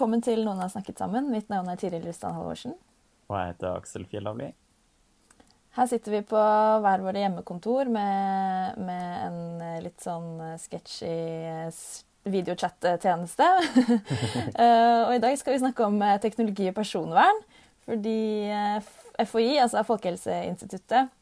Velkommen 0.00 0.22
til 0.24 0.46
Noen 0.46 0.62
har 0.62 0.70
snakket 0.72 0.96
sammen. 0.96 1.26
Mitt 1.28 1.50
navn 1.52 1.66
er 1.68 1.76
Tiril 1.76 2.06
Rustad 2.08 2.32
Halvorsen. 2.32 2.72
Og 3.28 3.34
jeg 3.36 3.50
heter 3.50 3.74
Aksel 3.74 4.06
Fjellavli. 4.08 4.46
Her 5.76 5.88
sitter 5.90 6.14
vi 6.14 6.20
på 6.30 6.44
hver 6.80 7.04
våre 7.04 7.20
hjemmekontor 7.20 7.90
med, 7.92 8.78
med 8.80 9.10
en 9.26 9.36
eh, 9.60 9.82
litt 9.84 10.00
sånn 10.00 10.40
eh, 10.40 10.54
sketchy 10.62 11.10
eh, 11.10 11.82
videochat-tjeneste. 12.32 13.50
Og 15.04 15.12
i 15.18 15.20
dag 15.20 15.36
skal 15.36 15.58
vi 15.58 15.60
snakke 15.66 15.84
om 15.84 16.00
teknologi 16.24 16.70
og 16.72 16.78
personvern. 16.80 17.44
Fordi 17.84 18.16
FHI, 19.20 19.50
altså 19.66 19.84
Folkehelseinstituttet, 19.84 21.12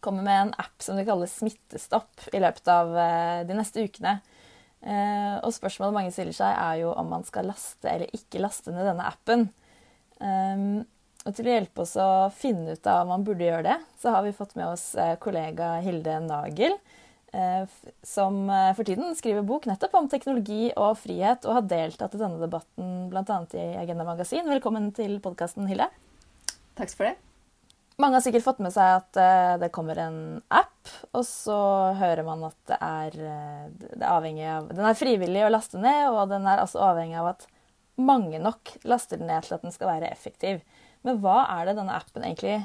kommer 0.00 0.24
med 0.24 0.46
en 0.46 0.58
app 0.64 0.80
som 0.80 0.96
de 0.96 1.04
kaller 1.04 1.28
Smittestopp 1.28 2.30
i 2.32 2.40
løpet 2.40 2.72
av 2.72 2.96
de 3.44 3.60
neste 3.60 3.84
ukene. 3.84 4.22
Eh, 4.82 5.36
og 5.42 5.52
spørsmålet 5.54 5.94
mange 5.94 6.14
stiller 6.14 6.34
seg, 6.36 6.56
er 6.56 6.80
jo 6.82 6.94
om 6.98 7.12
man 7.12 7.26
skal 7.26 7.46
laste 7.50 7.90
eller 7.90 8.10
ikke 8.16 8.42
laste 8.42 8.74
ned 8.74 8.88
denne 8.88 9.06
appen. 9.06 9.46
Um, 10.22 10.82
og 11.22 11.36
til 11.36 11.46
å 11.46 11.54
hjelpe 11.54 11.84
oss 11.84 11.94
å 12.00 12.08
finne 12.34 12.74
ut 12.74 12.88
av 12.90 13.04
om 13.04 13.12
man 13.14 13.26
burde 13.26 13.46
gjøre 13.46 13.66
det, 13.68 13.78
så 14.02 14.14
har 14.14 14.26
vi 14.26 14.34
fått 14.34 14.56
med 14.58 14.72
oss 14.72 14.92
eh, 14.98 15.14
kollega 15.22 15.76
Hilde 15.84 16.18
Nagel, 16.24 16.74
eh, 17.30 17.62
som 18.06 18.42
eh, 18.50 18.72
for 18.74 18.88
tiden 18.88 19.14
skriver 19.18 19.46
bok 19.46 19.68
nettopp 19.70 19.94
om 20.00 20.10
teknologi 20.10 20.72
og 20.74 20.96
frihet, 20.98 21.46
og 21.46 21.60
har 21.60 21.68
deltatt 21.76 22.16
i 22.18 22.22
denne 22.24 22.42
debatten 22.42 22.94
bl.a. 23.12 23.42
i 23.54 23.68
Agenda 23.84 24.08
Magasin. 24.08 24.50
Velkommen 24.50 24.90
til 24.98 25.20
podkasten, 25.22 25.70
Hilde. 25.70 25.92
Takk 26.74 26.90
for 26.96 27.12
det. 27.12 27.31
Mange 28.00 28.16
har 28.16 28.24
sikkert 28.24 28.44
fått 28.46 28.60
med 28.64 28.72
seg 28.72 28.98
at 29.02 29.18
eh, 29.20 29.54
det 29.60 29.72
kommer 29.74 29.98
en 30.00 30.18
app, 30.52 30.92
og 31.12 31.24
så 31.28 31.58
hører 31.98 32.24
man 32.24 32.44
at 32.48 32.56
det 32.70 32.78
er, 32.78 33.16
eh, 33.20 33.64
det 33.82 34.00
er 34.00 34.08
av 34.08 34.70
Den 34.70 34.86
er 34.88 34.98
frivillig 34.98 35.44
å 35.44 35.52
laste 35.52 35.80
ned, 35.80 36.08
og 36.10 36.30
den 36.32 36.46
er 36.48 36.62
altså 36.62 36.80
avhengig 36.88 37.18
av 37.20 37.34
at 37.34 37.46
mange 38.00 38.40
nok 38.40 38.72
laster 38.88 39.20
den 39.20 39.28
ned 39.28 39.44
til 39.44 39.58
at 39.58 39.66
den 39.66 39.74
skal 39.74 39.90
være 39.90 40.12
effektiv. 40.12 40.62
Men 41.04 41.20
hva 41.20 41.42
er 41.58 41.68
det 41.68 41.76
denne 41.76 41.98
appen 41.98 42.24
egentlig 42.24 42.62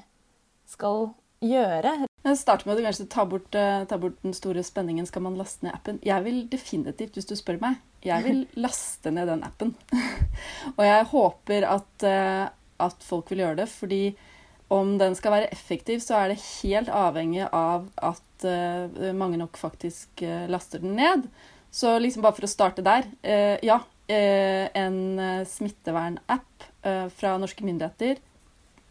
skal 0.70 1.10
gjøre? 1.44 2.08
Jeg 2.28 2.40
starter 2.40 2.70
med 2.70 2.80
å 2.80 2.86
kanskje 2.88 3.10
ta 3.12 3.28
bort, 3.28 3.60
eh, 3.60 3.84
ta 3.90 4.00
bort 4.00 4.24
den 4.24 4.36
store 4.38 4.64
spenningen. 4.64 5.10
Skal 5.10 5.26
man 5.28 5.36
laste 5.40 5.68
ned 5.68 5.76
appen? 5.76 6.00
Jeg 6.08 6.24
vil 6.24 6.40
definitivt, 6.48 7.20
hvis 7.20 7.28
du 7.28 7.36
spør 7.36 7.60
meg, 7.66 7.84
jeg 8.06 8.24
vil 8.24 8.42
laste 8.66 9.12
ned 9.12 9.28
den 9.28 9.44
appen. 9.44 9.76
og 10.78 10.82
jeg 10.88 11.12
håper 11.12 11.68
at, 11.68 12.08
at 12.88 13.06
folk 13.06 13.36
vil 13.36 13.44
gjøre 13.44 13.60
det, 13.66 13.70
fordi 13.76 14.02
om 14.74 14.98
den 15.00 15.16
skal 15.16 15.34
være 15.34 15.52
effektiv, 15.56 16.02
så 16.04 16.18
er 16.20 16.32
det 16.32 16.44
helt 16.62 16.90
avhengig 16.92 17.46
av 17.56 17.88
at 17.96 18.48
uh, 18.48 19.14
mange 19.16 19.40
nok 19.40 19.60
faktisk 19.60 20.24
uh, 20.26 20.48
laster 20.52 20.84
den 20.84 20.98
ned. 21.00 21.28
Så 21.72 21.94
liksom 22.00 22.24
bare 22.26 22.36
for 22.36 22.48
å 22.48 22.52
starte 22.52 22.86
der. 22.86 23.08
uh, 23.28 23.58
ja, 23.66 23.82
en 24.08 25.20
smittevernapp 25.44 26.68
fra 27.20 27.34
norske 27.36 27.66
myndigheter 27.68 28.22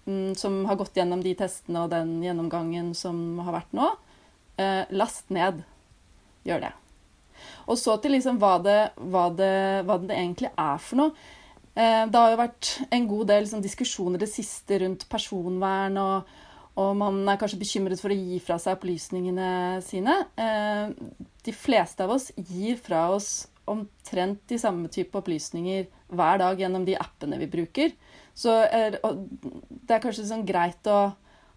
um, 0.04 0.34
som 0.36 0.58
har 0.68 0.76
gått 0.76 0.98
gjennom 0.98 1.22
de 1.24 1.32
testene 1.38 1.86
og 1.86 1.94
den 1.94 2.18
gjennomgangen 2.20 2.90
som 2.92 3.38
har 3.46 3.56
vært 3.56 3.72
nå. 3.78 3.86
Last 4.92 5.32
ned. 5.32 5.62
Gjør 6.44 6.66
det. 6.66 6.74
Og 7.64 7.80
så 7.80 7.96
til 7.96 8.12
liksom 8.18 8.36
hva 8.42 8.58
det, 8.60 8.76
hva 9.00 9.30
det, 9.32 9.56
hva 9.88 9.96
det 10.04 10.20
egentlig 10.20 10.52
er 10.52 10.84
for 10.84 11.00
noe. 11.00 11.16
Eh, 11.76 12.02
det 12.08 12.20
har 12.20 12.32
jo 12.32 12.40
vært 12.40 12.70
en 12.88 13.06
god 13.10 13.28
del 13.28 13.42
liksom, 13.44 13.62
diskusjoner 13.64 14.22
det 14.22 14.30
siste 14.32 14.78
rundt 14.80 15.04
personvern, 15.12 15.98
og, 16.00 16.30
og 16.80 16.94
man 16.96 17.20
er 17.28 17.40
kanskje 17.40 17.60
bekymret 17.60 18.00
for 18.00 18.14
å 18.14 18.16
gi 18.16 18.38
fra 18.44 18.56
seg 18.62 18.78
opplysningene 18.78 19.50
sine. 19.84 20.14
Eh, 20.40 20.94
de 21.44 21.54
fleste 21.54 22.06
av 22.06 22.14
oss 22.16 22.30
gir 22.36 22.80
fra 22.80 23.10
oss 23.12 23.50
omtrent 23.68 24.40
de 24.48 24.56
samme 24.62 24.88
type 24.94 25.18
opplysninger 25.18 25.88
hver 26.16 26.40
dag 26.40 26.60
gjennom 26.62 26.86
de 26.86 26.96
appene 26.96 27.40
vi 27.42 27.50
bruker. 27.50 27.92
Så 28.36 28.54
er, 28.64 28.96
og 29.04 29.26
det 29.34 29.96
er 29.96 30.02
kanskje 30.04 30.28
sånn 30.28 30.46
greit 30.48 30.86
å 30.88 31.10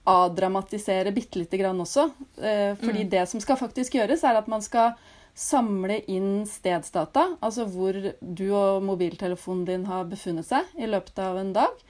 avdramatisere 0.09 1.13
bitte 1.13 1.37
lite 1.37 1.59
grann 1.59 1.79
også. 1.83 2.07
Fordi 2.39 2.79
fordi 2.81 3.03
det 3.11 3.27
som 3.29 3.43
skal 3.43 3.59
faktisk 3.59 3.99
gjøres, 3.99 4.23
er 4.25 4.39
at 4.39 4.47
man 4.49 4.63
skal 4.65 4.95
samle 5.39 6.01
inn 6.11 6.43
stedsdata, 6.47 7.37
altså 7.39 7.63
hvor 7.71 7.95
du 8.19 8.45
og 8.51 8.83
mobiltelefonen 8.83 9.63
din 9.67 9.85
har 9.87 10.09
befunnet 10.09 10.47
seg 10.47 10.67
i 10.75 10.89
løpet 10.89 11.21
av 11.23 11.39
en 11.39 11.53
dag. 11.55 11.83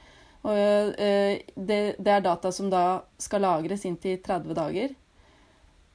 Og 0.46 0.56
eh, 1.02 1.42
det, 1.56 1.80
er 1.98 2.24
data 2.24 2.52
som 2.56 2.70
da 2.72 3.02
skal 3.20 3.44
lagres 3.44 3.88
inntil 3.90 4.20
30 4.24 4.56
dager. 4.56 4.94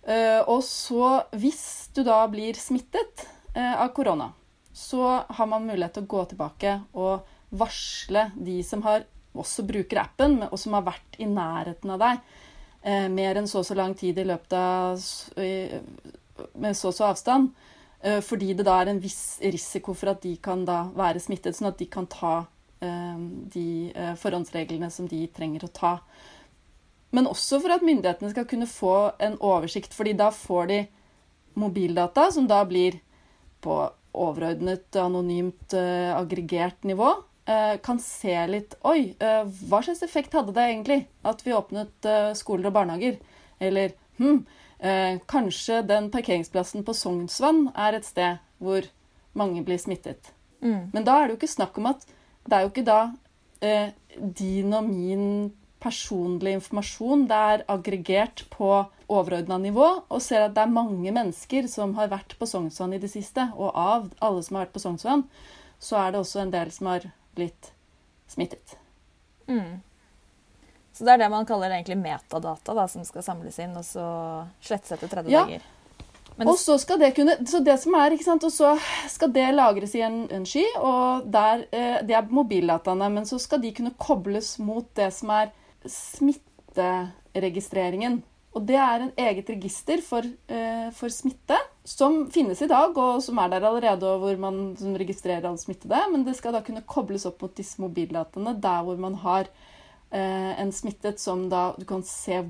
Eh, 0.03 0.41
og 0.50 0.64
så, 0.66 1.20
hvis 1.38 1.93
du 1.94 2.03
da 2.04 2.19
blir 2.32 2.59
smittet 2.59 3.22
eh, 3.54 3.72
av 3.72 3.94
korona, 3.97 4.32
så 4.75 5.22
har 5.22 5.48
man 5.48 5.69
mulighet 5.69 5.94
til 6.00 6.09
å 6.09 6.10
gå 6.10 6.25
tilbake 6.32 6.75
og 6.98 7.31
varsle 7.54 8.32
de 8.34 8.59
som 8.66 8.82
har, 8.84 9.06
også 9.34 9.62
bruker 9.66 10.03
appen, 10.03 10.41
og 10.50 10.59
som 10.59 10.75
har 10.75 10.84
vært 10.91 11.16
i 11.22 11.31
nærheten 11.31 11.94
av 11.94 12.03
deg 12.03 12.26
mer 13.14 13.38
enn 13.41 13.47
så 13.48 13.62
og 13.62 13.64
så 13.64 13.72
lang 13.78 13.94
tid 13.97 14.19
i 14.20 14.26
løpet 14.28 14.53
av 14.59 15.00
med 16.55 16.77
så 16.77 16.91
og 16.91 16.97
så 16.97 17.09
avstand. 17.11 17.50
eh, 18.00 18.21
Fordi 18.21 18.55
det 18.55 18.67
da 18.67 18.81
er 18.81 18.93
en 18.93 19.00
viss 19.00 19.39
risiko 19.43 19.95
for 19.95 20.15
at 20.15 20.22
de 20.22 20.37
kan 20.37 20.65
da 20.65 20.84
være 20.95 21.22
smittet, 21.22 21.56
sånn 21.56 21.71
at 21.71 21.78
de 21.78 21.87
kan 21.87 22.06
ta 22.06 22.47
eh, 22.81 23.19
de 23.55 23.93
eh, 23.95 24.15
forhåndsreglene 24.21 24.91
som 24.91 25.09
de 25.09 25.27
trenger 25.27 25.65
å 25.65 25.73
ta. 25.73 25.99
Men 27.15 27.28
også 27.31 27.61
for 27.62 27.71
at 27.71 27.84
myndighetene 27.87 28.33
skal 28.33 28.47
kunne 28.50 28.67
få 28.67 29.12
en 29.23 29.37
oversikt, 29.39 29.94
fordi 29.94 30.17
da 30.19 30.33
får 30.34 30.67
de 30.67 30.81
mobildata, 31.55 32.31
som 32.34 32.49
da 32.50 32.65
blir 32.67 32.99
på 33.62 33.77
overordnet, 34.15 34.97
anonymt, 34.99 35.75
aggregert 35.75 36.83
nivå. 36.83 37.12
kan 37.83 37.99
se 38.00 38.34
litt 38.47 38.75
Oi, 38.83 39.15
hva 39.19 39.81
slags 39.83 40.03
effekt 40.03 40.33
hadde 40.33 40.55
det 40.55 40.62
egentlig 40.65 41.06
at 41.23 41.43
vi 41.44 41.53
åpnet 41.53 42.06
skoler 42.34 42.67
og 42.71 42.75
barnehager? 42.75 43.19
Eller 43.61 43.94
hm, 44.19 44.44
eh, 44.84 45.19
kanskje 45.31 45.83
den 45.89 46.11
parkeringsplassen 46.12 46.84
på 46.87 46.95
Sognsvann 46.97 47.69
er 47.75 47.99
et 47.99 48.06
sted 48.06 48.41
hvor 48.62 48.87
mange 49.34 49.65
blir 49.67 49.81
smittet. 49.81 50.31
Mm. 50.61 50.91
Men 50.95 51.05
da 51.06 51.19
er 51.19 51.27
det 51.27 51.34
jo 51.34 51.41
ikke 51.43 51.56
snakk 51.56 51.78
om 51.81 51.91
at 51.91 52.06
det 52.45 52.56
er 52.56 52.65
jo 52.65 52.72
ikke 52.72 52.87
da 52.87 53.00
eh, 53.65 53.93
din 54.15 54.75
og 54.77 54.89
min 54.89 55.28
personlig 55.84 56.55
informasjon. 56.59 57.27
Det 57.28 57.41
er 57.55 57.65
aggregert 57.69 58.44
på 58.53 58.71
overordna 59.12 59.59
nivå, 59.61 59.89
og 60.09 60.23
ser 60.25 60.47
at 60.47 60.55
det 60.56 60.62
er 60.65 60.73
mange 60.73 61.12
mennesker 61.12 61.69
som 61.69 61.93
har 61.99 62.09
vært 62.12 62.37
på 62.41 62.49
Sognsvann 62.49 62.97
i 62.97 63.00
det 63.03 63.11
siste. 63.12 63.50
Og 63.56 63.73
av 63.75 64.09
alle 64.25 64.44
som 64.44 64.56
har 64.56 64.67
vært 64.67 64.77
på 64.77 64.84
Sognsvann, 64.84 65.27
så 65.83 66.00
er 66.00 66.15
det 66.15 66.23
også 66.23 66.44
en 66.44 66.55
del 66.55 66.73
som 66.73 66.89
har 66.93 67.09
blitt 67.37 67.73
smittet. 68.31 68.78
Mm. 69.50 69.83
Så 70.94 71.05
det 71.05 71.12
er 71.16 71.21
det 71.25 71.31
man 71.32 71.47
kaller 71.49 71.71
egentlig 71.75 71.97
metadata, 71.99 72.75
da, 72.77 72.84
som 72.91 73.05
skal 73.06 73.22
samles 73.27 73.59
inn 73.59 73.75
og 73.77 73.84
så 73.87 74.05
slettes 74.62 74.93
etter 74.94 75.08
30 75.11 75.31
Ja. 75.32 75.43
dager. 75.44 75.61
Men 76.37 76.49
Og 76.50 76.56
så 76.58 76.75
skal 76.82 76.99
det 76.99 77.12
kunne 77.14 77.37
Så 77.46 77.61
det 77.62 77.79
som 77.81 77.94
er, 77.94 78.11
ikke 78.11 78.25
sant, 78.26 78.43
og 78.43 78.50
så 78.50 78.73
skal 79.08 79.31
det 79.31 79.55
lagres 79.55 79.94
i 79.94 80.00
en, 80.02 80.26
en 80.35 80.44
sky, 80.46 80.64
og 80.79 81.23
der 81.31 81.64
eh, 81.73 82.02
Det 82.02 82.11
er 82.14 82.26
mobildataene, 82.31 83.11
men 83.12 83.25
så 83.26 83.38
skal 83.38 83.61
de 83.62 83.70
kunne 83.73 83.94
kobles 83.99 84.58
mot 84.58 84.85
det 84.99 85.12
som 85.14 85.31
er 85.31 85.50
smitteregistreringen. 85.87 88.23
Og 88.55 88.62
det 88.67 88.76
er 88.79 89.00
en 89.02 89.11
eget 89.19 89.49
register 89.50 89.99
for, 90.02 90.23
eh, 90.49 90.91
for 90.94 91.08
smitte, 91.11 91.56
som 91.85 92.31
finnes 92.31 92.62
i 92.62 92.67
dag, 92.70 92.94
og 92.96 93.23
som 93.23 93.38
er 93.38 93.49
der 93.50 93.64
allerede, 93.67 94.02
og 94.06 94.20
hvor 94.23 94.37
man 94.38 94.76
som 94.79 94.94
registrerer 94.94 95.44
alle 95.44 95.58
smittede. 95.58 95.99
Men 96.12 96.25
det 96.25 96.37
skal 96.37 96.52
da 96.52 96.61
kunne 96.62 96.82
kobles 96.87 97.26
opp 97.26 97.43
mot 97.43 97.55
disse 97.55 97.81
mobildataene 97.82 98.55
der 98.61 98.82
hvor 98.87 98.96
man 98.99 99.14
har 99.14 99.41
eh, 99.43 99.49
en 100.14 100.72
smittet 100.72 101.19
som 101.19 101.49
da 101.50 101.72
du 101.78 101.84
kan 101.88 102.02
se 102.06 102.43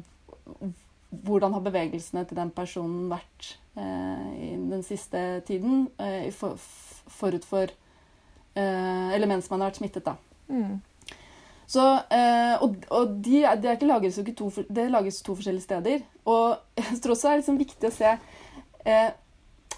hvordan 1.23 1.55
har 1.55 1.63
bevegelsene 1.65 2.25
til 2.29 2.39
den 2.39 2.51
personen 2.55 3.07
vært 3.13 3.55
eh, 3.79 4.31
i 4.35 4.51
den 4.71 4.83
siste 4.87 5.21
tiden, 5.49 5.87
eh, 6.01 6.31
for, 6.35 6.59
forut 6.59 7.45
for 7.47 7.69
eh, 7.69 9.15
Eller 9.15 9.31
mens 9.31 9.51
man 9.51 9.63
har 9.63 9.73
vært 9.73 9.83
smittet, 9.83 10.07
da. 10.07 10.17
mm. 10.49 10.81
Så, 11.67 11.83
eh, 12.13 12.63
og 12.63 12.77
og 12.93 13.15
de, 13.25 13.41
de 13.41 13.69
er 13.69 13.77
ikke 13.79 13.89
lages 13.89 14.21
to, 14.37 14.51
det 14.69 14.91
lages 14.91 15.23
to 15.25 15.35
forskjellige 15.35 15.65
steder. 15.65 16.03
Og 16.29 16.59
jeg 16.77 17.01
tror 17.03 17.15
også 17.15 17.29
det 17.29 17.33
er 17.33 17.41
liksom 17.41 17.61
viktig 17.61 17.89
å 17.89 17.95
se 17.95 18.11
eh, 18.85 19.13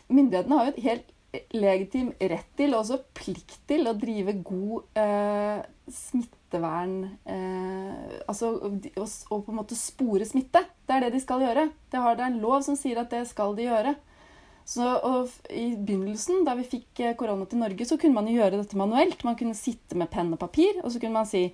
Myndighetene 0.07 0.59
har 0.59 0.67
jo 0.67 0.73
et 0.75 0.83
helt 0.85 1.13
legitim 1.55 2.13
rett 2.21 2.51
til, 2.57 2.75
og 2.75 2.85
også 2.85 3.01
plikt 3.15 3.57
til, 3.69 3.89
å 3.91 3.95
drive 3.99 4.37
god 4.47 5.01
eh, 5.03 5.65
smittevern 6.47 7.19
eh, 7.27 8.21
Altså 8.29 8.49
s- 9.05 9.27
og 9.31 9.45
på 9.47 9.53
en 9.53 9.59
måte 9.61 9.77
spore 9.77 10.25
smitte. 10.27 10.63
Det 10.87 10.95
er 10.97 11.01
det 11.07 11.13
de 11.15 11.21
skal 11.21 11.41
gjøre. 11.43 11.69
Det, 11.91 11.99
har, 12.01 12.17
det 12.17 12.23
er 12.25 12.33
en 12.33 12.41
lov 12.43 12.63
som 12.63 12.77
sier 12.77 12.99
at 13.01 13.11
det 13.11 13.27
skal 13.29 13.55
de 13.57 13.67
gjøre. 13.67 13.95
Så, 14.67 14.83
I 15.51 15.77
begynnelsen, 15.79 16.45
da 16.45 16.55
vi 16.59 16.65
fikk 16.67 17.01
eh, 17.01 17.15
korona 17.19 17.47
til 17.47 17.59
Norge, 17.63 17.87
så 17.87 17.97
kunne 17.99 18.15
man 18.19 18.27
jo 18.27 18.39
gjøre 18.41 18.59
dette 18.63 18.77
manuelt. 18.79 19.23
Man 19.25 19.37
kunne 19.39 19.55
sitte 19.55 19.95
med 19.99 20.11
penn 20.11 20.33
og 20.35 20.41
papir, 20.43 20.81
og 20.83 20.91
så 20.91 20.99
kunne 21.01 21.15
man 21.21 21.27
si 21.27 21.53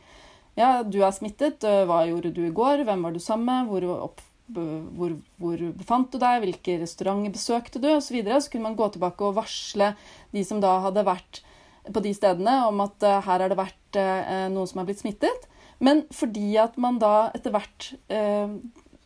ja, 0.57 0.83
du 0.83 1.01
er 1.03 1.13
smittet. 1.13 1.65
øh, 1.65 1.85
Hva 1.89 2.07
gjorde 2.09 2.33
du 2.33 2.43
i 2.47 2.53
går? 2.53 2.85
Hvem 2.85 3.03
var 3.05 3.13
du 3.13 3.21
sammen 3.21 3.47
med? 3.49 3.69
Hvor, 3.69 4.03
opp, 4.09 4.21
hvor, 4.53 5.15
hvor 5.41 5.63
befant 5.77 6.13
du 6.13 6.19
deg? 6.21 6.41
Hvilke 6.45 6.81
restauranter 6.83 7.33
besøkte 7.33 7.81
du? 7.81 7.89
Og 7.95 8.03
så, 8.05 8.17
så 8.17 8.51
kunne 8.53 8.69
man 8.71 8.77
gå 8.77 8.89
tilbake 8.93 9.25
og 9.25 9.37
varsle 9.37 9.95
de 10.33 10.45
som 10.45 10.61
da 10.61 10.79
hadde 10.89 11.05
vært 11.09 11.43
på 11.89 12.03
de 12.05 12.13
stedene, 12.15 12.61
om 12.69 12.83
at 12.85 13.03
øh, 13.03 13.19
her 13.27 13.45
har 13.45 13.49
det 13.51 13.59
vært 13.59 13.99
øh, 13.99 14.49
noen 14.55 14.71
som 14.71 14.83
er 14.83 14.89
blitt 14.89 15.03
smittet. 15.03 15.49
Men 15.83 16.05
fordi 16.15 16.55
at 16.63 16.77
man 16.79 17.01
da 17.03 17.33
etter 17.35 17.51
hvert 17.51 17.89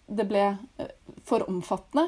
det 0.06 0.25
ble 0.28 0.43
for 1.25 1.46
omfattende, 1.49 2.05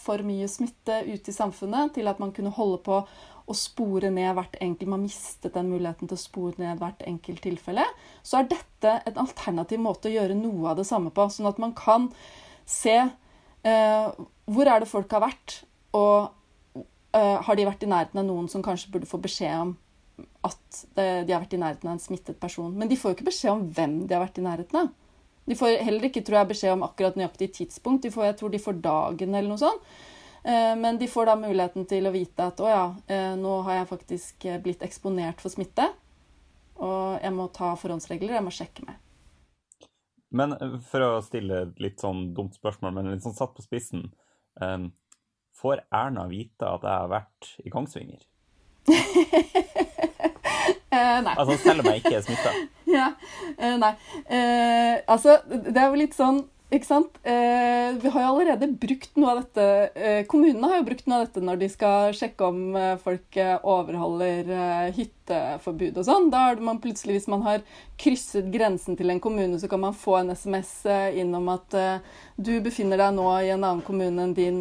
for 0.00 0.24
mye 0.24 0.48
smitte 0.48 1.02
ute 1.04 1.28
i 1.28 1.34
samfunnet, 1.36 1.92
til 1.98 2.08
at 2.08 2.22
man 2.22 2.32
kunne 2.32 2.54
holde 2.56 2.78
på 2.86 3.02
å 3.48 3.56
spore 3.56 4.10
ned 4.12 4.34
hvert 4.36 4.56
enkelt 4.64 4.90
Man 4.92 5.04
mistet 5.04 5.56
den 5.56 5.70
muligheten 5.72 6.08
til 6.08 6.18
å 6.18 6.20
spore 6.20 6.60
ned 6.60 6.80
hvert 6.82 7.04
enkelt 7.08 7.42
tilfelle. 7.44 7.86
Så 8.22 8.40
er 8.40 8.50
dette 8.50 8.94
en 9.08 9.22
alternativ 9.24 9.80
måte 9.82 10.10
å 10.10 10.14
gjøre 10.14 10.36
noe 10.38 10.72
av 10.72 10.80
det 10.80 10.86
samme 10.88 11.12
på. 11.14 11.28
Sånn 11.32 11.48
at 11.48 11.60
man 11.62 11.74
kan 11.76 12.10
se 12.68 12.96
eh, 12.98 14.08
hvor 14.48 14.68
er 14.68 14.84
det 14.84 14.90
folk 14.90 15.12
har 15.16 15.24
vært, 15.24 15.62
og 15.96 16.28
eh, 17.16 17.36
har 17.44 17.58
de 17.58 17.68
vært 17.68 17.84
i 17.86 17.90
nærheten 17.90 18.20
av 18.20 18.28
noen 18.28 18.50
som 18.52 18.64
kanskje 18.64 18.92
burde 18.92 19.08
få 19.08 19.20
beskjed 19.24 19.56
om 19.62 19.76
at 20.46 20.80
de 20.96 21.32
har 21.32 21.42
vært 21.42 21.54
i 21.56 21.60
nærheten 21.60 21.88
av 21.88 21.96
en 21.96 22.02
smittet 22.02 22.38
person. 22.40 22.72
Men 22.74 22.90
de 22.90 22.96
får 22.98 23.12
jo 23.12 23.16
ikke 23.18 23.28
beskjed 23.30 23.52
om 23.52 23.64
hvem 23.74 23.94
de 24.06 24.16
har 24.16 24.22
vært 24.24 24.40
i 24.40 24.44
nærheten 24.44 24.80
av. 24.80 24.90
De 25.48 25.56
får 25.56 25.78
heller 25.80 26.08
ikke 26.08 26.20
tror 26.26 26.42
jeg, 26.42 26.50
beskjed 26.50 26.74
om 26.74 26.84
akkurat 26.84 27.16
nøyaktig 27.16 27.48
tidspunkt. 27.56 28.04
De 28.04 28.12
får, 28.12 28.26
jeg 28.28 28.36
tror 28.40 28.52
de 28.52 28.60
får 28.60 28.80
dagen 28.84 29.32
eller 29.32 29.48
noe 29.48 29.60
sånt. 29.60 29.86
Eh, 30.44 30.76
Men 30.76 30.98
de 31.00 31.08
får 31.08 31.30
da 31.30 31.36
muligheten 31.40 31.86
til 31.88 32.08
å 32.08 32.12
vite 32.14 32.50
at 32.52 32.60
å 32.60 32.68
ja, 32.68 32.84
eh, 33.08 33.32
nå 33.40 33.62
har 33.66 33.80
jeg 33.80 33.90
faktisk 33.94 34.44
eh, 34.44 34.60
blitt 34.62 34.84
eksponert 34.84 35.40
for 35.40 35.54
smitte. 35.54 35.88
Og 36.78 37.18
jeg 37.24 37.34
må 37.34 37.48
ta 37.54 37.72
forhåndsregler, 37.80 38.36
jeg 38.36 38.46
må 38.46 38.54
sjekke 38.54 38.84
meg. 38.86 39.00
Men 40.28 40.52
for 40.84 41.02
å 41.02 41.12
stille 41.24 41.62
et 41.64 41.80
litt 41.80 42.04
sånn 42.04 42.34
dumt 42.36 42.54
spørsmål, 42.54 42.92
men 42.94 43.08
litt 43.14 43.24
sånn 43.24 43.36
satt 43.36 43.54
på 43.56 43.64
spissen. 43.64 44.10
får 45.56 45.80
Erna 45.90 46.26
vite 46.28 46.68
at 46.68 46.84
jeg 46.84 46.92
har 46.92 47.08
vært 47.08 47.48
i 47.64 47.72
Kongsvinger? 47.72 48.20
Eh, 50.88 51.18
nei. 51.24 51.34
Altså 51.36 51.58
selv 51.60 51.84
om 51.84 51.90
jeg 51.92 52.04
ikke 52.04 52.16
er 52.18 52.26
smitta? 52.26 52.54
Ja, 52.98 53.10
eh, 53.58 53.74
nei. 53.76 53.90
Eh, 54.24 54.94
altså, 55.04 55.36
det 55.48 55.76
er 55.76 55.90
jo 55.90 55.98
litt 56.00 56.16
sånn 56.16 56.46
ikke 56.68 56.84
sant? 56.84 57.14
Eh, 57.24 57.94
vi 57.96 58.10
har 58.12 58.24
jo 58.26 58.32
allerede 58.34 58.66
brukt 58.76 59.14
noe 59.16 59.30
av 59.32 59.38
dette 59.40 59.64
eh, 59.96 60.18
Kommunene 60.28 60.68
har 60.68 60.82
jo 60.82 60.86
brukt 60.90 61.06
noe 61.08 61.22
av 61.22 61.22
dette 61.24 61.40
når 61.40 61.62
de 61.62 61.68
skal 61.72 62.12
sjekke 62.16 62.44
om 62.44 62.76
eh, 62.76 62.90
folk 63.00 63.38
overholder 63.62 64.92
hytteforbud 64.92 65.96
og 65.96 66.04
sånn. 66.04 66.28
Da 66.32 66.42
har 66.50 66.60
man 66.64 66.80
plutselig, 66.84 67.16
hvis 67.16 67.30
man 67.32 67.46
har 67.46 67.64
krysset 68.00 68.50
grensen 68.52 69.00
til 69.00 69.14
en 69.14 69.22
kommune, 69.24 69.56
så 69.60 69.70
kan 69.72 69.80
man 69.80 69.96
få 69.96 70.18
en 70.20 70.34
SMS 70.36 70.74
inn 71.16 71.32
om 71.36 71.48
at 71.54 71.78
du 72.36 72.52
befinner 72.64 73.00
deg 73.00 73.16
nå 73.16 73.30
i 73.40 73.52
en 73.54 73.64
annen 73.64 73.84
kommune 73.86 74.28
enn 74.28 74.36
din. 74.36 74.60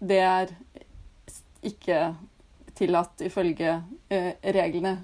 Det 0.00 0.20
er 0.20 0.52
ikke 1.64 2.10
tillatt 2.80 3.22
ifølge 3.26 3.76
eh, 4.08 4.32
reglene. 4.56 4.96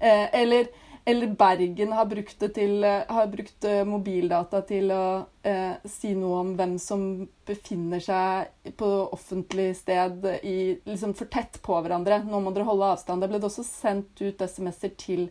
Eh, 0.00 0.26
eller, 0.40 0.70
eller 1.04 1.34
Bergen 1.38 1.92
har 1.92 2.08
brukt, 2.08 2.46
til, 2.54 2.84
eh, 2.84 3.02
har 3.08 3.28
brukt 3.32 3.66
eh, 3.68 3.82
mobildata 3.88 4.62
til 4.68 4.92
å 4.94 5.04
eh, 5.42 5.76
si 5.84 6.14
noe 6.16 6.40
om 6.44 6.54
hvem 6.58 6.78
som 6.80 7.04
befinner 7.46 8.00
seg 8.04 8.72
på 8.80 8.88
offentlig 9.10 9.74
sted 9.82 10.24
i, 10.40 10.78
liksom 10.86 11.14
for 11.18 11.30
tett 11.32 11.60
på 11.64 11.76
hverandre. 11.82 12.22
Nå 12.24 12.40
må 12.40 12.54
dere 12.54 12.68
holde 12.70 12.94
avstand. 12.94 13.22
Det 13.22 13.30
ble 13.32 13.42
det 13.42 13.50
også 13.50 13.66
sendt 13.66 14.24
ut 14.24 14.46
SMS-er 14.46 14.96
til 15.00 15.28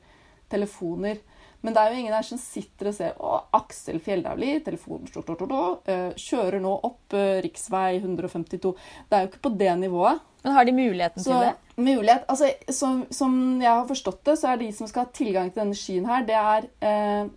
telefoner. 0.50 1.24
Men 1.62 1.76
det 1.76 1.82
er 1.82 1.92
jo 1.92 2.00
ingen 2.00 2.16
her 2.16 2.24
som 2.24 2.40
sitter 2.40 2.90
og 2.90 2.96
ser 2.96 3.18
å, 3.20 3.34
Aksel 3.58 4.00
Fjelldavli, 4.04 4.54
telefonen 4.64 5.10
eh, 5.10 6.12
kjører 6.16 6.62
nå 6.64 6.72
opp 6.88 7.16
rv. 7.16 7.42
riksvei 7.44 8.00
152. 8.00 8.72
Det 9.10 9.18
er 9.18 9.26
jo 9.26 9.32
ikke 9.34 9.48
på 9.50 9.56
det 9.60 9.74
nivået. 9.82 10.24
Men 10.44 10.56
har 10.56 10.66
de 10.66 10.72
muligheten 10.72 11.24
Så 11.24 11.34
til 11.34 11.50
det? 11.50 11.54
mulighet, 11.76 12.24
altså 12.28 12.50
som, 12.72 13.06
som 13.12 13.34
jeg 13.62 13.72
har 13.72 13.88
forstått 13.88 14.24
det, 14.26 14.38
så 14.40 14.54
er 14.54 14.62
de 14.62 14.72
som 14.76 14.88
skal 14.88 15.06
ha 15.06 15.14
tilgang 15.16 15.52
til 15.52 15.64
denne 15.64 15.78
skyen 15.78 16.08
her, 16.08 16.26
det 16.28 16.38
er 16.40 16.68
eh, 16.86 17.30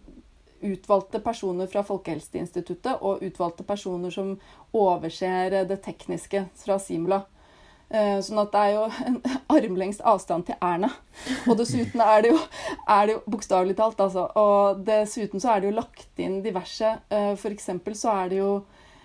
utvalgte 0.63 1.19
personer 1.23 1.67
fra 1.71 1.83
Folkehelseinstituttet 1.87 3.03
og 3.03 3.23
utvalgte 3.27 3.67
personer 3.67 4.15
som 4.15 4.37
overser 4.73 5.63
det 5.69 5.81
tekniske 5.83 6.47
fra 6.63 6.79
Simula. 6.83 7.25
Eh, 7.93 8.21
sånn 8.25 8.41
at 8.41 8.55
det 8.55 8.61
er 8.61 8.71
jo 8.73 8.85
en 9.11 9.19
armlengdes 9.57 10.01
avstand 10.09 10.47
til 10.49 10.57
Erna. 10.65 10.89
Og 11.45 11.59
dessuten 11.61 12.01
er 12.01 12.23
det 12.25 12.31
jo, 12.33 12.39
er 12.89 13.09
det 13.09 13.17
jo 13.19 13.25
bokstavelig 13.35 13.77
talt, 13.77 14.01
altså. 14.01 14.29
Og 14.41 14.81
dessuten 14.87 15.43
så 15.43 15.53
er 15.53 15.61
det 15.61 15.73
jo 15.73 15.81
lagt 15.81 16.23
inn 16.23 16.39
diverse 16.45 16.95
eh, 17.13 17.35
For 17.41 17.53
eksempel 17.53 17.99
så 17.99 18.15
er 18.23 18.33
det 18.33 18.41
jo 18.41 18.55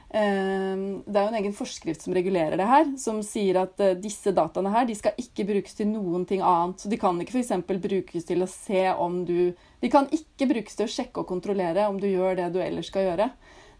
det 0.07 1.17
er 1.19 1.25
jo 1.25 1.31
en 1.33 1.37
egen 1.41 1.55
forskrift 1.55 2.05
som 2.05 2.13
regulerer 2.15 2.55
det 2.55 2.67
her, 2.67 2.85
som 2.99 3.19
sier 3.25 3.59
at 3.59 3.81
eh, 3.83 3.97
disse 3.99 4.31
dataene 4.31 4.71
her 4.71 4.85
de 4.87 4.95
skal 4.95 5.17
ikke 5.19 5.43
brukes 5.49 5.75
til 5.75 5.89
noen 5.91 6.23
ting 6.29 6.39
annet. 6.39 6.79
Så 6.79 6.91
de 6.91 6.99
kan 7.01 7.19
ikke 7.19 7.35
f.eks. 7.35 7.51
brukes 7.67 8.27
til 8.29 8.43
å 8.43 8.49
se 8.51 8.85
om 8.95 9.25
du 9.27 9.51
De 9.81 9.91
kan 9.93 10.07
ikke 10.15 10.47
brukes 10.49 10.79
til 10.79 10.87
å 10.87 10.93
sjekke 10.93 11.21
og 11.21 11.29
kontrollere 11.29 11.89
om 11.91 11.99
du 11.99 12.07
gjør 12.07 12.39
det 12.39 12.47
du 12.55 12.61
ellers 12.63 12.87
skal 12.89 13.09
gjøre. 13.09 13.29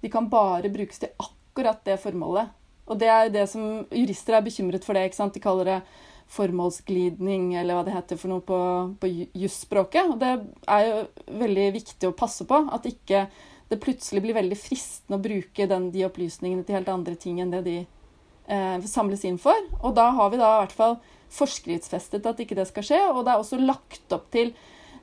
De 0.03 0.11
kan 0.13 0.27
bare 0.29 0.69
brukes 0.69 0.99
til 1.01 1.15
akkurat 1.17 1.79
det 1.87 1.97
formålet. 2.03 2.51
Og 2.87 2.99
det 2.99 3.09
er 3.11 3.31
det 3.33 3.47
som 3.49 3.87
jurister 3.89 4.37
er 4.37 4.45
bekymret 4.45 4.85
for 4.85 4.93
det. 4.93 5.07
ikke 5.07 5.19
sant? 5.19 5.33
De 5.33 5.43
kaller 5.43 5.71
det 5.71 5.79
formålsglidning, 6.27 7.53
eller 7.55 7.77
hva 7.77 7.85
det 7.87 7.95
heter 7.95 8.19
for 8.19 8.31
noe 8.31 8.43
på, 8.43 8.59
på 8.99 9.09
jusspråket. 9.41 10.11
Og 10.11 10.19
det 10.21 10.33
er 10.67 10.87
jo 10.87 11.03
veldig 11.39 11.67
viktig 11.79 12.09
å 12.09 12.15
passe 12.19 12.47
på 12.47 12.61
at 12.75 12.87
ikke 12.89 13.25
det 13.69 13.81
plutselig 13.83 14.23
blir 14.23 14.37
veldig 14.37 14.57
fristende 14.59 15.19
å 15.19 15.23
bruke 15.23 15.67
den, 15.67 15.91
de 15.91 16.05
opplysningene 16.07 16.63
til 16.67 16.77
helt 16.79 16.91
andre 16.91 17.17
ting 17.19 17.41
enn 17.43 17.51
det 17.51 17.63
de 17.65 17.77
eh, 17.81 18.87
samles 18.87 19.25
inn 19.27 19.39
for. 19.41 19.59
Og 19.81 19.95
da 19.97 20.09
har 20.15 20.31
vi 20.31 20.39
da 20.41 20.53
i 20.55 20.63
hvert 20.63 20.77
fall 20.77 20.97
forskriftsfestet 21.33 22.25
at 22.27 22.39
ikke 22.39 22.57
det 22.57 22.69
skal 22.69 22.85
skje, 22.87 23.03
og 23.11 23.25
det 23.25 23.33
er 23.33 23.43
også 23.43 23.59
lagt 23.59 24.13
opp 24.15 24.29
til 24.31 24.53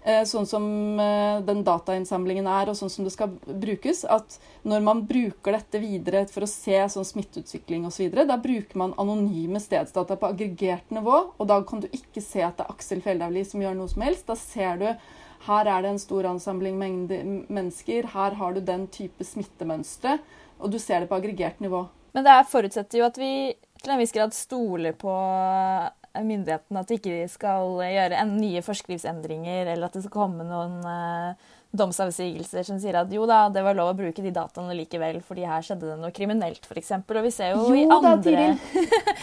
eh, 0.05 0.23
sånn 0.29 0.47
som 0.49 0.65
eh, 1.01 1.43
den 1.45 1.61
datainnsamlingen 1.67 2.49
er, 2.49 2.71
og 2.71 2.79
sånn 2.79 2.93
som 2.93 3.05
det 3.05 3.13
skal 3.13 3.35
brukes, 3.45 4.05
at 4.09 4.39
når 4.65 4.87
man 4.87 5.03
bruker 5.09 5.59
dette 5.59 5.83
videre 5.83 6.25
for 6.33 6.47
å 6.47 6.51
se 6.51 6.81
sånn 6.95 7.09
smitteutvikling 7.09 7.85
osv., 7.89 8.09
da 8.25 8.39
bruker 8.41 8.81
man 8.81 8.97
anonyme 9.01 9.61
stedsdata 9.61 10.17
på 10.21 10.31
aggregert 10.33 10.95
nivå, 10.95 11.21
og 11.37 11.51
da 11.51 11.61
kan 11.69 11.85
du 11.85 11.91
ikke 11.93 12.25
se 12.25 12.45
at 12.47 12.57
det 12.57 12.65
er 12.65 12.73
Aksel 12.73 13.05
Fjelldavli 13.05 13.45
som 13.49 13.65
gjør 13.65 13.77
noe 13.77 13.93
som 13.93 14.07
helst. 14.07 14.25
Da 14.31 14.39
ser 14.41 14.81
du 14.81 14.89
her 15.47 15.69
er 15.69 15.85
det 15.85 15.93
en 15.93 16.01
stor 16.01 16.29
ansamling 16.31 16.79
mennesker, 16.79 18.09
her 18.15 18.39
har 18.39 18.55
du 18.55 18.63
den 18.65 18.87
type 18.93 19.25
smittemønstre, 19.27 20.19
og 20.59 20.73
du 20.73 20.79
ser 20.81 21.05
det 21.05 21.11
på 21.11 21.19
aggregert 21.19 21.61
nivå. 21.61 21.85
Men 22.15 22.25
det 22.25 22.33
er 22.33 22.49
forutsetter 22.49 23.01
jo 23.01 23.09
at 23.09 23.19
vi 23.19 23.33
til 23.83 23.93
en 23.93 24.01
viss 24.01 24.15
grad 24.15 24.33
stoler 24.33 24.95
på 24.97 25.13
myndighetene, 26.23 26.81
at 26.81 26.91
de 26.91 26.99
ikke 27.01 27.27
skal 27.33 27.75
gjøre 27.83 28.23
en, 28.23 28.37
nye 28.39 28.63
forskriftsendringer, 28.65 29.73
eller 29.73 29.89
at 29.89 29.97
det 29.97 30.05
skal 30.05 30.15
komme 30.15 30.47
noen 30.47 30.81
eh, 30.87 31.53
domsavsigelser 31.75 32.67
som 32.67 32.79
sier 32.79 32.97
at 33.01 33.11
jo 33.13 33.25
da, 33.29 33.49
det 33.53 33.65
var 33.67 33.77
lov 33.77 33.93
å 33.93 33.97
bruke 33.99 34.23
de 34.23 34.33
dataene 34.35 34.77
likevel, 34.79 35.19
fordi 35.27 35.47
her 35.49 35.65
skjedde 35.65 35.91
det 35.91 35.97
noe 36.01 36.15
kriminelt, 36.15 36.69
f.eks. 36.69 36.93
Og 37.03 37.21
vi 37.27 37.33
ser 37.35 37.55
jo, 37.55 37.67
i 37.75 37.83
Jo 37.85 37.99
da, 38.05 38.15
Tiril. 38.23 38.59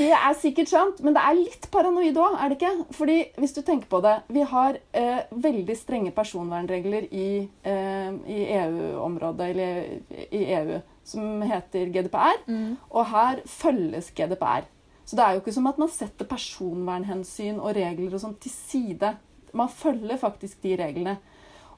Det 0.01 0.09
er 0.17 0.37
sikkert 0.39 0.71
sant, 0.71 1.01
men 1.05 1.15
det 1.15 1.23
er 1.23 1.37
litt 1.39 1.67
paranoid 1.73 2.17
òg, 2.19 2.37
er 2.41 2.51
det 2.51 2.59
ikke? 2.59 2.73
Fordi 2.97 3.17
hvis 3.39 3.55
du 3.55 3.61
tenker 3.67 3.87
på 3.91 4.01
det, 4.03 4.17
vi 4.31 4.45
har 4.51 4.79
eh, 4.97 5.23
veldig 5.31 5.77
strenge 5.79 6.13
personvernregler 6.15 7.07
i, 7.11 7.29
eh, 7.67 8.11
i 8.27 8.41
EU-området, 8.57 9.51
eller 9.53 10.27
i 10.27 10.43
EU, 10.59 10.81
som 11.07 11.41
heter 11.47 11.91
GDPR. 11.93 12.43
Og 12.91 13.09
her 13.13 13.41
følges 13.49 14.11
GDPR. 14.15 14.67
Så 15.05 15.17
det 15.17 15.25
er 15.25 15.35
jo 15.35 15.41
ikke 15.43 15.55
som 15.55 15.67
at 15.71 15.79
man 15.81 15.91
setter 15.91 16.29
personvernhensyn 16.29 17.59
og 17.59 17.75
regler 17.75 18.15
og 18.15 18.23
sånn 18.23 18.37
til 18.41 18.53
side. 18.53 19.15
Man 19.57 19.71
følger 19.71 20.19
faktisk 20.21 20.61
de 20.63 20.75
reglene. 20.79 21.17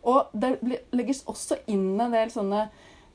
Og 0.03 0.33
det 0.35 0.57
legges 0.91 1.23
også 1.31 1.61
inn 1.71 1.93
en 1.95 2.13
del 2.13 2.33
sånne 2.33 2.67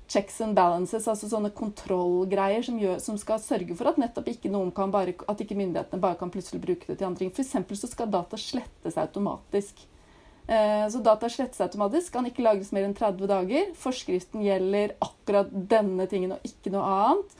checks 0.08 0.40
and 0.40 0.56
balances, 0.56 1.04
altså 1.04 1.28
sånne 1.28 1.50
kontrollgreier 1.52 2.64
som, 2.64 2.78
gjør, 2.80 2.96
som 3.04 3.18
skal 3.20 3.40
sørge 3.44 3.76
for 3.76 3.90
at 3.90 3.98
nettopp 4.00 4.30
ikke 4.32 4.50
noen 4.52 4.70
kan 4.74 4.92
bare, 4.92 5.12
at 5.28 5.42
ikke 5.44 5.58
myndighetene 5.58 6.00
bare 6.00 6.16
kan 6.20 6.32
plutselig 6.32 6.62
bruke 6.64 6.88
det 6.88 6.96
til 6.96 7.08
andre 7.10 7.26
ting. 7.26 7.32
Eksempel 7.34 7.76
så 7.76 7.90
skal 7.90 8.08
data 8.12 8.40
slettes 8.40 8.96
automatisk. 9.00 9.84
Eh, 10.48 10.86
så 10.88 11.02
data 11.04 11.28
slettes 11.28 11.60
automatisk, 11.60 12.14
kan 12.14 12.28
ikke 12.28 12.46
lagres 12.46 12.72
mer 12.72 12.88
enn 12.88 12.96
30 12.96 13.28
dager. 13.28 13.68
Forskriften 13.76 14.46
gjelder 14.46 14.96
akkurat 15.04 15.52
denne 15.52 16.08
tingen 16.08 16.38
og 16.38 16.48
ikke 16.48 16.72
noe 16.72 16.88
annet. 16.88 17.38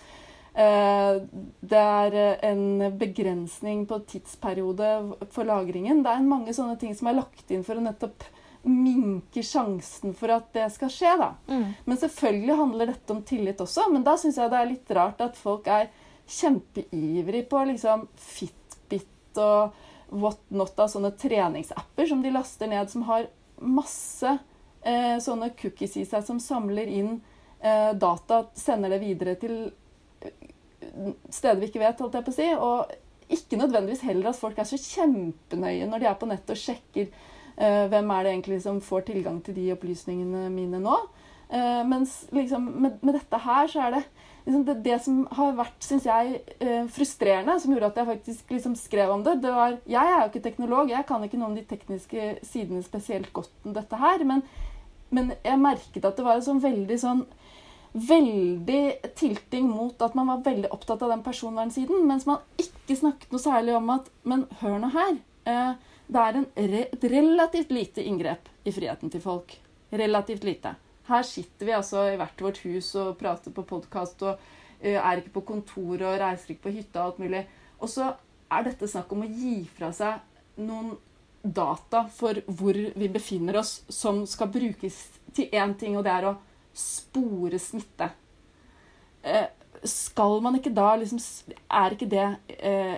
Eh, 0.59 1.21
det 1.61 1.79
er 1.79 2.17
en 2.49 2.89
begrensning 2.99 3.85
på 3.87 4.01
tidsperiode 4.11 4.91
for 5.31 5.47
lagringen. 5.47 6.03
Det 6.03 6.11
er 6.11 6.27
mange 6.27 6.55
sånne 6.57 6.75
ting 6.81 6.97
som 6.99 7.11
er 7.11 7.21
lagt 7.21 7.53
inn 7.55 7.63
for 7.67 7.79
å 7.79 7.85
nettopp 7.85 8.27
minke 8.69 9.43
sjansen 9.47 10.17
for 10.19 10.35
at 10.35 10.51
det 10.57 10.67
skal 10.75 10.91
skje. 10.93 11.15
da. 11.21 11.31
Mm. 11.47 11.65
Men 11.85 12.01
selvfølgelig 12.01 12.59
handler 12.59 12.93
dette 12.93 13.15
om 13.15 13.23
tillit 13.23 13.63
også. 13.63 13.87
Men 13.93 14.05
da 14.07 14.17
syns 14.19 14.41
jeg 14.41 14.51
det 14.51 14.59
er 14.59 14.73
litt 14.73 14.95
rart 14.99 15.23
at 15.25 15.39
folk 15.39 15.71
er 15.71 15.93
kjempeivrig 16.29 17.47
på 17.49 17.65
liksom 17.71 18.09
Fitbit 18.19 19.39
og 19.41 19.79
whatnot 20.09 20.79
av 20.81 20.91
sånne 20.91 21.13
treningsapper 21.21 22.09
som 22.09 22.23
de 22.25 22.33
laster 22.33 22.69
ned, 22.71 22.91
som 22.91 23.05
har 23.09 23.29
masse 23.61 24.39
eh, 24.83 25.17
sånne 25.23 25.53
cookies 25.59 25.97
i 26.01 26.07
seg 26.09 26.25
som 26.27 26.41
samler 26.41 26.89
inn 26.91 27.19
eh, 27.61 27.93
data, 27.95 28.47
sender 28.57 28.95
det 28.95 29.03
videre 29.05 29.37
til 29.41 29.57
eh, 29.67 29.73
steder 31.31 31.61
vi 31.61 31.69
ikke 31.71 31.83
vet, 31.83 32.01
holdt 32.01 32.19
jeg 32.19 32.27
på 32.27 32.35
å 32.35 32.39
si. 32.39 32.49
Og 32.55 33.35
ikke 33.39 33.61
nødvendigvis 33.61 34.05
heller 34.09 34.31
at 34.31 34.41
folk 34.41 34.59
er 34.59 34.69
så 34.69 34.79
kjempenøye 34.81 35.89
når 35.89 36.03
de 36.03 36.09
er 36.11 36.21
på 36.21 36.29
nettet 36.31 36.55
og 36.55 36.61
sjekker 36.61 37.11
uh, 37.11 37.85
hvem 37.93 38.15
er 38.15 38.25
det 38.25 38.35
egentlig 38.35 38.61
som 38.65 38.81
får 38.85 39.09
tilgang 39.11 39.43
til 39.45 39.57
de 39.59 39.69
opplysningene 39.75 40.49
mine 40.55 40.81
nå. 40.83 40.97
Uh, 41.49 41.83
mens 41.89 42.23
liksom, 42.35 42.67
med, 42.77 42.99
med, 43.01 43.15
dette 43.17 43.41
her 43.41 43.69
så 43.73 43.87
er 43.87 43.95
det 43.97 44.03
liksom 44.45 44.65
det, 44.67 44.77
det, 44.85 44.97
som 45.05 45.21
har 45.37 45.55
vært, 45.57 45.77
syns 45.85 46.09
jeg, 46.09 46.41
uh, 46.63 46.89
frustrerende, 46.93 47.59
som 47.61 47.75
gjorde 47.75 47.93
at 47.93 48.01
jeg 48.01 48.11
faktisk 48.15 48.55
liksom 48.57 48.77
skrev 48.81 49.13
om 49.13 49.25
det, 49.25 49.39
det 49.45 49.53
var 49.53 49.77
Jeg 49.89 50.15
er 50.15 50.23
jo 50.23 50.31
ikke 50.31 50.45
teknolog, 50.45 50.93
jeg 50.93 51.09
kan 51.09 51.25
ikke 51.25 51.41
noe 51.41 51.53
om 51.53 51.59
de 51.59 51.67
tekniske 51.69 52.31
sidene 52.49 52.85
spesielt 52.85 53.33
godt 53.37 53.69
om 53.69 53.77
dette 53.77 54.01
her, 54.01 54.25
men, 54.29 54.45
men 55.13 55.33
jeg 55.45 55.61
merket 55.61 56.05
at 56.05 56.17
det 56.17 56.25
var 56.25 56.41
en 56.41 56.49
sånn 56.49 56.65
veldig 56.65 57.01
sånn 57.01 57.25
Veldig 57.99 59.13
tilting 59.19 59.69
mot 59.71 60.03
at 60.05 60.15
man 60.15 60.29
var 60.31 60.43
veldig 60.45 60.71
opptatt 60.75 61.03
av 61.03 61.11
den 61.15 61.25
personvernsiden, 61.25 62.05
mens 62.07 62.27
man 62.29 62.45
ikke 62.61 62.97
snakket 62.99 63.33
noe 63.33 63.43
særlig 63.43 63.75
om 63.79 63.89
at 63.97 64.11
Men 64.29 64.45
hør 64.61 64.77
nå 64.83 64.91
her. 64.95 65.17
Eh, 65.49 65.73
det 66.09 66.21
er 66.25 66.39
re, 66.57 66.85
et 66.93 67.05
relativt 67.13 67.73
lite 67.75 68.05
inngrep 68.05 68.49
i 68.65 68.73
friheten 68.73 69.11
til 69.13 69.25
folk. 69.25 69.57
Relativt 69.91 70.45
lite. 70.45 70.75
Her 71.09 71.25
sitter 71.25 71.67
vi 71.67 71.77
altså 71.77 72.05
i 72.13 72.17
hvert 72.21 72.45
vårt 72.45 72.63
hus 72.65 72.95
og 73.01 73.17
prater 73.21 73.53
på 73.53 73.65
podkast 73.69 74.23
og 74.29 74.37
uh, 74.37 74.99
er 75.01 75.21
ikke 75.21 75.39
på 75.39 75.45
kontor 75.53 76.05
og 76.05 76.19
reiser 76.21 76.55
ikke 76.55 76.69
på 76.69 76.75
hytta 76.79 77.01
og 77.01 77.07
alt 77.07 77.21
mulig. 77.25 77.45
Og 77.81 77.93
så 77.93 78.11
er 78.53 78.67
dette 78.67 78.89
snakk 78.89 79.13
om 79.13 79.25
å 79.25 79.31
gi 79.31 79.63
fra 79.77 79.89
seg 79.97 80.61
noen 80.61 80.95
data 81.43 82.05
for 82.13 82.41
hvor 82.59 82.77
vi 82.77 83.09
befinner 83.13 83.61
oss, 83.61 83.83
som 83.89 84.25
skal 84.27 84.51
brukes 84.53 84.99
til 85.37 85.49
én 85.53 85.75
ting, 85.79 85.97
og 85.97 86.05
det 86.05 86.13
er 86.13 86.29
å 86.29 86.37
spore 86.79 87.61
smitte. 87.63 88.11
Uh, 89.25 89.47
skal 89.87 90.41
man 90.43 90.57
ikke 90.59 90.73
da 90.75 90.93
liksom 90.99 91.19
Er 91.69 91.95
ikke 91.95 92.09
det 92.11 92.27
uh, 92.63 92.97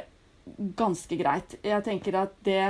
ganske 0.76 1.16
greit? 1.20 1.56
Jeg 1.64 1.84
tenker 1.84 2.22
at 2.22 2.36
det 2.44 2.62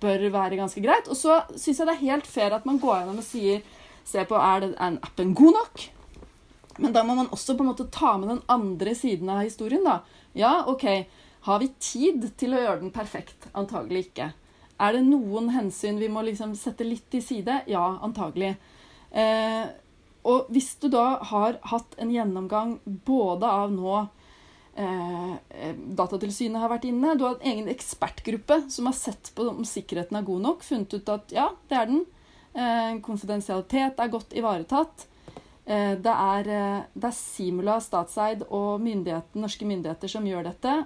bør 0.00 0.28
være 0.30 0.58
ganske 0.58 0.82
greit. 0.82 1.08
Og 1.08 1.16
så 1.18 1.40
syns 1.54 1.80
jeg 1.80 1.86
det 1.86 1.96
er 1.96 2.06
helt 2.06 2.26
fair 2.26 2.54
at 2.56 2.66
man 2.66 2.80
går 2.82 3.00
gjennom 3.00 3.22
og 3.22 3.26
sier 3.26 3.62
se 4.06 4.22
på 4.26 4.38
er 4.38 4.62
den 4.62 4.98
appen 5.02 5.34
god 5.34 5.58
nok. 5.60 5.86
Men 6.78 6.92
da 6.92 7.02
må 7.06 7.16
man 7.16 7.30
også 7.32 7.56
på 7.56 7.64
en 7.64 7.70
måte 7.72 7.88
ta 7.92 8.16
med 8.20 8.28
den 8.34 8.42
andre 8.52 8.94
siden 8.94 9.30
av 9.32 9.42
historien. 9.46 9.84
da. 9.84 10.00
Ja, 10.36 10.66
OK, 10.68 10.84
har 11.48 11.62
vi 11.62 11.72
tid 11.80 12.26
til 12.36 12.54
å 12.54 12.60
gjøre 12.60 12.82
den 12.82 12.92
perfekt? 12.94 13.48
Antagelig 13.56 14.10
ikke. 14.10 14.32
Er 14.76 14.92
det 14.92 15.06
noen 15.06 15.48
hensyn 15.54 15.98
vi 15.98 16.10
må 16.12 16.22
liksom 16.26 16.52
sette 16.58 16.84
litt 16.84 17.06
til 17.10 17.22
side? 17.24 17.62
Ja, 17.70 17.84
antagelig. 18.04 18.56
Eh, 19.10 19.64
og 20.26 20.50
hvis 20.50 20.74
du 20.82 20.88
da 20.90 21.06
har 21.30 21.60
hatt 21.70 21.94
en 22.02 22.10
gjennomgang 22.10 22.76
både 23.06 23.46
av 23.46 23.70
nå 23.70 23.94
eh, 24.74 25.74
Datatilsynet 25.98 26.60
har 26.62 26.72
vært 26.72 26.88
inne, 26.88 27.14
du 27.14 27.24
har 27.26 27.36
en 27.36 27.52
egen 27.52 27.70
ekspertgruppe 27.70 28.64
som 28.72 28.90
har 28.90 28.96
sett 28.98 29.30
på 29.36 29.46
om 29.52 29.64
sikkerheten 29.66 30.18
er 30.18 30.26
god 30.26 30.42
nok, 30.48 30.66
funnet 30.66 30.98
ut 30.98 31.12
at 31.14 31.34
ja, 31.34 31.50
det 31.70 31.78
er 31.78 31.90
den. 31.92 32.02
Eh, 32.56 32.96
konfidensialitet 33.04 34.00
er 34.00 34.12
godt 34.12 34.34
ivaretatt. 34.36 35.06
Eh, 35.66 35.94
det 36.00 36.12
er, 36.12 36.48
eh, 36.48 36.82
det 36.94 37.10
er 37.10 37.16
Simula 37.16 37.78
statseid 37.84 38.46
og 38.48 38.80
myndigheter, 38.80 39.38
norske 39.38 39.68
myndigheter 39.68 40.08
som 40.08 40.26
gjør 40.26 40.50
dette 40.50 40.76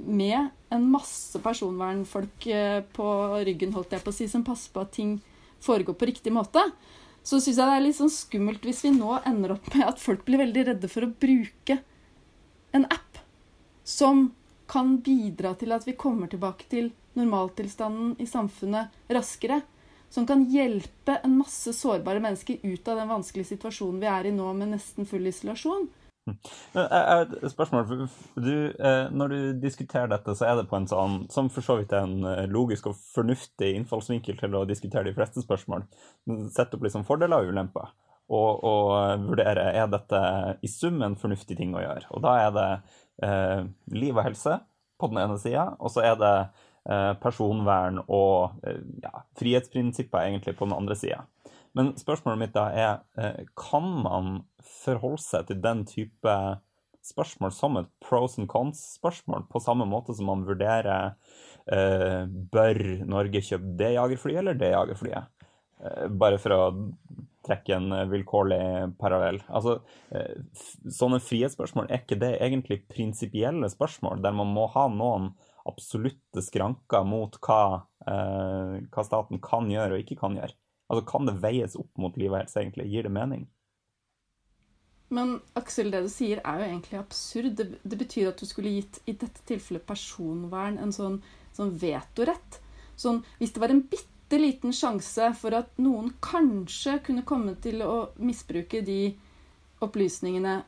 med 0.00 0.50
en 0.70 0.84
masse 0.86 1.36
personvernfolk 1.42 2.46
på 2.94 3.06
ryggen, 3.42 3.72
holdt 3.74 3.90
jeg 3.90 4.04
på 4.04 4.12
å 4.12 4.14
si, 4.14 4.28
som 4.30 4.44
passer 4.46 4.70
på 4.72 4.84
at 4.84 4.92
ting 4.94 5.16
foregår 5.60 5.98
på 5.98 6.06
riktig 6.08 6.32
måte. 6.32 6.62
Så 7.22 7.38
syns 7.38 7.58
jeg 7.58 7.66
det 7.66 7.76
er 7.76 7.84
litt 7.84 7.98
sånn 7.98 8.12
skummelt 8.12 8.64
hvis 8.64 8.84
vi 8.86 8.94
nå 8.96 9.18
ender 9.28 9.56
opp 9.56 9.68
med 9.74 9.86
at 9.86 10.00
folk 10.00 10.24
blir 10.26 10.40
veldig 10.40 10.66
redde 10.70 10.90
for 10.90 11.06
å 11.06 11.12
bruke 11.24 11.80
en 12.76 12.86
app 12.86 13.20
som 13.84 14.30
kan 14.70 14.96
bidra 15.04 15.52
til 15.58 15.74
at 15.74 15.86
vi 15.88 15.98
kommer 15.98 16.30
tilbake 16.30 16.68
til 16.70 16.92
normaltilstanden 17.18 18.14
i 18.22 18.28
samfunnet 18.30 19.12
raskere 19.12 19.60
som 20.10 20.26
kan 20.26 20.42
hjelpe 20.50 21.20
en 21.22 21.36
masse 21.38 21.72
sårbare 21.76 22.22
mennesker 22.22 22.62
ut 22.62 22.88
av 22.88 22.98
den 22.98 23.10
vanskelige 23.10 23.52
situasjonen 23.52 24.00
vi 24.02 24.08
er 24.10 24.26
i 24.26 24.34
nå, 24.34 24.46
med 24.58 24.72
nesten 24.74 25.06
full 25.06 25.26
isolasjon. 25.30 25.86
Jeg 26.28 27.22
et 27.22 27.52
spørsmål. 27.52 28.06
Du, 28.36 28.54
eh, 28.70 29.06
når 29.10 29.32
du 29.32 29.38
diskuterer 29.62 30.10
dette, 30.10 30.34
så 30.36 30.46
er 30.46 30.58
det 30.58 30.68
på 30.70 30.78
en 30.78 30.88
sånn, 30.90 31.16
som 31.32 31.48
for 31.52 31.64
så 31.64 31.78
vidt 31.80 31.94
er 31.96 32.06
en 32.06 32.26
eh, 32.28 32.46
logisk 32.50 32.90
og 32.90 32.98
fornuftig 33.14 33.72
innfallsvinkel 33.78 34.38
til 34.38 34.54
å 34.58 34.66
diskutere 34.68 35.08
de 35.08 35.16
fleste 35.16 35.42
spørsmål. 35.44 35.86
Sett 36.54 36.76
opp 36.76 36.86
liksom 36.86 37.06
fordeler 37.08 37.42
og 37.42 37.54
ulemper. 37.54 37.92
Og, 38.30 38.62
og 38.62 38.94
eh, 39.00 39.16
vurdere 39.26 39.68
er 39.74 39.90
dette 39.90 40.24
i 40.62 40.70
sum 40.70 41.00
en 41.02 41.18
fornuftig 41.18 41.58
ting 41.58 41.74
å 41.74 41.84
gjøre. 41.84 42.10
Og 42.14 42.24
da 42.26 42.36
er 42.44 42.56
det 42.56 42.70
eh, 43.26 43.68
liv 43.96 44.14
og 44.16 44.26
helse 44.28 44.60
på 45.00 45.10
den 45.10 45.22
ene 45.22 45.40
sida, 45.40 45.70
og 45.80 45.94
så 45.94 46.04
er 46.04 46.18
det 46.20 46.34
Eh, 46.88 47.14
personvern 47.20 47.98
og 48.08 48.54
eh, 48.64 48.78
ja, 49.04 49.20
frihetsprinsipper 49.36 50.24
egentlig 50.24 50.54
på 50.56 50.64
den 50.64 50.72
andre 50.72 50.96
sida. 50.96 51.18
Men 51.78 51.92
spørsmålet 52.00 52.40
mitt 52.40 52.56
da 52.56 52.66
er 52.74 52.92
eh, 53.20 53.44
kan 53.58 53.86
man 54.02 54.32
forholde 54.82 55.22
seg 55.22 55.50
til 55.50 55.60
den 55.62 55.84
type 55.88 56.34
spørsmål 57.06 57.52
som 57.54 57.78
et 57.80 57.90
pros 58.04 58.36
and 58.38 58.48
cons-spørsmål, 58.50 59.46
på 59.50 59.62
samme 59.62 59.86
måte 59.88 60.14
som 60.16 60.28
man 60.30 60.44
vurderer 60.48 61.14
eh, 61.70 62.24
bør 62.26 62.80
Norge 63.08 63.42
kjøpe 63.44 63.76
det 63.80 63.94
jagerflyet 63.96 64.42
eller 64.42 64.58
det 64.60 64.72
jagerflyet? 64.74 65.46
Eh, 65.80 66.06
bare 66.10 66.40
for 66.42 66.56
å 66.56 66.62
trekke 67.46 67.76
en 67.78 67.94
vilkårlig 68.10 68.62
parallell. 69.00 69.40
Altså, 69.48 69.78
eh, 70.12 70.42
sånne 70.92 71.22
frihetsspørsmål, 71.24 71.88
er 71.88 72.02
ikke 72.02 72.20
det 72.20 72.34
egentlig 72.36 72.82
prinsipielle 72.90 73.70
spørsmål 73.72 74.20
der 74.24 74.36
man 74.36 74.52
må 74.52 74.66
ha 74.74 74.88
noen 74.92 75.32
absolutte 75.70 76.42
skranker 76.44 77.04
mot 77.06 77.36
hva, 77.44 77.84
hva, 78.00 79.02
staten 79.04 79.40
kan 79.44 79.68
gjøre 79.70 79.96
og 79.96 80.02
ikke 80.02 80.16
kan 80.22 80.38
gjøre. 80.38 80.56
Altså 80.90 81.06
Kan 81.06 81.28
det 81.28 81.38
veies 81.42 81.76
opp 81.78 81.90
mot 82.02 82.16
liv 82.18 82.32
og 82.32 82.40
helse, 82.40 82.58
egentlig? 82.60 82.88
Gir 82.90 83.06
det 83.06 83.14
mening? 83.14 83.46
Men 85.10 85.36
Aksel, 85.58 85.90
det 85.90 86.04
du 86.06 86.10
sier 86.10 86.42
er 86.44 86.60
jo 86.60 86.68
egentlig 86.68 86.98
absurd. 87.00 87.52
Det, 87.58 87.66
det 87.82 87.98
betyr 87.98 88.30
at 88.30 88.42
du 88.42 88.46
skulle 88.46 88.74
gitt 88.76 89.00
i 89.10 89.14
dette 89.18 89.42
tilfellet 89.46 89.86
personvern 89.86 90.78
en 90.82 90.94
sånn, 90.94 91.18
sånn 91.56 91.72
vetorett. 91.78 92.60
Sånn, 92.98 93.22
hvis 93.40 93.54
det 93.54 93.62
var 93.62 93.74
en 93.74 93.84
bitte 93.90 94.38
liten 94.38 94.74
sjanse 94.74 95.32
for 95.38 95.56
at 95.58 95.78
noen 95.82 96.12
kanskje 96.22 97.00
kunne 97.06 97.26
komme 97.26 97.56
til 97.62 97.82
å 97.82 98.10
misbruke 98.22 98.84
de 98.86 99.00
opplysningene 99.82 100.60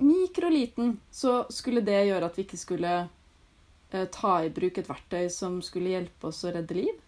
mikroliten, 0.00 0.94
så 1.12 1.42
skulle 1.52 1.84
det 1.84 2.06
gjøre 2.08 2.30
at 2.30 2.38
vi 2.38 2.46
ikke 2.46 2.60
skulle 2.60 2.94
Eh, 3.90 4.06
ta 4.06 4.44
i 4.44 4.50
bruk 4.50 4.78
et 4.78 4.88
verktøy 4.88 5.28
som 5.34 5.58
skulle 5.62 5.94
hjelpe 5.94 6.30
oss 6.30 6.44
å 6.46 6.52
redde 6.54 6.76
liv. 6.78 6.98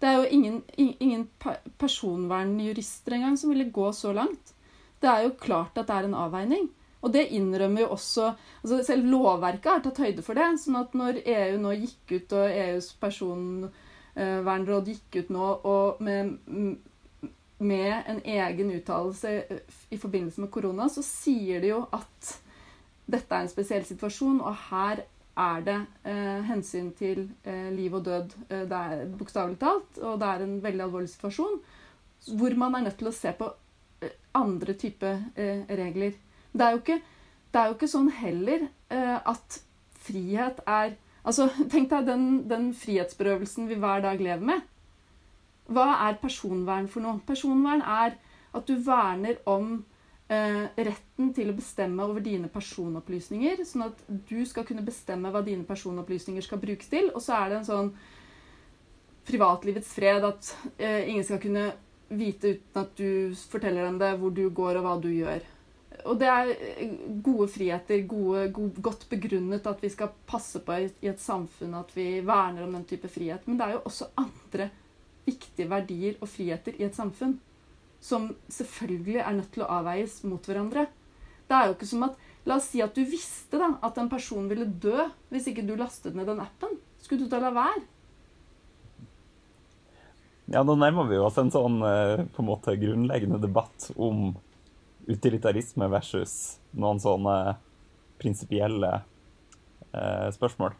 Det 0.00 0.08
er 0.08 0.16
jo 0.16 0.28
ingen, 0.32 0.62
ingen 0.76 1.26
personvernjurister 1.78 3.18
engang 3.18 3.36
som 3.36 3.52
ville 3.52 3.68
gå 3.68 3.90
så 3.92 4.14
langt. 4.16 4.54
Det 5.00 5.08
er 5.08 5.26
jo 5.26 5.36
klart 5.40 5.76
at 5.76 5.88
det 5.88 5.96
er 5.96 6.08
en 6.08 6.20
avveining. 6.22 6.68
Og 7.00 7.12
det 7.12 7.30
innrømmer 7.32 7.86
jo 7.86 7.92
også 7.94 8.26
altså 8.62 8.82
Selv 8.84 9.06
lovverket 9.08 9.70
har 9.72 9.84
tatt 9.84 10.02
høyde 10.04 10.24
for 10.24 10.36
det. 10.36 10.48
sånn 10.60 10.80
at 10.80 10.96
når 10.96 11.22
EU 11.24 11.56
nå 11.60 11.72
gikk 11.78 12.16
ut, 12.16 12.36
og 12.36 12.58
EUs 12.64 12.92
personvernråd 13.00 14.92
gikk 14.92 15.22
ut 15.22 15.32
nå 15.36 15.48
og 15.68 16.02
med, 16.04 16.34
med 17.58 17.92
en 18.12 18.20
egen 18.24 18.72
uttalelse 18.76 19.34
i 19.90 20.00
forbindelse 20.00 20.44
med 20.44 20.52
korona, 20.52 20.88
så 20.88 21.04
sier 21.04 21.60
de 21.60 21.72
jo 21.72 21.82
at 21.92 22.36
dette 23.10 23.34
er 23.34 23.42
en 23.44 23.50
spesiell 23.50 23.84
situasjon, 23.84 24.40
og 24.44 24.54
her 24.70 25.04
er 25.38 25.60
det 25.66 25.76
eh, 26.04 26.40
hensyn 26.48 26.90
til 26.98 27.28
eh, 27.44 27.70
liv 27.74 27.94
og 27.94 28.04
død. 28.04 28.34
Eh, 28.48 28.64
det 28.70 28.80
er 28.80 29.04
bokstavelig 29.18 29.58
talt, 29.60 29.98
og 30.02 30.18
det 30.20 30.28
er 30.28 30.44
en 30.44 30.58
veldig 30.62 30.84
alvorlig 30.86 31.12
situasjon 31.12 31.60
hvor 32.36 32.54
man 32.56 32.74
er 32.74 32.84
nødt 32.84 32.98
til 33.00 33.08
å 33.08 33.14
se 33.16 33.32
på 33.36 33.48
eh, 34.02 34.16
andre 34.36 34.74
typer 34.78 35.22
eh, 35.36 35.62
regler. 35.68 36.16
Det 36.52 36.66
er, 36.66 36.76
ikke, 36.76 36.98
det 37.52 37.60
er, 37.60 37.68
jo 37.68 37.76
ikke, 37.78 37.88
sånn 37.88 38.10
heller 38.20 38.66
eh, 38.66 39.16
at 39.18 39.62
frihet 40.06 40.64
er 40.66 40.98
Altså, 41.20 41.50
tenk 41.72 41.90
deg 41.90 42.06
den, 42.08 42.22
den 42.48 42.70
frihetsberøvelsen 42.72 43.66
vi 43.68 43.76
hver 43.76 44.00
dag 44.00 44.22
lever 44.24 44.40
med. 44.40 44.62
hva 45.68 45.84
er 46.08 46.16
personvern 46.18 46.88
for 46.88 47.04
noe? 47.04 47.20
Personvern 47.26 47.82
er 47.84 48.16
at 48.56 48.64
du 48.66 48.72
verner 48.82 49.36
om 49.46 49.84
retten 50.30 51.32
til 51.34 51.50
å 51.50 51.56
bestemme 51.56 52.04
over 52.06 52.22
dine 52.22 52.46
personopplysninger, 52.52 53.64
sånn 53.66 53.88
at 53.88 54.02
du 54.28 54.44
skal 54.46 54.66
kunne 54.68 54.84
bestemme 54.86 55.32
hva 55.34 55.42
dine 55.42 55.66
personopplysninger 55.66 56.44
skal 56.46 56.60
brukes 56.62 56.90
til. 56.92 57.10
Og 57.10 57.24
så 57.24 57.34
er 57.34 57.50
det 57.50 57.56
en 57.60 57.66
sånn 57.66 57.92
privatlivets 59.26 59.94
fred 59.94 60.26
at 60.26 60.52
eh, 60.78 61.08
ingen 61.10 61.26
skal 61.26 61.40
kunne 61.42 61.70
vite 62.10 62.56
uten 62.56 62.82
at 62.82 62.92
du 62.98 63.34
forteller 63.50 63.86
dem 63.86 63.98
det, 64.00 64.12
hvor 64.18 64.34
du 64.34 64.44
går 64.50 64.80
og 64.80 64.86
hva 64.86 64.94
du 65.02 65.10
gjør. 65.12 65.42
Og 66.08 66.16
det 66.20 66.30
er 66.32 66.52
eh, 66.54 66.94
gode 67.22 67.50
friheter, 67.52 68.02
gode, 68.08 68.46
god, 68.54 68.80
godt 68.90 69.06
begrunnet 69.10 69.68
at 69.70 69.82
vi 69.84 69.92
skal 69.92 70.14
passe 70.30 70.62
på 70.64 70.78
i 70.86 71.10
et 71.10 71.22
samfunn 71.22 71.76
at 71.78 71.92
vi 71.96 72.08
verner 72.26 72.66
om 72.66 72.78
den 72.78 72.86
type 72.88 73.10
frihet. 73.12 73.46
Men 73.46 73.60
det 73.60 73.66
er 73.66 73.76
jo 73.76 73.84
også 73.90 74.10
andre 74.20 74.70
viktige 75.26 75.68
verdier 75.70 76.18
og 76.20 76.30
friheter 76.30 76.78
i 76.78 76.86
et 76.86 76.96
samfunn 76.96 77.38
som 78.00 78.30
selvfølgelig 78.48 79.20
er 79.20 79.36
nødt 79.36 79.52
til 79.54 79.64
å 79.64 79.70
avveies 79.80 80.20
mot 80.28 80.44
hverandre. 80.48 80.86
Det 81.48 81.56
er 81.56 81.68
jo 81.68 81.76
ikke 81.76 81.88
som 81.90 82.06
at 82.06 82.18
La 82.48 82.56
oss 82.56 82.70
si 82.72 82.80
at 82.80 82.96
du 82.96 83.04
visste 83.04 83.58
da, 83.60 83.74
at 83.84 83.98
en 84.00 84.08
person 84.08 84.46
ville 84.48 84.64
dø 84.64 85.04
hvis 85.32 85.50
ikke 85.50 85.64
du 85.68 85.74
lastet 85.78 86.16
ned 86.16 86.28
den 86.30 86.40
appen. 86.40 86.78
Skulle 87.02 87.26
du 87.26 87.32
da 87.32 87.40
la 87.42 87.50
være? 87.52 87.82
Ja, 90.50 90.64
nå 90.66 90.74
nærmer 90.80 91.06
vi 91.06 91.20
oss 91.20 91.36
en 91.38 91.52
sånn 91.52 91.78
eh, 91.86 92.24
på 92.32 92.42
en 92.42 92.48
måte 92.48 92.74
grunnleggende 92.80 93.38
debatt 93.42 93.90
om 93.94 94.32
utilitarisme 95.06 95.86
versus 95.92 96.32
noen 96.74 96.98
sånne 97.02 97.36
prinsipielle 98.20 98.96
eh, 99.92 100.28
spørsmål. 100.34 100.74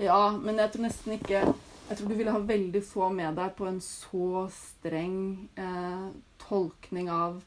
Ja, 0.00 0.30
men 0.38 0.62
jeg 0.62 0.72
tror 0.72 0.86
nesten 0.86 1.18
ikke 1.18 1.42
Jeg 1.88 1.96
tror 1.96 2.10
du 2.10 2.18
ville 2.18 2.32
ha 2.34 2.40
veldig 2.44 2.80
få 2.84 3.06
med 3.16 3.38
deg 3.38 3.54
på 3.56 3.64
en 3.64 3.78
så 3.80 4.42
streng 4.52 5.20
eh, 5.56 6.08
tolkning 6.42 7.08
av 7.08 7.38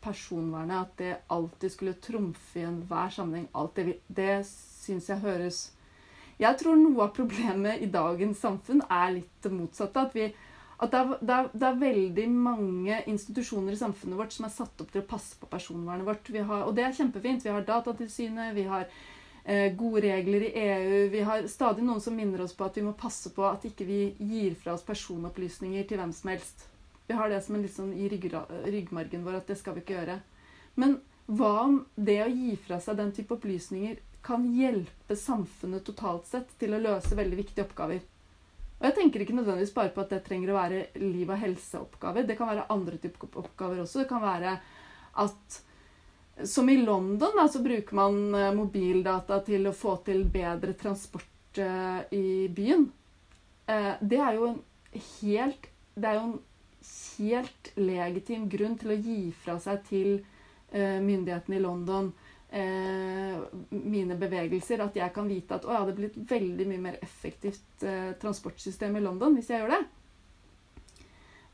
personvernet 0.00 0.76
at 0.78 0.94
det 0.96 1.10
alltid 1.28 1.74
skulle 1.74 1.98
trumfe 2.00 2.62
i 2.62 2.64
enhver 2.64 3.12
sammenheng. 3.12 3.50
Alt 3.52 3.76
det 3.76 3.98
det 4.08 4.38
syns 4.48 5.10
jeg 5.12 5.20
høres 5.20 5.60
Jeg 6.40 6.56
tror 6.56 6.78
noe 6.80 7.04
av 7.04 7.12
problemet 7.12 7.82
i 7.84 7.90
dagens 7.92 8.40
samfunn 8.40 8.80
er 8.88 9.18
litt 9.18 9.44
det 9.44 9.52
motsatte. 9.52 10.06
At 10.08 10.16
vi 10.16 10.30
at 10.80 10.94
det 10.94 10.98
er, 10.98 11.08
det, 11.20 11.34
er, 11.34 11.48
det 11.52 11.66
er, 11.68 11.80
veldig 11.80 12.28
mange 12.32 13.02
institusjoner 13.12 13.74
i 13.76 13.80
samfunnet 13.82 14.16
vårt 14.16 14.32
som 14.32 14.46
er 14.48 14.54
satt 14.54 14.80
opp 14.80 14.88
til 14.94 15.02
å 15.02 15.08
passe 15.10 15.36
på 15.36 15.48
personvernet 15.52 16.08
vårt. 16.08 16.30
Har, 16.32 16.62
og 16.64 16.72
det 16.78 16.86
er 16.86 16.96
kjempefint. 16.96 17.44
Vi 17.44 17.52
har 17.52 17.66
Datatilsynet, 17.68 18.54
vi 18.56 18.64
har 18.64 18.88
gode 19.76 20.02
regler 20.04 20.44
i 20.46 20.50
EU. 20.62 20.96
Vi 21.12 21.20
har 21.26 21.46
stadig 21.48 21.84
noen 21.86 22.02
som 22.04 22.14
minner 22.16 22.42
oss 22.44 22.52
på 22.54 22.66
at 22.66 22.76
vi 22.76 22.84
må 22.84 22.92
passe 22.98 23.32
på 23.34 23.46
at 23.48 23.64
ikke 23.64 23.86
vi 23.88 24.00
gir 24.18 24.54
fra 24.60 24.74
oss 24.76 24.84
personopplysninger 24.86 25.86
til 25.88 25.98
hvem 25.98 26.12
som 26.14 26.30
helst. 26.34 26.66
Vi 27.08 27.16
har 27.18 27.32
det 27.32 27.40
som 27.42 27.56
en 27.56 27.64
litt 27.64 27.74
sånn 27.74 27.94
i 27.96 28.06
ryggmargen 28.06 29.24
vår 29.24 29.40
at 29.40 29.48
det 29.50 29.56
skal 29.58 29.74
vi 29.74 29.82
ikke 29.82 29.96
gjøre. 29.96 30.20
Men 30.78 31.00
hva 31.26 31.50
om 31.64 31.80
det 31.96 32.20
å 32.22 32.30
gi 32.30 32.52
fra 32.62 32.78
seg 32.82 33.00
den 33.00 33.10
type 33.16 33.34
opplysninger 33.34 33.98
kan 34.22 34.44
hjelpe 34.54 35.16
samfunnet 35.16 35.86
totalt 35.88 36.28
sett 36.28 36.52
til 36.60 36.76
å 36.76 36.82
løse 36.82 37.18
veldig 37.18 37.40
viktige 37.40 37.64
oppgaver? 37.66 38.04
Og 38.80 38.86
jeg 38.88 38.96
tenker 38.96 39.24
ikke 39.24 39.34
nødvendigvis 39.36 39.74
bare 39.76 39.92
på 39.92 40.04
at 40.04 40.14
det 40.14 40.22
trenger 40.24 40.52
å 40.52 40.56
være 40.56 40.84
liv- 41.02 41.28
og 41.28 41.42
helseoppgaver. 41.42 42.24
Det 42.28 42.36
kan 42.38 42.48
være 42.48 42.68
andre 42.72 43.00
typer 43.02 43.42
oppgaver 43.42 43.82
også. 43.82 44.04
Det 44.04 44.08
kan 44.08 44.22
være 44.24 44.54
at 45.24 45.58
som 46.46 46.70
i 46.70 46.76
London 46.76 47.36
da, 47.36 47.46
så 47.48 47.62
bruker 47.62 47.96
man 47.96 48.34
eh, 48.34 48.52
mobildata 48.56 49.40
til 49.46 49.68
å 49.68 49.74
få 49.76 49.96
til 50.06 50.24
bedre 50.30 50.74
transport 50.78 51.60
uh, 51.60 52.00
i 52.14 52.48
byen. 52.54 52.86
Uh, 53.70 53.94
det 54.00 54.20
er 54.22 54.38
jo 54.38 54.48
en 54.50 54.60
helt 55.20 55.68
Det 55.94 56.08
er 56.08 56.16
jo 56.16 56.24
en 56.26 56.38
helt 57.20 57.70
legitim 57.76 58.48
grunn 58.50 58.76
til 58.80 58.94
å 58.94 58.98
gi 58.98 59.20
fra 59.44 59.58
seg 59.62 59.82
til 59.90 60.10
uh, 60.18 60.98
myndighetene 61.04 61.58
i 61.58 61.64
London 61.64 62.12
eh, 62.50 63.38
mine 63.70 64.16
bevegelser, 64.18 64.82
at 64.82 64.96
jeg 64.98 65.14
kan 65.14 65.28
vite 65.30 65.56
at 65.56 65.66
å, 65.66 65.72
jeg 65.72 65.84
hadde 65.84 65.96
blitt 65.98 66.18
veldig 66.30 66.66
mye 66.70 66.84
mer 66.88 66.98
effektivt 67.04 67.84
eh, 67.86 68.12
transportsystem 68.20 68.96
i 68.98 69.04
London 69.04 69.36
hvis 69.38 69.50
jeg 69.52 69.62
gjør 69.62 69.76
det. 69.76 69.82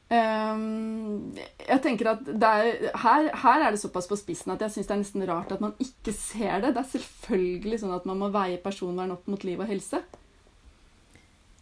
Um, 0.07 1.33
jeg 1.67 1.83
tenker 1.83 2.13
at 2.13 2.29
er, 2.31 2.69
her, 3.03 3.25
her, 3.43 3.63
er 3.65 3.75
det 3.75 3.81
såpass 3.83 4.07
på 4.07 4.19
spissen 4.21 4.53
at 4.55 4.61
jeg 4.63 4.77
syns 4.77 4.87
det 4.87 4.95
er 4.95 5.01
nesten 5.01 5.25
rart 5.27 5.51
at 5.51 5.65
man 5.65 5.75
ikke 5.83 6.15
ser 6.15 6.61
det. 6.63 6.77
Det 6.77 6.85
er 6.85 6.93
selvfølgelig 6.93 7.81
sånn 7.83 7.97
at 7.97 8.07
man 8.07 8.21
må 8.21 8.31
veie 8.35 8.61
personvern 8.63 9.17
opp 9.17 9.27
mot 9.31 9.43
liv 9.47 9.59
og 9.63 9.71
helse. 9.71 10.05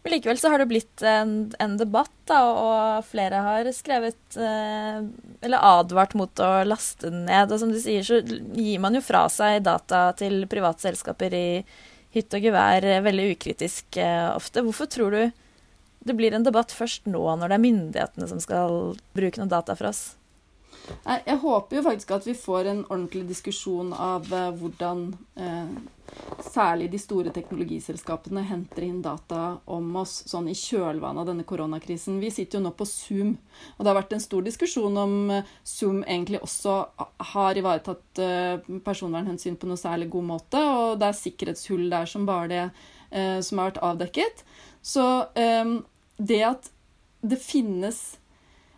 Men 0.05 0.13
likevel 0.13 0.37
så 0.37 0.51
har 0.53 0.61
det 0.61 0.67
blitt 0.69 1.01
en, 1.01 1.31
en 1.57 1.71
debatt, 1.81 2.13
da, 2.29 2.43
og 2.45 3.07
flere 3.09 3.39
har 3.41 3.69
skrevet 3.73 4.37
eh, 4.37 4.99
Eller 5.41 5.65
advart 5.65 6.13
mot 6.13 6.41
å 6.45 6.49
laste 6.61 7.09
den 7.09 7.23
ned. 7.25 7.49
Og 7.49 7.57
som 7.57 7.71
du 7.73 7.79
sier, 7.81 8.05
så 8.05 8.19
gir 8.21 8.83
man 8.83 8.93
jo 8.93 9.01
fra 9.01 9.23
seg 9.33 9.63
data 9.65 10.11
til 10.19 10.45
private 10.51 10.85
selskaper 10.85 11.33
i 11.33 11.47
hytt 12.13 12.37
og 12.37 12.45
gevær 12.45 12.85
eh, 12.85 13.01
veldig 13.01 13.31
ukritisk 13.33 13.97
eh, 13.97 14.29
ofte. 14.29 14.61
Hvorfor 14.67 14.91
tror 14.93 15.17
du 15.17 15.23
det 16.05 16.13
blir 16.13 16.35
en 16.37 16.45
debatt 16.45 16.73
først 16.75 17.09
nå, 17.09 17.23
når 17.23 17.49
det 17.49 17.57
er 17.57 17.65
myndighetene 17.65 18.29
som 18.29 18.41
skal 18.43 18.93
bruke 19.17 19.41
noen 19.41 19.51
data 19.51 19.73
for 19.77 19.89
oss? 19.89 20.03
Jeg 21.05 21.37
håper 21.41 21.79
jo 21.79 21.83
faktisk 21.85 22.11
at 22.13 22.25
vi 22.27 22.35
får 22.37 22.69
en 22.69 22.81
ordentlig 22.83 23.23
diskusjon 23.29 23.89
av 23.97 24.27
uh, 24.29 24.51
hvordan 24.53 25.07
eh, 25.41 25.71
særlig 26.45 26.91
de 26.93 26.99
store 27.01 27.31
teknologiselskapene 27.33 28.43
henter 28.45 28.85
inn 28.85 28.99
data 29.01 29.57
om 29.65 29.87
oss 29.97 30.19
sånn 30.29 30.51
i 30.51 30.55
kjølvannet 30.57 31.23
av 31.23 31.31
denne 31.31 31.45
koronakrisen. 31.47 32.19
Vi 32.21 32.29
sitter 32.33 32.59
jo 32.59 32.67
nå 32.67 32.73
på 32.77 32.85
Zoom, 32.89 33.33
og 33.77 33.81
det 33.81 33.91
har 33.91 33.97
vært 33.97 34.13
en 34.17 34.23
stor 34.27 34.45
diskusjon 34.45 35.01
om 35.01 35.17
uh, 35.33 35.55
Zoom 35.65 36.03
egentlig 36.03 36.43
også 36.45 36.77
har 37.33 37.57
ivaretatt 37.57 38.21
personvernhensyn 38.85 39.57
på 39.57 39.67
noe 39.69 39.79
særlig 39.79 40.11
god 40.13 40.29
måte, 40.29 40.61
og 40.61 40.99
det 41.01 41.09
er 41.09 41.17
sikkerhetshull 41.17 41.89
der 41.91 42.07
som 42.09 42.29
bare 42.29 42.47
det 42.51 42.63
som 43.45 43.59
har 43.61 43.69
vært 43.69 43.83
avdekket. 43.85 44.41
Så 44.85 45.03
um, 45.35 45.77
det 46.17 46.43
at 46.47 46.69
det 47.25 47.39
finnes 47.41 48.17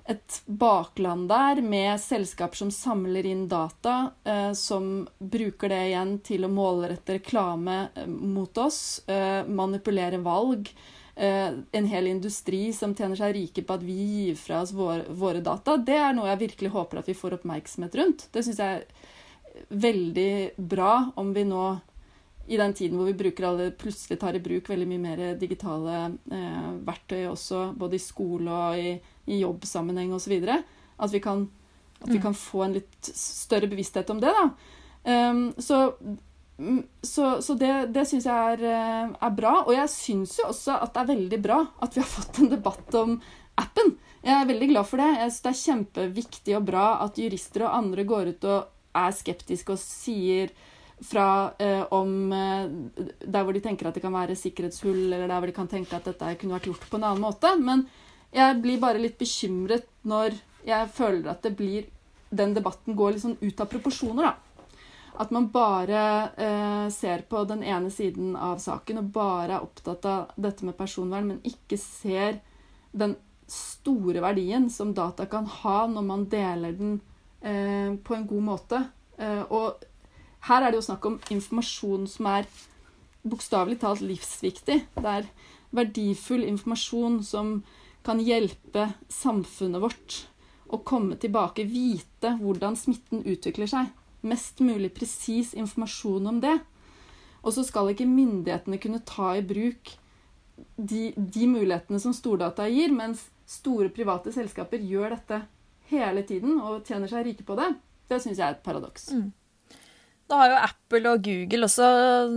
et 0.08 0.42
bakland 0.46 1.28
der 1.30 1.60
med 1.62 2.00
selskaper 2.00 2.62
som 2.62 2.70
samler 2.72 3.26
inn 3.28 3.48
data, 3.52 4.12
eh, 4.24 4.54
som 4.56 5.08
bruker 5.20 5.70
det 5.74 5.82
igjen 5.90 6.14
til 6.24 6.48
å 6.48 6.52
målrette 6.52 7.18
reklame 7.18 7.80
eh, 7.94 8.08
mot 8.08 8.62
oss, 8.64 9.02
eh, 9.08 9.44
manipulere 9.48 10.22
valg. 10.24 10.72
En 11.18 11.86
hel 11.90 12.06
industri 12.12 12.68
som 12.78 12.92
tjener 12.94 13.18
seg 13.18 13.32
rike 13.34 13.64
på 13.66 13.74
at 13.74 13.82
vi 13.82 13.96
gir 13.96 14.36
fra 14.38 14.60
oss 14.62 14.70
våre 14.70 15.40
data. 15.42 15.74
Det 15.82 15.96
er 15.98 16.12
noe 16.14 16.28
jeg 16.30 16.44
virkelig 16.44 16.70
håper 16.76 17.00
at 17.00 17.10
vi 17.10 17.16
får 17.18 17.40
oppmerksomhet 17.40 17.98
rundt. 17.98 18.28
Det 18.30 18.44
syns 18.46 18.60
jeg 18.62 18.84
er 18.84 19.72
veldig 19.82 20.36
bra 20.62 20.92
om 21.18 21.32
vi 21.34 21.48
nå 21.50 21.64
i 22.48 22.58
den 22.60 22.74
tiden 22.74 22.98
hvor 22.98 23.10
vi 23.10 23.18
bruker 23.20 23.50
alle, 23.50 23.72
plutselig 23.76 24.20
tar 24.22 24.38
i 24.38 24.42
bruk 24.44 24.70
veldig 24.72 24.88
mye 24.88 25.04
mer 25.04 25.24
digitale 25.40 25.98
eh, 26.32 26.74
verktøy 26.88 27.26
også, 27.30 27.72
både 27.78 28.00
i 28.00 28.04
skole 28.04 28.52
og 28.52 28.82
i 28.82 28.98
i 29.28 29.42
jobbsammenheng 29.42 30.14
osv. 30.16 30.40
At, 30.48 31.12
vi 31.14 31.22
kan, 31.24 31.48
at 32.00 32.10
vi 32.10 32.18
mm. 32.18 32.24
kan 32.24 32.38
få 32.38 32.64
en 32.66 32.78
litt 32.80 33.12
større 33.12 33.70
bevissthet 33.70 34.10
om 34.14 34.22
det. 34.24 34.32
da. 34.34 34.48
Um, 35.08 35.42
så, 35.58 35.82
mm, 36.58 36.82
så, 37.04 37.38
så, 37.44 37.56
det, 37.60 37.74
det 37.96 38.08
syns 38.10 38.28
jeg 38.28 38.54
er, 38.54 38.64
eh, 38.72 39.12
er, 39.12 39.36
bra. 39.36 39.60
Og 39.66 39.74
jeg 39.76 39.94
syns 39.94 40.38
jo 40.40 40.48
også 40.52 40.80
at 40.80 40.96
det 40.96 41.04
er 41.04 41.12
veldig 41.14 41.42
bra 41.44 41.60
at 41.84 41.98
vi 41.98 42.04
har 42.04 42.14
fått 42.18 42.42
en 42.44 42.54
debatt 42.56 43.00
om 43.00 43.20
appen. 43.60 43.96
Jeg 44.24 44.34
er 44.38 44.50
veldig 44.50 44.72
glad 44.72 44.90
for 44.90 45.04
det. 45.04 45.12
Jeg 45.18 45.34
synes 45.34 45.44
Det 45.44 45.52
er 45.52 45.62
kjempeviktig 45.66 46.58
og 46.58 46.66
bra 46.72 46.88
at 47.06 47.20
jurister 47.20 47.68
og 47.68 47.78
andre 47.82 48.08
går 48.08 48.34
ut 48.34 48.50
og 48.50 48.74
er 48.98 49.14
skeptiske 49.14 49.76
og 49.76 49.82
sier 49.82 50.56
fra 51.06 51.54
eh, 51.62 51.84
om 51.94 52.32
eh, 52.34 52.70
der 53.22 53.46
hvor 53.46 53.54
de 53.54 53.62
tenker 53.62 53.88
at 53.88 53.98
det 53.98 54.02
kan 54.02 54.16
være 54.16 54.38
sikkerhetshull, 54.38 55.12
eller 55.12 55.28
der 55.28 55.38
hvor 55.38 55.50
de 55.50 55.56
kan 55.56 55.70
tenke 55.70 55.96
at 55.98 56.08
dette 56.10 56.34
kunne 56.42 56.58
vært 56.58 56.70
gjort 56.72 56.88
på 56.90 56.98
en 56.98 57.06
annen 57.12 57.24
måte. 57.24 57.52
Men 57.62 57.86
jeg 58.34 58.58
blir 58.64 58.82
bare 58.82 59.02
litt 59.02 59.20
bekymret 59.20 59.88
når 60.08 60.40
jeg 60.68 60.90
føler 60.96 61.32
at 61.32 61.46
det 61.46 61.56
blir 61.58 61.94
Den 62.28 62.52
debatten 62.52 62.92
går 62.92 63.14
litt 63.14 63.22
sånn 63.24 63.38
ut 63.40 63.62
av 63.64 63.70
proporsjoner, 63.72 64.26
da. 64.26 64.34
At 65.24 65.30
man 65.32 65.46
bare 65.48 66.02
eh, 66.36 66.90
ser 66.92 67.22
på 67.30 67.46
den 67.48 67.62
ene 67.64 67.88
siden 67.88 68.34
av 68.36 68.60
saken 68.60 69.00
og 69.00 69.14
bare 69.16 69.56
er 69.56 69.64
opptatt 69.64 70.04
av 70.06 70.34
dette 70.36 70.68
med 70.68 70.76
personvern, 70.76 71.30
men 71.30 71.40
ikke 71.48 71.80
ser 71.80 72.42
den 72.92 73.16
store 73.48 74.20
verdien 74.26 74.68
som 74.70 74.92
data 74.92 75.24
kan 75.32 75.48
ha 75.48 75.78
når 75.88 76.06
man 76.10 76.28
deler 76.28 76.76
den 76.76 76.98
eh, 77.40 77.96
på 77.96 78.18
en 78.18 78.28
god 78.28 78.46
måte. 78.52 78.84
Eh, 79.16 79.44
og 79.48 79.88
her 80.48 80.64
er 80.64 80.72
det 80.72 80.80
jo 80.80 80.88
snakk 80.88 81.06
om 81.10 81.20
informasjon 81.34 82.08
som 82.12 82.30
er 82.32 82.48
bokstavelig 83.28 83.80
talt 83.82 84.04
livsviktig. 84.06 84.80
Det 84.96 85.12
er 85.12 85.28
verdifull 85.76 86.46
informasjon 86.48 87.20
som 87.26 87.62
kan 88.08 88.22
hjelpe 88.24 88.88
samfunnet 89.12 89.84
vårt 89.84 90.22
å 90.72 90.80
komme 90.88 91.18
tilbake, 91.20 91.66
vite 91.68 92.34
hvordan 92.40 92.78
smitten 92.80 93.24
utvikler 93.28 93.70
seg. 93.72 93.92
Mest 94.28 94.60
mulig 94.64 94.94
presis 94.96 95.54
informasjon 95.58 96.28
om 96.32 96.42
det. 96.44 96.58
Og 97.44 97.54
så 97.56 97.64
skal 97.68 97.92
ikke 97.92 98.08
myndighetene 98.10 98.80
kunne 98.82 99.04
ta 99.08 99.34
i 99.38 99.44
bruk 99.46 99.94
de, 100.76 101.12
de 101.16 101.48
mulighetene 101.48 102.00
som 102.02 102.16
stordata 102.16 102.68
gir, 102.72 102.92
mens 102.96 103.28
store 103.48 103.92
private 103.94 104.34
selskaper 104.36 104.82
gjør 104.84 105.16
dette 105.16 105.42
hele 105.92 106.24
tiden 106.28 106.58
og 106.60 106.88
tjener 106.88 107.08
seg 107.12 107.30
rike 107.30 107.46
på 107.48 107.56
det, 107.60 107.70
det 108.12 108.20
syns 108.24 108.40
jeg 108.40 108.48
er 108.48 108.58
et 108.58 108.66
paradoks. 108.66 109.12
Mm. 109.16 109.30
Da 110.28 110.42
har 110.42 110.52
jo 110.52 110.58
Apple 110.60 111.14
og 111.14 111.24
Google 111.24 111.68
også 111.70 111.88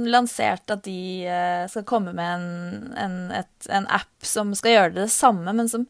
lansert 0.06 0.70
at 0.70 0.84
de 0.86 1.26
eh, 1.26 1.64
skal 1.70 1.86
komme 1.88 2.14
med 2.14 2.36
en, 2.36 2.92
en, 2.94 3.16
et, 3.40 3.66
en 3.66 3.88
app 3.90 4.26
som 4.26 4.52
skal 4.54 4.76
gjøre 4.76 4.94
det 5.00 5.08
samme, 5.10 5.50
men 5.56 5.70
som, 5.70 5.88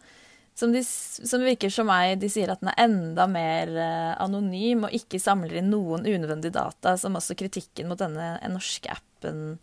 som, 0.56 0.72
de, 0.72 0.80
som, 0.84 1.44
virker 1.44 1.72
som 1.72 1.90
meg 1.90 2.14
De 2.22 2.30
sier 2.32 2.52
at 2.52 2.62
den 2.62 2.72
er 2.72 2.80
enda 2.86 3.26
mer 3.28 3.74
eh, 3.76 4.14
anonym 4.16 4.88
og 4.88 4.96
ikke 4.96 5.20
samler 5.20 5.60
inn 5.60 5.68
noen 5.74 6.08
unødvendige 6.08 6.56
data, 6.56 6.96
som 7.00 7.20
også 7.20 7.36
kritikken 7.36 7.92
mot 7.92 8.00
denne 8.00 8.32
norske 8.48 8.96
appen 8.96 9.58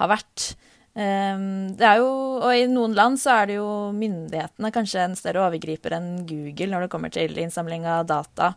har 0.00 0.12
vært. 0.12 0.54
Um, 0.96 1.76
det 1.76 1.84
er 1.84 1.98
jo, 2.00 2.08
og 2.40 2.56
I 2.56 2.64
noen 2.72 2.94
land 2.96 3.18
så 3.20 3.34
er 3.42 3.50
det 3.50 3.58
jo 3.58 3.68
myndighetene 3.92 4.70
kanskje 4.72 5.02
en 5.04 5.16
større 5.18 5.42
overgriper 5.44 5.92
enn 5.92 6.22
Google 6.24 6.70
når 6.72 6.86
det 6.86 6.92
kommer 6.94 7.12
til 7.12 7.36
innsamling 7.36 7.84
av 7.84 8.06
data. 8.08 8.54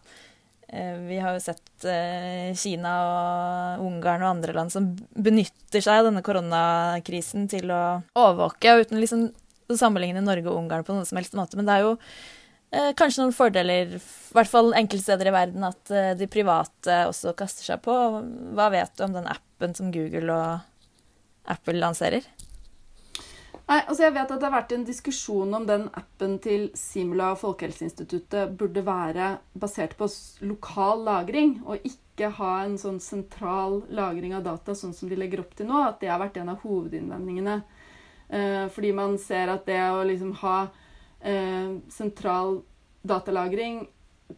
Uh, 0.70 0.98
vi 1.08 1.18
har 1.18 1.34
jo 1.34 1.42
sett 1.42 1.86
uh, 1.90 2.50
Kina 2.58 2.94
og 3.80 3.86
Ungarn 3.88 4.22
og 4.22 4.36
andre 4.36 4.54
land 4.54 4.74
som 4.74 4.92
benytter 5.18 5.82
seg 5.82 6.02
av 6.02 6.10
denne 6.10 6.22
koronakrisen 6.26 7.48
til 7.50 7.72
å 7.74 7.84
overvåke, 8.14 8.76
uten 8.84 9.02
liksom 9.02 9.30
å 9.70 9.78
sammenligne 9.80 10.22
Norge 10.22 10.50
og 10.50 10.60
Ungarn 10.62 10.86
på 10.86 10.94
noen 10.94 11.08
som 11.10 11.18
helst 11.18 11.38
måte. 11.38 11.58
Men 11.58 11.66
det 11.70 11.78
er 11.78 11.88
jo 11.88 11.96
uh, 11.96 12.92
kanskje 13.00 13.24
noen 13.24 13.38
fordeler, 13.38 13.96
i 13.98 14.36
hvert 14.38 14.52
fall 14.52 14.70
enkelte 14.78 15.08
steder 15.08 15.32
i 15.32 15.36
verden, 15.40 15.66
at 15.66 15.96
de 16.20 16.30
private 16.30 17.02
også 17.10 17.34
kaster 17.40 17.72
seg 17.72 17.82
på. 17.86 17.96
Hva 18.54 18.70
vet 18.74 18.94
du 18.94 19.08
om 19.08 19.18
den 19.18 19.30
appen 19.32 19.74
som 19.78 19.90
Google 19.96 20.36
og 20.36 21.50
Apple 21.50 21.82
lanserer? 21.82 22.30
Nei, 23.70 23.84
altså 23.86 24.08
Jeg 24.08 24.16
vet 24.16 24.32
at 24.34 24.40
det 24.42 24.48
har 24.48 24.56
vært 24.56 24.72
en 24.74 24.86
diskusjon 24.88 25.52
om 25.54 25.66
den 25.70 25.84
appen 25.94 26.40
til 26.42 26.72
Simula 26.78 27.34
og 27.36 27.42
Folkehelseinstituttet 27.44 28.56
burde 28.58 28.82
være 28.86 29.36
basert 29.54 29.94
på 30.00 30.08
lokal 30.50 31.04
lagring, 31.06 31.60
og 31.62 31.86
ikke 31.86 32.32
ha 32.40 32.54
en 32.64 32.80
sånn 32.82 32.98
sentral 33.04 33.84
lagring 33.94 34.34
av 34.34 34.48
data, 34.48 34.74
sånn 34.74 34.96
som 34.98 35.12
de 35.12 35.20
legger 35.20 35.44
opp 35.44 35.54
til 35.54 35.70
nå. 35.70 35.84
At 35.86 36.02
det 36.02 36.10
har 36.10 36.18
vært 36.24 36.40
en 36.42 36.50
av 36.56 36.66
hovedinnvendingene. 36.66 37.60
Eh, 38.30 38.66
fordi 38.74 38.92
man 38.98 39.20
ser 39.22 39.54
at 39.54 39.70
det 39.70 39.78
å 39.94 40.02
liksom 40.06 40.34
ha 40.42 40.58
eh, 41.22 41.78
sentral 41.94 42.64
datalagring 43.06 43.84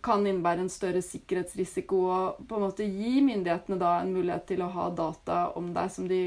kan 0.04 0.28
innebære 0.28 0.65
en 0.65 0.72
større 0.72 1.02
sikkerhetsrisiko 1.04 2.04
og 2.17 2.44
på 2.48 2.60
en 2.60 2.67
måte 2.67 2.84
gi 2.88 3.24
myndighetene 3.24 3.80
da 3.80 3.98
en 4.02 4.13
mulighet 4.15 4.46
til 4.52 4.63
å 4.63 4.70
ha 4.76 4.91
data 4.96 5.41
om 5.60 5.72
deg 5.76 5.91
som 5.91 6.08
de 6.12 6.22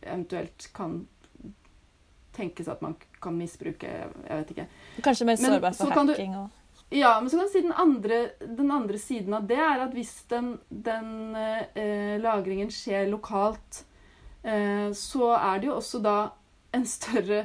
eventuelt 0.00 0.68
kan 0.74 1.00
tenkes 2.36 2.68
at 2.68 2.82
man 2.82 2.96
kan 3.22 3.36
misbruke. 3.36 3.90
Jeg 3.90 4.40
vet 4.40 4.54
ikke. 4.54 4.66
Kanskje 5.04 5.28
mer 5.28 5.40
sårbar 5.40 5.76
for 5.76 5.94
hacking 5.94 6.38
og 6.38 6.48
ja, 6.92 7.20
men 7.20 7.30
så 7.30 7.36
kan 7.36 7.46
du 7.46 7.52
si 7.52 7.60
den 7.62 7.72
andre, 7.72 8.30
den 8.40 8.70
andre 8.74 8.98
siden 8.98 9.34
av 9.34 9.44
det 9.46 9.58
er 9.62 9.84
at 9.84 9.92
hvis 9.94 10.24
den, 10.30 10.56
den 10.68 11.36
eh, 11.38 12.16
lagringen 12.18 12.72
skjer 12.74 13.06
lokalt, 13.12 13.84
eh, 14.42 14.90
så 14.90 15.28
er 15.36 15.60
det 15.60 15.68
jo 15.68 15.76
også 15.76 16.00
da 16.02 16.16
en 16.74 16.86
større 16.90 17.44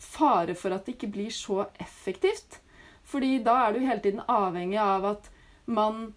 fare 0.00 0.56
for 0.56 0.72
at 0.72 0.86
det 0.86 0.96
ikke 0.96 1.12
blir 1.18 1.34
så 1.34 1.66
effektivt. 1.76 2.62
Fordi 3.04 3.42
da 3.44 3.58
er 3.66 3.76
du 3.76 3.84
hele 3.84 4.00
tiden 4.04 4.24
avhengig 4.24 4.80
av 4.80 5.04
at 5.12 5.28
man 5.68 6.14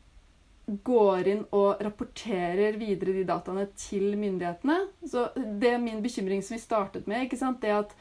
går 0.65 1.28
inn 1.28 1.43
og 1.58 1.82
rapporterer 1.84 2.78
videre 2.80 3.15
de 3.17 3.26
dataene 3.28 3.67
til 3.80 4.13
myndighetene. 4.19 4.78
Så 5.08 5.28
det 5.36 5.74
er 5.74 5.84
min 5.84 6.02
bekymring 6.04 6.43
som 6.45 6.56
vi 6.56 6.63
startet 6.63 7.08
med, 7.10 7.26
ikke 7.26 7.39
sant? 7.39 7.62
det 7.63 7.74
at 7.76 7.95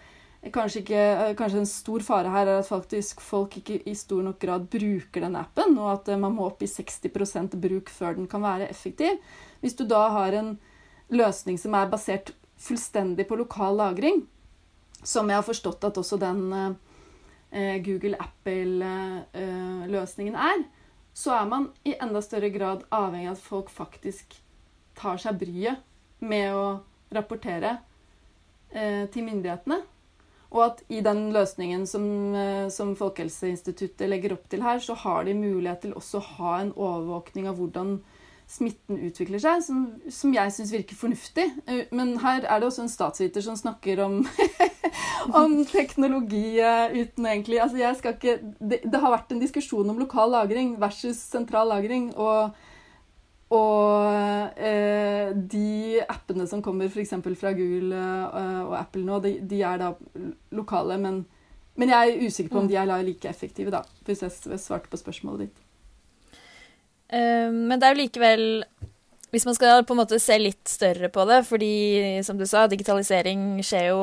kanskje, 0.48 0.80
ikke, 0.80 1.34
kanskje 1.36 1.60
en 1.60 1.68
stor 1.68 2.04
fare 2.04 2.32
her 2.32 2.48
er 2.48 2.60
at 2.62 2.68
faktisk 2.68 3.20
folk 3.20 3.58
ikke 3.60 3.80
i 3.90 3.94
stor 3.98 4.22
nok 4.24 4.38
grad 4.40 4.68
bruker 4.72 5.26
den 5.26 5.36
appen, 5.36 5.76
og 5.78 5.92
at 5.98 6.12
man 6.20 6.36
må 6.36 6.46
opp 6.48 6.62
i 6.64 6.70
60% 6.70 7.58
bruk 7.60 7.90
før 7.92 8.16
den 8.16 8.28
kan 8.30 8.42
være 8.44 8.70
effektiv. 8.70 9.18
Hvis 9.60 9.76
du 9.76 9.84
da 9.88 10.06
har 10.14 10.36
en 10.38 10.54
løsning 11.12 11.58
som 11.60 11.74
er 11.76 11.90
basert 11.92 12.32
fullstendig 12.60 13.26
på 13.28 13.36
lokal 13.40 13.76
lagring, 13.76 14.22
som 15.02 15.28
jeg 15.28 15.40
har 15.40 15.46
forstått 15.46 15.84
at 15.88 15.98
også 16.00 16.16
den 16.20 16.52
eh, 16.52 16.70
eh, 17.56 17.76
er, 20.40 20.64
så 21.20 21.34
er 21.36 21.48
man 21.48 21.68
i 21.84 21.92
enda 22.00 22.22
større 22.24 22.48
grad 22.52 22.86
avhengig 22.88 23.28
av 23.28 23.36
at 23.36 23.44
folk 23.44 23.70
faktisk 23.72 24.38
tar 24.96 25.20
seg 25.20 25.36
bryet 25.40 25.82
med 26.24 26.54
å 26.56 26.66
rapportere 27.12 27.76
eh, 28.72 29.04
til 29.12 29.26
myndighetene. 29.26 29.82
Og 30.50 30.62
at 30.64 30.80
i 30.90 31.02
den 31.04 31.28
løsningen 31.34 31.84
som, 31.86 32.06
eh, 32.34 32.68
som, 32.72 32.94
Folkehelseinstituttet 32.98 34.08
legger 34.08 34.34
opp 34.38 34.48
til 34.50 34.64
her, 34.64 34.80
så 34.82 34.96
har 35.04 35.28
de 35.28 35.36
mulighet 35.36 35.84
til 35.84 35.94
også 35.98 36.18
å 36.18 36.28
ha 36.38 36.54
en 36.62 36.72
overvåkning 36.74 37.50
av 37.50 37.60
hvordan 37.60 37.98
smitten 38.50 38.98
utvikler 39.06 39.42
seg, 39.42 39.62
som, 39.62 39.84
som 40.10 40.32
jeg 40.34 40.54
syns 40.54 40.72
virker 40.74 40.98
fornuftig. 40.98 41.46
Eh, 41.70 41.84
men 41.94 42.16
her 42.22 42.42
er 42.42 42.60
det 42.60 42.70
også 42.70 42.84
en 42.86 42.92
statsviter 42.92 43.44
som 43.44 43.58
snakker 43.58 44.02
om, 44.04 44.24
om 45.42 45.60
teknologi 45.70 46.58
uten 46.58 47.28
egentlig 47.30 47.60
altså 47.62 47.78
jeg 47.80 48.00
skal 48.00 48.16
ikke, 48.16 48.38
det, 48.58 48.82
det, 48.84 48.98
har 49.00 49.14
vært 49.14 49.30
en 49.34 49.42
diskusjon 49.42 49.92
om 49.92 50.02
lokal 50.02 50.34
lagring 50.34 50.74
versus 50.82 51.22
sentral 51.30 51.70
lagring. 51.70 52.10
og 52.16 52.50
og 53.50 54.60
eh, 54.62 55.32
de 55.34 55.98
appene 56.06 56.46
som 56.46 56.62
kommer 56.62 56.86
f.eks. 56.86 57.16
fra 57.38 57.50
Google 57.58 57.98
eh, 57.98 58.60
og 58.62 58.76
Apple 58.78 59.02
nå, 59.02 59.18
de, 59.24 59.32
de, 59.42 59.58
er 59.66 59.80
da 59.80 59.90
lokale. 60.54 60.98
Men, 61.02 61.24
men, 61.74 61.90
jeg 61.90 62.12
er 62.12 62.28
usikker 62.28 62.54
på 62.54 62.62
om 62.62 62.70
de 62.70 62.78
er 62.78 62.92
like 63.02 63.28
effektive, 63.28 63.74
da, 63.74 63.82
hvis 64.06 64.22
jeg 64.22 64.60
svarte 64.62 64.90
på 64.90 65.00
spørsmålet 65.00 65.48
ditt. 65.48 65.66
Ehm, 67.10 67.66
men 67.68 67.80
det 67.80 67.88
er 67.88 67.94
jo 67.96 68.02
likevel 68.04 68.44
Hvis 69.30 69.46
man 69.46 69.54
skal 69.54 69.84
på 69.86 69.94
en 69.94 70.00
måte 70.00 70.18
se 70.22 70.36
litt 70.38 70.66
større 70.66 71.06
på 71.10 71.22
det, 71.28 71.44
fordi 71.46 71.74
som 72.26 72.38
du 72.38 72.42
sa, 72.50 72.64
digitalisering 72.66 73.60
skjer 73.62 73.92
jo 73.92 74.00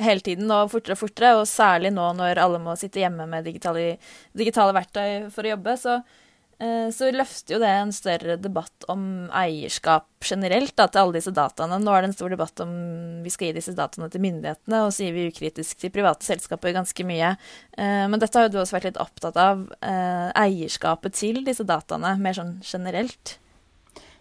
hele 0.00 0.24
tiden 0.24 0.48
og 0.48 0.70
fortere 0.72 0.96
og 0.96 1.02
fortere, 1.02 1.32
og 1.36 1.50
særlig 1.50 1.90
nå 1.92 2.06
når 2.16 2.40
alle 2.40 2.60
må 2.64 2.72
sitte 2.80 3.02
hjemme 3.02 3.26
med 3.28 3.44
digitale, 3.44 3.98
digitale 4.32 4.72
verktøy 4.72 5.28
for 5.34 5.44
å 5.44 5.52
jobbe, 5.52 5.76
så 5.76 5.98
så 6.56 7.10
løfter 7.12 7.56
jo 7.56 7.60
det 7.60 7.68
en 7.68 7.90
større 7.92 8.38
debatt 8.40 8.86
om 8.88 9.26
eierskap 9.34 10.06
generelt 10.24 10.72
da, 10.78 10.86
til 10.88 11.02
alle 11.02 11.18
disse 11.18 11.32
dataene. 11.36 11.76
Nå 11.82 11.92
er 11.92 12.04
det 12.04 12.10
en 12.10 12.16
stor 12.16 12.32
debatt 12.32 12.62
om 12.64 12.72
vi 13.24 13.32
skal 13.34 13.50
gi 13.50 13.58
disse 13.58 13.74
dataene 13.76 14.08
til 14.12 14.24
myndighetene, 14.24 14.80
og 14.86 14.94
så 14.94 15.04
gir 15.04 15.12
vi 15.16 15.26
ukritisk 15.28 15.82
til 15.82 15.92
private 15.92 16.24
selskaper 16.24 16.72
ganske 16.76 17.06
mye. 17.08 17.34
Eh, 17.76 18.04
men 18.08 18.22
dette 18.22 18.38
har 18.38 18.48
jo 18.48 18.54
du 18.54 18.60
også 18.62 18.78
vært 18.78 18.90
litt 18.90 19.02
opptatt 19.02 19.36
av. 19.40 19.66
Eh, 19.84 20.28
eierskapet 20.46 21.18
til 21.18 21.42
disse 21.44 21.66
dataene, 21.68 22.16
mer 22.22 22.38
sånn 22.38 22.56
generelt. 22.64 23.36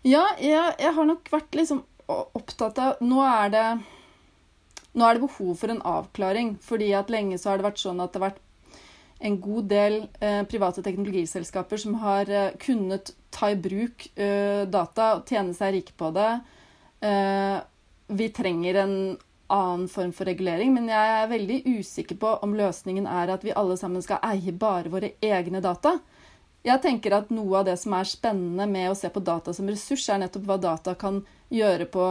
Ja, 0.06 0.28
jeg, 0.38 0.76
jeg 0.82 0.95
har 0.98 1.08
nok 1.08 1.32
vært 1.32 1.56
liksom 1.58 1.86
opptatt 2.06 2.78
av 2.78 3.00
Nå 3.02 3.24
er 3.26 3.54
det 3.54 3.67
nå 4.95 5.04
er 5.04 5.17
det 5.17 5.26
behov 5.26 5.56
for 5.60 5.71
en 5.71 5.82
avklaring. 5.84 6.56
fordi 6.62 6.93
at 6.95 7.10
lenge 7.12 7.38
så 7.38 7.52
har 7.52 7.60
det 7.60 7.67
vært 7.67 7.82
sånn 7.82 8.00
at 8.00 8.13
det 8.13 8.21
har 8.21 8.30
vært 8.30 8.41
en 9.19 9.38
god 9.41 9.69
del 9.71 10.01
eh, 10.19 10.41
private 10.49 10.84
teknologiselskaper 10.84 11.80
som 11.80 11.95
har 12.01 12.30
eh, 12.30 12.51
kunnet 12.60 13.13
ta 13.34 13.51
i 13.51 13.60
bruk 13.60 14.10
eh, 14.15 14.65
data 14.67 15.13
og 15.17 15.30
tjene 15.30 15.56
seg 15.56 15.78
rike 15.78 15.95
på 15.97 16.12
det. 16.15 16.32
Eh, 17.06 17.56
vi 18.08 18.28
trenger 18.36 18.82
en 18.84 18.97
annen 19.47 19.88
form 19.88 20.12
for 20.13 20.25
regulering, 20.25 20.73
men 20.73 20.89
jeg 20.89 21.15
er 21.15 21.30
veldig 21.30 21.62
usikker 21.78 22.17
på 22.21 22.34
om 22.45 22.56
løsningen 22.58 23.08
er 23.08 23.32
at 23.34 23.45
vi 23.45 23.54
alle 23.54 23.78
sammen 23.78 24.04
skal 24.04 24.23
eie 24.25 24.54
bare 24.54 24.91
våre 24.93 25.13
egne 25.23 25.62
data. 25.62 25.97
Jeg 26.65 26.82
tenker 26.82 27.13
at 27.13 27.30
Noe 27.30 27.60
av 27.60 27.67
det 27.67 27.75
som 27.78 27.93
er 27.93 28.10
spennende 28.10 28.65
med 28.69 28.89
å 28.89 28.97
se 28.97 29.12
på 29.13 29.21
data 29.21 29.54
som 29.54 29.69
ressurs, 29.69 30.08
er 30.10 30.23
nettopp 30.23 30.47
hva 30.49 30.58
data 30.58 30.95
kan 30.97 31.21
gjøre 31.54 31.86
på 31.93 32.08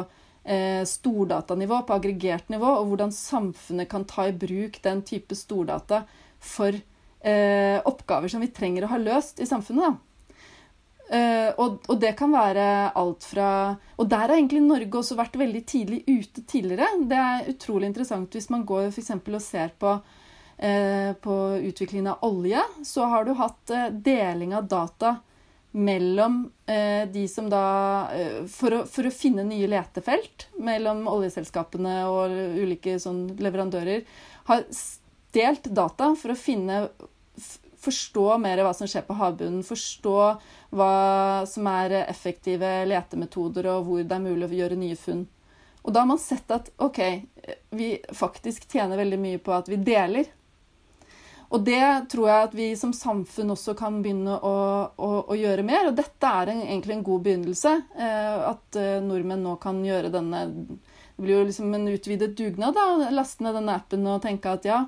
eh, 0.47 0.85
stordatanivå, 0.87 1.81
på 1.83 1.97
aggregert 1.97 2.53
nivå, 2.55 2.71
og 2.79 2.93
hvordan 2.93 3.15
samfunnet 3.15 3.91
kan 3.91 4.07
ta 4.07 4.29
i 4.31 4.37
bruk 4.37 4.79
den 4.85 5.03
type 5.03 5.35
stordata 5.35 6.05
for 6.39 6.79
eh, 7.25 7.79
oppgaver 7.85 8.29
som 8.29 8.43
vi 8.45 8.53
trenger 8.53 8.85
å 8.85 8.93
ha 8.93 9.01
løst 9.01 9.41
i 9.41 9.49
samfunnet. 9.49 9.97
Eh, 11.15 11.51
og, 11.61 11.83
og, 11.85 11.99
det 12.01 12.15
kan 12.17 12.33
være 12.33 12.95
alt 12.97 13.27
fra 13.29 13.49
Og 14.01 14.07
der 14.09 14.23
har 14.23 14.33
egentlig 14.39 14.63
Norge 14.65 15.03
også 15.03 15.19
vært 15.19 15.37
veldig 15.37 15.61
tidlig 15.69 16.01
ute 16.09 16.45
tidligere. 16.49 16.89
Det 17.11 17.19
er 17.21 17.51
utrolig 17.53 17.91
interessant 17.91 18.33
hvis 18.33 18.49
man 18.53 18.65
går 18.65 18.89
for 18.95 19.37
og 19.37 19.45
ser 19.45 19.75
på, 19.79 19.93
eh, 20.57 21.13
på 21.13 21.37
utviklingen 21.61 22.15
av 22.15 22.25
olje. 22.25 22.65
Så 22.83 23.05
har 23.05 23.25
du 23.25 23.35
hatt 23.37 23.71
eh, 23.71 23.91
deling 23.93 24.57
av 24.57 24.69
data 24.69 25.19
mellom 25.75 26.45
eh, 26.71 27.05
de 27.11 27.27
som 27.29 27.51
da 27.51 27.65
for 28.49 28.73
å, 28.77 28.83
for, 28.87 29.09
å, 29.09 29.13
finne 29.13 29.43
nye 29.45 29.67
letefelt 29.67 30.47
mellom 30.63 31.03
oljeselskapene 31.11 31.97
og 32.07 32.31
ulike 32.63 32.95
sånn 33.03 33.27
leverandører, 33.43 34.07
har 34.47 34.63
delt 35.35 35.67
data 35.75 36.13
for 36.15 36.31
å 36.31 36.39
finne 36.39 36.85
forstå 37.85 38.27
mer 38.43 38.65
hva 38.65 38.73
som 38.77 38.89
skjer 38.91 39.05
på 39.07 39.17
havbunnen. 39.19 39.63
Forstå 39.67 40.19
hva 40.75 40.95
som 41.49 41.69
er 41.71 42.01
effektive 42.05 42.73
letemetoder, 42.89 43.69
og 43.75 43.89
hvor 43.89 44.03
det 44.03 44.17
er 44.17 44.25
mulig 44.25 44.49
å 44.49 44.59
gjøre 44.63 44.81
nye 44.81 44.99
funn. 44.99 45.27
Og 45.85 45.93
da 45.93 46.01
har 46.01 46.09
man 46.09 46.21
sett 46.21 46.49
at 46.55 46.71
OK, 46.81 47.01
vi 47.77 47.91
faktisk 48.17 48.65
tjener 48.73 48.97
veldig 48.97 49.21
mye 49.21 49.41
på 49.43 49.53
at 49.53 49.69
vi 49.69 49.77
deler. 49.77 50.31
og 51.55 51.61
det 51.63 52.09
tror 52.11 52.29
jeg 52.29 52.47
at 52.49 52.55
vi 52.57 52.69
som 52.77 52.93
samfunn 52.97 53.53
også 53.53 53.75
kan 53.79 54.01
begynne 54.03 54.39
å, 54.41 54.55
å, 54.97 55.11
å 55.29 55.37
gjøre 55.37 55.63
mer. 55.63 55.91
Og 55.91 55.99
dette 55.99 56.31
er 56.41 56.51
en, 56.51 56.63
egentlig 56.65 56.97
en 56.97 57.05
god 57.07 57.27
begynnelse. 57.27 57.75
Eh, 58.01 58.39
at 58.49 58.81
eh, 58.81 58.97
nordmenn 59.05 59.45
nå 59.45 59.59
kan 59.63 59.85
gjøre 59.85 60.11
denne 60.15 60.47
Det 61.15 61.23
blir 61.23 61.37
jo 61.37 61.45
liksom 61.51 61.77
en 61.77 61.93
utvidet 61.93 62.33
dugnad, 62.35 62.75
da. 62.75 63.11
Laste 63.15 63.45
ned 63.45 63.55
denne 63.61 63.77
appen 63.77 64.09
og 64.09 64.25
tenke 64.25 64.57
at 64.57 64.65
ja, 64.67 64.81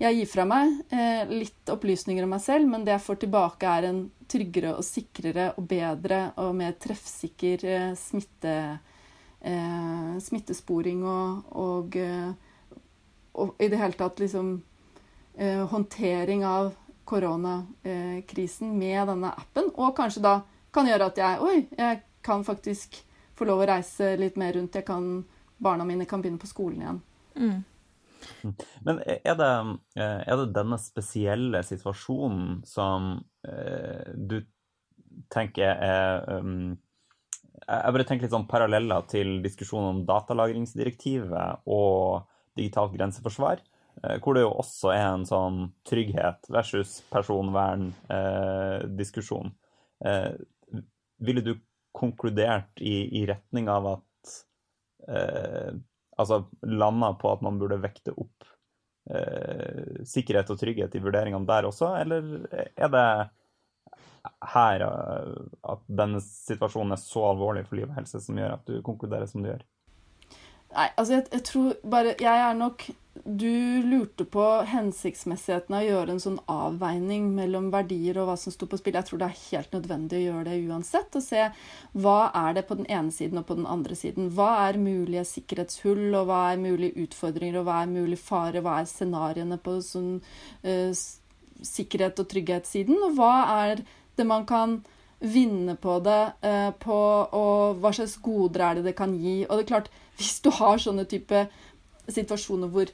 jeg 0.00 0.16
gir 0.16 0.28
fra 0.30 0.44
meg 0.48 0.72
eh, 0.90 1.22
litt 1.30 1.70
opplysninger 1.70 2.26
om 2.26 2.32
meg 2.34 2.42
selv, 2.42 2.66
men 2.70 2.84
det 2.86 2.96
jeg 2.96 3.04
får 3.04 3.20
tilbake, 3.22 3.70
er 3.70 3.88
en 3.90 4.00
tryggere 4.30 4.74
og 4.74 4.86
sikrere 4.86 5.50
og 5.58 5.68
bedre 5.70 6.20
og 6.42 6.54
mer 6.58 6.74
treffsikker 6.82 7.66
eh, 7.68 7.90
smitte, 7.98 8.54
eh, 9.40 10.14
smittesporing 10.24 11.04
og, 11.06 11.52
og, 11.54 11.98
eh, 12.00 12.32
og, 13.34 13.54
i 13.62 13.70
det 13.70 13.78
hele 13.80 13.98
tatt 13.98 14.22
liksom 14.24 14.56
eh, 15.38 15.62
håndtering 15.70 16.44
av 16.48 16.72
koronakrisen 17.04 18.72
med 18.78 19.06
denne 19.12 19.30
appen. 19.36 19.68
Og 19.76 19.94
kanskje 19.96 20.24
da 20.24 20.38
kan 20.74 20.88
gjøre 20.88 21.10
at 21.12 21.20
jeg 21.20 21.42
Oi, 21.44 21.56
jeg 21.76 22.00
kan 22.24 22.42
faktisk 22.46 22.96
få 23.36 23.46
lov 23.46 23.62
å 23.62 23.68
reise 23.68 24.14
litt 24.18 24.38
mer 24.40 24.56
rundt. 24.56 24.74
Jeg 24.78 24.86
kan, 24.88 25.20
barna 25.60 25.84
mine 25.86 26.06
kan 26.08 26.22
begynne 26.22 26.40
på 26.40 26.50
skolen 26.50 26.82
igjen. 26.82 27.00
Mm. 27.34 27.58
Men 28.86 29.00
er 29.04 29.36
det, 29.38 29.52
eh, 29.98 30.22
er 30.24 30.40
det, 30.40 30.54
denne 30.56 30.78
spesielle 30.82 31.62
situasjonen 31.66 32.62
som 32.68 33.12
eh, 33.48 34.10
du 34.14 34.40
tenker 35.30 35.78
er 35.78 36.24
um, 36.42 36.72
Jeg 37.64 37.94
bare 37.94 38.04
tenker 38.04 38.26
litt 38.26 38.34
sånn 38.34 38.50
paralleller 38.50 39.04
til 39.08 39.38
diskusjonen 39.44 39.92
om 39.92 40.00
datalagringsdirektivet 40.08 41.62
og 41.70 42.26
digitalt 42.58 42.92
grenseforsvar. 42.96 43.62
Eh, 44.02 44.18
hvor 44.20 44.34
det 44.34 44.42
jo 44.44 44.50
også 44.58 44.90
er 44.92 45.06
en 45.12 45.24
sånn 45.28 45.72
trygghet 45.86 46.46
versus 46.52 47.02
personvern-diskusjon. 47.12 49.52
Eh, 50.04 50.10
eh, 50.10 50.32
ville 51.24 51.42
du 51.46 51.54
konkludert 51.94 52.80
i, 52.82 53.20
i 53.20 53.26
retning 53.28 53.68
av 53.70 53.86
at 53.94 54.32
eh, 55.08 55.72
Altså 56.20 56.44
landa 56.62 57.12
på 57.18 57.32
at 57.32 57.42
man 57.44 57.58
burde 57.58 57.80
vekte 57.82 58.14
opp 58.14 58.46
eh, 59.10 60.02
sikkerhet 60.06 60.52
og 60.54 60.60
trygghet 60.60 60.94
i 60.94 61.02
vurderingene 61.02 61.48
der 61.48 61.68
også, 61.70 61.90
eller 62.00 62.28
er 62.54 62.92
det 62.94 63.06
her 64.54 64.84
at 64.84 65.82
denne 65.90 66.20
situasjonen 66.24 66.94
er 66.94 67.00
så 67.02 67.26
alvorlig 67.32 67.66
for 67.66 67.76
liv 67.76 67.90
og 67.90 67.98
helse 67.98 68.20
som 68.24 68.38
gjør 68.40 68.54
at 68.56 68.68
du 68.68 68.78
konkluderer 68.86 69.28
som 69.28 69.44
du 69.44 69.50
gjør? 69.50 69.64
Nei, 70.74 70.90
altså 70.98 71.18
jeg, 71.18 71.26
jeg 71.32 71.42
tror 71.46 71.74
bare 71.86 72.16
Jeg 72.18 72.44
er 72.44 72.54
nok 72.58 72.88
du 73.24 73.82
lurte 73.86 74.24
på 74.26 74.42
hensiktsmessigheten 74.66 75.74
av 75.76 75.84
å 75.84 75.86
gjøre 75.86 76.14
en 76.16 76.20
sånn 76.20 76.38
avveining 76.50 77.28
mellom 77.36 77.68
verdier 77.72 78.18
og 78.18 78.26
hva 78.28 78.34
som 78.40 78.52
sto 78.52 78.66
på 78.68 78.76
spill. 78.80 78.96
Jeg 78.98 79.06
tror 79.08 79.20
det 79.22 79.28
er 79.28 79.42
helt 79.52 79.76
nødvendig 79.76 80.18
å 80.18 80.24
gjøre 80.24 80.44
det 80.48 80.56
uansett. 80.66 81.14
Og 81.14 81.22
se 81.22 81.44
hva 82.04 82.16
er 82.42 82.58
det 82.58 82.64
på 82.66 82.76
den 82.80 82.88
ene 82.90 83.14
siden 83.14 83.38
og 83.40 83.46
på 83.48 83.56
den 83.56 83.68
andre 83.70 83.96
siden. 83.96 84.32
Hva 84.34 84.50
er 84.66 84.80
mulige 84.82 85.24
sikkerhetshull, 85.30 86.08
og 86.10 86.26
hva 86.28 86.40
er 86.50 86.60
mulige 86.60 87.06
utfordringer, 87.06 87.60
og 87.60 87.68
hva 87.70 87.78
er 87.84 87.94
mulig 87.94 88.18
fare? 88.20 88.64
Hva 88.64 88.80
er 88.82 88.90
scenarioene 88.90 89.60
på 89.62 89.78
sånn 89.86 90.18
uh, 90.66 91.04
sikkerhet- 91.70 92.20
og 92.20 92.28
trygghetssiden? 92.34 92.98
Og 93.08 93.16
hva 93.20 93.34
er 93.62 93.86
det 94.18 94.26
man 94.26 94.44
kan 94.50 94.80
vinne 95.20 95.76
på 95.80 95.98
det, 96.04 96.22
uh, 96.44 96.72
på, 96.80 96.98
og 97.36 97.78
hva 97.82 97.94
slags 97.94 98.18
goder 98.24 98.66
er 98.66 98.78
det 98.78 98.88
det 98.90 98.96
kan 98.98 99.14
gi? 99.18 99.42
Og 99.46 99.56
det 99.56 99.66
er 99.66 99.72
klart, 99.74 99.92
hvis 100.18 100.40
du 100.44 100.50
har 100.54 100.82
sånne 100.82 101.06
type 101.10 101.46
situasjoner 102.12 102.70
hvor 102.72 102.92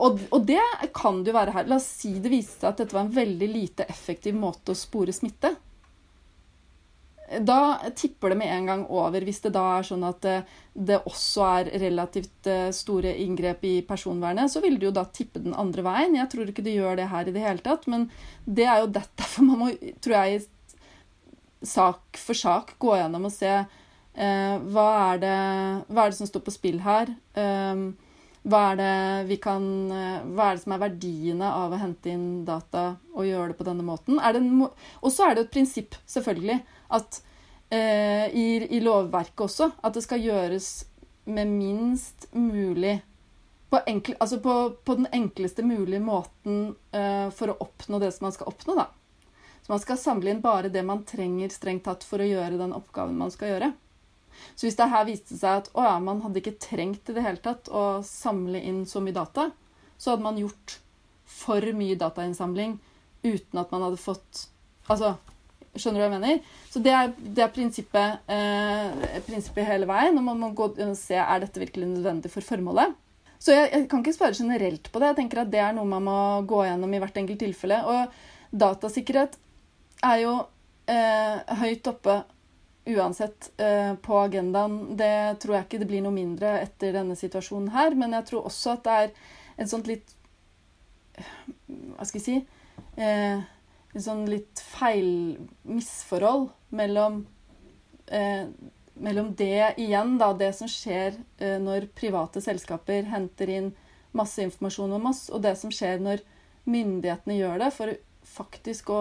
og, 0.00 0.22
og, 0.32 0.46
det 0.48 0.62
kan 0.96 1.20
det 1.22 1.32
jo 1.32 1.36
være 1.36 1.52
her. 1.56 1.68
La 1.68 1.76
oss 1.76 1.88
si 2.00 2.14
det 2.22 2.32
viste 2.32 2.62
seg 2.62 2.70
at 2.70 2.80
dette 2.80 2.96
var 2.96 3.04
en 3.06 3.12
veldig 3.12 3.48
lite 3.50 3.86
effektiv 3.92 4.36
måte 4.38 4.72
å 4.72 4.78
spore 4.78 5.14
smitte. 5.14 5.52
Da 7.40 7.78
tipper 7.96 8.32
det 8.32 8.38
med 8.42 8.50
en 8.52 8.66
gang 8.68 8.82
over, 8.92 9.24
hvis 9.24 9.40
det 9.44 9.54
da 9.54 9.62
er 9.78 9.86
sånn 9.88 10.02
at 10.04 10.18
det, 10.24 10.34
det 10.74 10.98
også 11.08 11.46
er 11.48 11.70
relativt 11.80 12.48
eh, 12.50 12.68
store 12.76 13.14
inngrep 13.22 13.64
i 13.64 13.74
personvernet, 13.88 14.52
så 14.52 14.60
vil 14.64 14.76
det 14.76 14.90
jo 14.90 14.96
da 14.98 15.06
tippe 15.08 15.40
den 15.40 15.56
andre 15.56 15.84
veien. 15.86 16.18
Jeg 16.18 16.28
tror 16.32 16.50
ikke 16.50 16.64
det 16.66 16.76
gjør 16.76 16.98
det 17.00 17.08
her 17.12 17.28
i 17.28 17.32
det 17.32 17.44
hele 17.44 17.64
tatt, 17.64 17.88
men 17.88 18.10
det 18.44 18.66
er 18.68 18.82
jo 18.82 18.90
derfor 18.98 19.44
man 19.48 19.62
må, 19.62 19.70
tror 20.04 20.18
jeg, 20.18 20.42
sak 21.62 22.18
for 22.20 22.38
sak 22.38 22.74
gå 22.82 22.96
gjennom 22.98 23.28
og 23.28 23.34
se 23.34 23.52
eh, 23.52 24.54
hva, 24.72 24.86
er 25.12 25.20
det, 25.22 25.36
hva 25.88 26.06
er 26.06 26.12
det 26.12 26.18
som 26.18 26.30
står 26.30 26.44
på 26.46 26.54
spill 26.54 26.80
her. 26.84 27.12
Eh, 27.38 27.84
hva 28.42 28.62
er, 28.74 29.28
kan, 29.42 29.66
eh, 29.94 30.22
hva 30.34 30.48
er 30.48 30.56
det 30.56 30.64
som 30.64 30.74
er 30.74 30.82
verdiene 30.82 31.50
av 31.54 31.74
å 31.74 31.78
hente 31.78 32.10
inn 32.10 32.44
data 32.46 32.96
og 33.14 33.28
gjøre 33.28 33.52
det 33.52 33.58
på 33.60 33.66
denne 33.68 33.86
måten? 33.86 34.18
Og 34.18 35.10
så 35.14 35.28
er 35.28 35.36
det 35.36 35.46
et 35.46 35.54
prinsipp, 35.54 35.94
selvfølgelig, 36.10 36.58
at 36.98 37.20
eh, 37.70 38.26
i, 38.34 38.46
i, 38.66 38.82
lovverket 38.82 39.46
også, 39.46 39.70
at 39.78 39.94
det 39.94 40.02
skal 40.02 40.26
gjøres 40.26 40.72
med 41.30 41.54
minst 41.54 42.26
mulig 42.34 42.98
på, 43.70 43.78
enkl, 43.86 44.16
altså 44.18 44.40
på, 44.42 44.56
på 44.84 44.98
den 44.98 45.06
enkleste 45.14 45.62
mulige 45.64 46.02
måten 46.02 46.74
uh, 46.92 47.30
for 47.32 47.54
å 47.54 47.60
oppnå 47.62 48.02
det 48.02 48.10
som 48.12 48.26
man 48.26 48.34
skal 48.34 48.50
oppnå, 48.50 48.74
da. 48.76 48.90
Så 49.62 49.72
man 49.72 49.82
skal 49.82 49.98
samle 50.00 50.32
inn 50.32 50.42
bare 50.42 50.72
det 50.72 50.82
man 50.86 51.04
trenger 51.06 51.52
strengt 51.54 51.84
tatt 51.86 52.04
for 52.06 52.22
å 52.22 52.26
gjøre 52.26 52.58
den 52.58 52.74
oppgaven 52.74 53.18
man 53.18 53.30
skal 53.30 53.54
gjøre. 53.54 53.72
Så 54.54 54.66
hvis 54.66 54.78
det 54.78 54.90
her 54.90 55.06
viste 55.06 55.36
seg 55.38 55.62
at 55.62 55.68
å 55.76 55.84
ja, 55.86 55.96
man 56.02 56.22
hadde 56.24 56.40
ikke 56.42 56.58
trengt 56.60 57.10
i 57.10 57.14
det 57.14 57.24
hele 57.24 57.42
tatt 57.42 57.70
å 57.70 58.02
samle 58.06 58.58
inn 58.58 58.82
så 58.90 59.02
mye 59.04 59.14
data, 59.14 59.50
så 59.98 60.12
hadde 60.12 60.26
man 60.26 60.40
gjort 60.40 60.78
for 61.32 61.64
mye 61.76 61.98
datainnsamling 62.00 62.78
uten 63.22 63.60
at 63.60 63.70
man 63.74 63.86
hadde 63.88 64.02
fått 64.02 64.48
Altså, 64.90 65.12
skjønner 65.78 66.00
du 66.00 66.02
hva 66.02 66.06
jeg 66.08 66.12
mener? 66.16 66.56
Så 66.68 66.80
det 66.82 66.90
er, 66.92 67.12
det 67.22 67.44
er 67.44 67.52
prinsippet, 67.54 68.24
eh, 68.34 69.20
prinsippet, 69.28 69.62
hele 69.62 69.86
veien. 69.86 70.18
Og 70.18 70.24
man 70.26 70.40
må 70.40 70.48
gå 70.58 70.66
og 70.72 70.96
se 70.98 71.14
er 71.14 71.44
dette 71.44 71.62
virkelig 71.62 71.86
nødvendig 71.86 72.32
for 72.32 72.44
formålet. 72.44 72.96
Så 73.38 73.54
jeg, 73.54 73.70
jeg, 73.70 73.86
kan 73.88 74.02
ikke 74.02 74.16
svare 74.16 74.36
generelt 74.36 74.90
på 74.90 75.00
det. 75.00 75.12
Jeg 75.12 75.18
tenker 75.20 75.44
at 75.44 75.52
Det 75.54 75.62
er 75.62 75.72
noe 75.76 75.86
man 75.88 76.04
må 76.10 76.18
gå 76.50 76.64
gjennom 76.66 76.92
i 76.92 77.00
hvert 77.02 77.22
enkelt 77.22 77.40
tilfelle. 77.46 77.78
Og 77.86 78.58
datasikkerhet 78.64 79.38
er 80.02 80.22
jo 80.22 80.34
eh, 80.90 81.56
høyt 81.62 81.88
oppe 81.90 82.22
uansett 82.90 83.52
eh, 83.62 83.94
på 84.02 84.18
agendaen. 84.18 84.96
Det 84.98 85.38
tror 85.42 85.56
jeg 85.56 85.68
ikke 85.68 85.82
det 85.82 85.90
blir 85.90 86.02
noe 86.04 86.14
mindre 86.14 86.56
etter 86.64 86.94
denne 86.96 87.16
situasjonen 87.18 87.70
her. 87.74 87.96
Men 87.98 88.16
jeg 88.18 88.28
tror 88.30 88.48
også 88.50 88.76
at 88.76 88.84
det 88.86 88.98
er 88.98 89.14
et 89.62 89.70
sånt 89.70 89.90
litt 89.90 90.16
Hva 91.12 92.06
skal 92.08 92.18
jeg 92.18 92.24
si 92.24 92.36
eh, 92.96 93.42
Et 93.92 94.00
sånn 94.00 94.24
litt 94.30 94.62
feil 94.72 95.36
misforhold 95.68 96.48
mellom 96.72 97.26
eh, 98.08 98.48
mellom 99.02 99.32
det 99.34 99.74
igjen, 99.80 100.16
da, 100.20 100.32
det 100.36 100.52
som 100.56 100.68
skjer 100.70 101.16
eh, 101.40 101.58
når 101.60 101.88
private 101.96 102.42
selskaper 102.44 103.08
henter 103.10 103.50
inn 103.50 103.70
masse 104.12 104.42
informasjon 104.44 104.92
om 104.98 105.08
oss, 105.08 105.26
og 105.32 105.42
det 105.44 105.54
som 105.60 105.72
skjer 105.72 106.02
når 106.02 106.22
myndighetene 106.68 107.38
gjør 107.38 107.62
det 107.64 107.70
for 107.74 107.94
faktisk 108.28 108.92
å, 108.92 109.00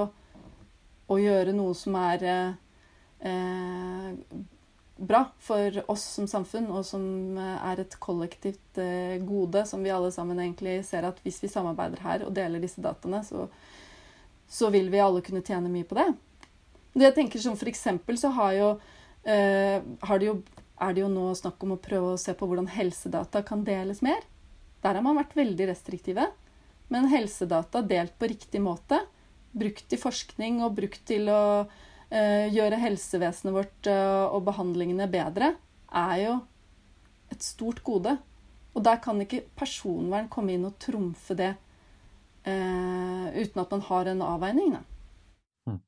å 1.11 1.19
gjøre 1.19 1.53
noe 1.55 1.75
som 1.77 1.95
er 1.99 2.25
eh, 2.29 4.09
bra 5.01 5.25
for 5.41 5.81
oss 5.91 6.03
som 6.15 6.27
samfunn, 6.29 6.69
og 6.71 6.85
som 6.85 7.03
eh, 7.39 7.67
er 7.71 7.83
et 7.83 7.95
kollektivt 8.03 8.79
eh, 8.81 9.17
gode, 9.25 9.65
som 9.67 9.83
vi 9.83 9.93
alle 9.93 10.11
sammen 10.13 10.39
egentlig 10.39 10.81
ser 10.87 11.07
at 11.07 11.21
hvis 11.25 11.41
vi 11.43 11.51
samarbeider 11.51 12.03
her 12.05 12.25
og 12.27 12.33
deler 12.37 12.61
disse 12.61 12.83
dataene, 12.83 13.23
så, 13.25 13.47
så 14.51 14.69
vil 14.73 14.91
vi 14.93 15.01
alle 15.01 15.23
kunne 15.25 15.43
tjene 15.45 15.71
mye 15.73 15.87
på 15.87 15.97
det. 15.97 16.09
Det 16.93 17.07
jeg 17.07 17.17
tenker 17.17 17.41
som 17.41 17.55
For 17.55 17.71
eksempel 17.71 18.19
så 18.19 18.33
har 18.35 18.53
jo, 18.57 18.69
eh, 19.23 19.79
har 19.79 20.21
det 20.21 20.27
jo, 20.27 20.35
er 20.81 20.93
det 20.93 21.05
jo 21.05 21.09
nå 21.13 21.31
snakk 21.39 21.63
om 21.65 21.77
å 21.77 21.81
prøve 21.81 22.13
å 22.13 22.21
se 22.21 22.35
på 22.37 22.49
hvordan 22.49 22.69
helsedata 22.73 23.41
kan 23.47 23.65
deles 23.65 24.03
mer. 24.05 24.21
Der 24.81 24.97
har 24.97 25.05
man 25.05 25.17
vært 25.17 25.37
veldig 25.37 25.69
restriktive. 25.71 26.29
Men 26.91 27.07
helsedata 27.07 27.79
delt 27.87 28.17
på 28.19 28.27
riktig 28.27 28.59
måte, 28.59 28.97
brukt 29.51 29.93
i 29.93 29.99
forskning 29.99 30.61
og 30.65 30.75
brukt 30.77 31.03
til 31.09 31.29
å 31.31 31.41
Eh, 32.11 32.49
gjøre 32.51 32.75
helsevesenet 32.75 33.53
vårt 33.55 33.87
eh, 33.87 34.23
og 34.35 34.43
behandlingene 34.49 35.07
bedre, 35.11 35.53
er 35.95 36.15
jo 36.19 36.33
et 37.31 37.45
stort 37.45 37.79
gode. 37.87 38.17
Og 38.75 38.83
der 38.83 38.99
kan 39.03 39.19
ikke 39.23 39.45
personvern 39.55 40.27
komme 40.31 40.51
inn 40.55 40.67
og 40.67 40.75
trumfe 40.79 41.37
det 41.39 41.53
eh, 42.43 43.27
uten 43.31 43.63
at 43.63 43.71
man 43.71 43.85
har 43.87 44.09
en 44.11 44.25
avveining. 44.27 44.73
Da. 44.75 44.81
Mm. 45.71 45.79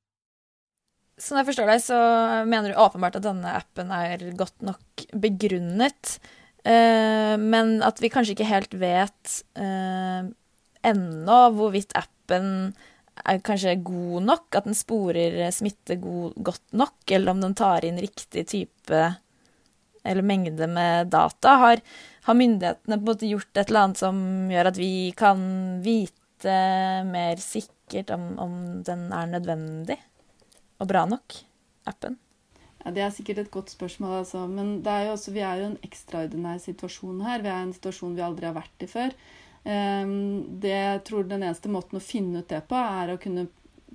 Sånn 1.19 1.41
jeg 1.41 1.49
forstår 1.51 1.73
deg, 1.73 1.83
så 1.83 1.99
mener 2.47 2.71
du 2.71 2.79
åpenbart 2.85 3.19
at 3.19 3.27
denne 3.27 3.57
appen 3.59 3.91
er 3.91 4.23
godt 4.39 4.63
nok 4.63 5.05
begrunnet. 5.27 6.15
Eh, 6.63 7.35
men 7.35 7.81
at 7.83 7.99
vi 7.99 8.13
kanskje 8.13 8.37
ikke 8.37 8.47
helt 8.47 8.79
vet 8.79 9.37
eh, 9.59 10.31
ennå 10.87 11.43
hvorvidt 11.59 11.99
appen 11.99 12.71
er 13.21 13.41
kanskje 13.45 13.75
god 13.85 14.25
nok, 14.27 14.47
at 14.57 14.67
den 14.67 14.77
sporer 14.77 15.51
smitte 15.53 15.97
god, 16.01 16.33
godt 16.35 16.73
nok, 16.73 16.97
eller 17.11 17.33
om 17.33 17.43
den 17.43 17.55
tar 17.57 17.85
inn 17.85 18.01
riktig 18.01 18.47
type 18.49 19.03
eller 20.03 20.25
mengde 20.25 20.67
med 20.67 21.13
data. 21.13 21.55
Har, 21.61 21.83
har 22.27 22.39
myndighetene 22.39 22.97
på 22.97 23.05
en 23.05 23.11
måte 23.11 23.29
gjort 23.29 23.53
et 23.55 23.69
eller 23.69 23.85
annet 23.85 24.01
som 24.01 24.17
gjør 24.51 24.71
at 24.73 24.79
vi 24.79 24.93
kan 25.17 25.45
vite 25.85 26.57
mer 27.07 27.39
sikkert 27.39 28.11
om, 28.15 28.33
om 28.41 28.57
den 28.83 29.07
er 29.15 29.31
nødvendig 29.31 29.99
og 30.81 30.89
bra 30.89 31.05
nok, 31.07 31.37
appen? 31.87 32.17
Ja, 32.83 32.91
Det 32.91 33.03
er 33.03 33.13
sikkert 33.15 33.39
et 33.45 33.51
godt 33.51 33.71
spørsmål, 33.71 34.17
altså. 34.23 34.43
Men 34.47 34.81
er 34.85 35.11
også, 35.11 35.31
vi 35.31 35.39
er 35.39 35.61
jo 35.61 35.69
i 35.69 35.71
en 35.71 35.79
ekstraordinær 35.87 36.59
situasjon 36.59 37.21
her. 37.23 37.41
Vi 37.41 37.47
er 37.47 37.61
i 37.61 37.67
en 37.69 37.77
situasjon 37.77 38.17
vi 38.17 38.25
aldri 38.25 38.49
har 38.49 38.57
vært 38.57 38.83
i 38.83 38.89
før. 38.91 39.15
Ehm, 39.63 40.59
det 40.61 40.73
jeg 40.73 41.03
tror 41.07 41.27
den 41.27 41.45
eneste 41.45 41.71
måten 41.71 41.99
å 41.99 42.03
finne 42.03 42.43
ut 42.43 42.49
det 42.51 42.63
på, 42.69 42.77
er 42.79 43.13
å 43.13 43.19
kunne 43.21 43.47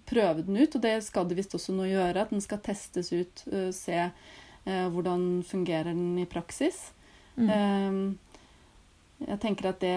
prøve 0.09 0.45
den 0.47 0.57
ut. 0.57 0.75
Og 0.75 0.85
det 0.85 0.97
skal 1.07 1.29
det 1.29 1.39
visst 1.39 1.57
også 1.59 1.75
nå 1.77 1.89
gjøre. 1.91 2.23
At 2.23 2.35
den 2.35 2.45
skal 2.45 2.63
testes 2.65 3.13
ut, 3.13 3.45
se 3.77 4.09
hvordan 4.69 5.43
fungerer 5.49 5.95
den 5.97 6.19
i 6.21 6.27
praksis. 6.29 6.91
Mm. 7.39 7.49
Um, 7.49 8.01
jeg 9.23 9.41
tenker 9.41 9.71
at 9.71 9.81
det 9.81 9.97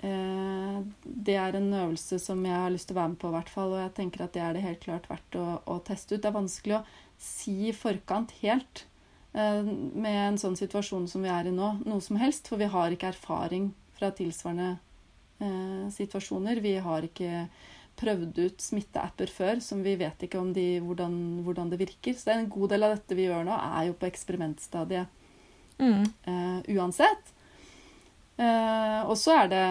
det 0.00 1.34
er 1.36 1.56
en 1.58 1.72
øvelse 1.76 2.16
som 2.18 2.40
jeg 2.46 2.56
har 2.56 2.70
lyst 2.72 2.88
til 2.88 2.96
å 2.96 3.00
være 3.02 3.12
med 3.12 3.18
på, 3.20 3.28
i 3.28 3.34
hvert 3.36 3.50
fall. 3.52 3.74
Og 3.74 3.82
jeg 3.82 3.92
tenker 3.98 4.24
at 4.24 4.32
det 4.32 4.42
er 4.42 4.56
det 4.56 4.64
helt 4.64 4.80
klart 4.80 5.08
verdt 5.10 5.36
å, 5.36 5.46
å 5.68 5.76
teste 5.84 6.16
ut. 6.16 6.22
Det 6.22 6.30
er 6.30 6.38
vanskelig 6.38 6.78
å 6.78 6.84
si 7.20 7.56
i 7.68 7.74
forkant 7.76 8.32
helt 8.40 8.86
med 9.32 10.16
en 10.16 10.38
sånn 10.40 10.56
situasjon 10.58 11.04
som 11.06 11.22
vi 11.22 11.30
er 11.30 11.46
i 11.46 11.54
nå, 11.54 11.68
noe 11.84 12.00
som 12.02 12.18
helst. 12.20 12.48
For 12.48 12.60
vi 12.60 12.70
har 12.72 12.94
ikke 12.94 13.12
erfaring 13.12 13.70
fra 13.98 14.10
tilsvarende 14.16 14.78
situasjoner. 15.94 16.60
Vi 16.60 16.74
har 16.84 17.06
ikke 17.06 17.46
prøvd 18.00 18.38
ut 18.40 18.62
smitteapper 18.64 19.32
før 19.32 19.60
som 19.64 19.82
vi 19.84 19.94
vet 20.00 20.24
ikke 20.24 20.40
om 20.40 20.52
de, 20.56 20.80
hvordan, 20.84 21.14
hvordan, 21.46 21.72
det 21.72 21.80
virker. 21.80 22.16
Så 22.16 22.28
det 22.28 22.34
er 22.34 22.42
en 22.42 22.52
god 22.52 22.72
del 22.72 22.86
av 22.86 22.94
dette 22.96 23.18
vi 23.18 23.26
gjør 23.28 23.46
nå, 23.48 23.56
er 23.56 23.90
jo 23.90 23.96
på 24.00 24.08
eksperimentstadiet 24.08 25.10
mm. 25.80 26.04
uh, 26.28 26.58
uansett. 26.76 27.32
Uh, 28.40 29.04
og 29.04 29.16
så 29.20 29.42
er 29.42 29.52
det 29.52 29.64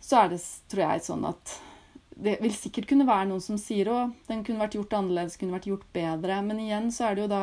så 0.00 0.22
er 0.22 0.30
det, 0.32 0.40
tror 0.72 0.86
jeg, 0.86 1.02
sånn 1.04 1.26
at 1.28 1.56
det 2.20 2.38
vil 2.40 2.54
sikkert 2.56 2.88
kunne 2.90 3.08
være 3.08 3.28
noen 3.30 3.42
som 3.44 3.58
sier 3.60 3.88
at 3.92 4.30
den 4.30 4.44
kunne 4.44 4.60
vært 4.60 4.76
gjort 4.76 4.94
annerledes, 4.96 5.36
kunne 5.40 5.56
vært 5.56 5.68
gjort 5.70 5.86
bedre. 5.94 6.38
Men 6.44 6.62
igjen 6.62 6.88
så 6.92 7.08
er 7.08 7.16
det 7.16 7.26
jo 7.26 7.32
da 7.32 7.42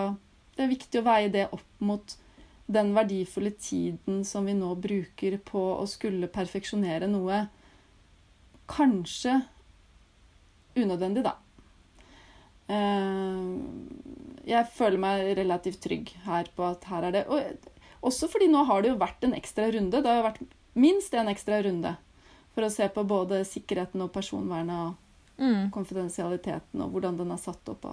det 0.58 0.66
er 0.66 0.72
viktig 0.74 1.02
å 1.02 1.06
veie 1.06 1.30
det 1.34 1.46
opp 1.54 1.86
mot 1.86 2.16
den 2.68 2.92
verdifulle 2.96 3.54
tiden 3.56 4.24
som 4.28 4.46
vi 4.46 4.56
nå 4.58 4.74
bruker 4.76 5.38
på 5.48 5.62
å 5.78 5.86
skulle 5.88 6.28
perfeksjonere 6.32 7.08
noe. 7.10 7.46
Kanskje 8.68 9.40
unødvendig, 10.76 11.24
da. 11.26 11.38
Eh, 12.68 13.54
jeg 14.48 14.72
føler 14.76 15.00
meg 15.00 15.32
relativt 15.40 15.80
trygg 15.84 16.12
her 16.26 16.52
på 16.56 16.66
at 16.68 16.84
her 16.92 17.08
er 17.08 17.16
det 17.16 17.26
og 17.32 17.68
Også 18.08 18.28
fordi 18.30 18.50
nå 18.52 18.62
har 18.68 18.84
det 18.84 18.92
jo 18.92 19.00
vært 19.00 19.24
en 19.26 19.34
ekstra 19.34 19.72
runde. 19.74 20.02
Det 20.04 20.12
har 20.12 20.20
jo 20.20 20.28
vært 20.28 20.44
minst 20.78 21.16
en 21.18 21.32
ekstra 21.32 21.62
runde 21.66 21.96
for 22.54 22.68
å 22.68 22.72
se 22.72 22.86
på 22.94 23.04
både 23.08 23.42
sikkerheten 23.48 24.04
og 24.06 24.12
personvernet 24.14 24.84
og 24.84 25.42
mm. 25.42 25.72
konfidensialiteten 25.74 26.84
og 26.84 26.94
hvordan 26.94 27.18
den 27.18 27.34
er 27.34 27.42
satt 27.42 27.72
opp. 27.74 27.88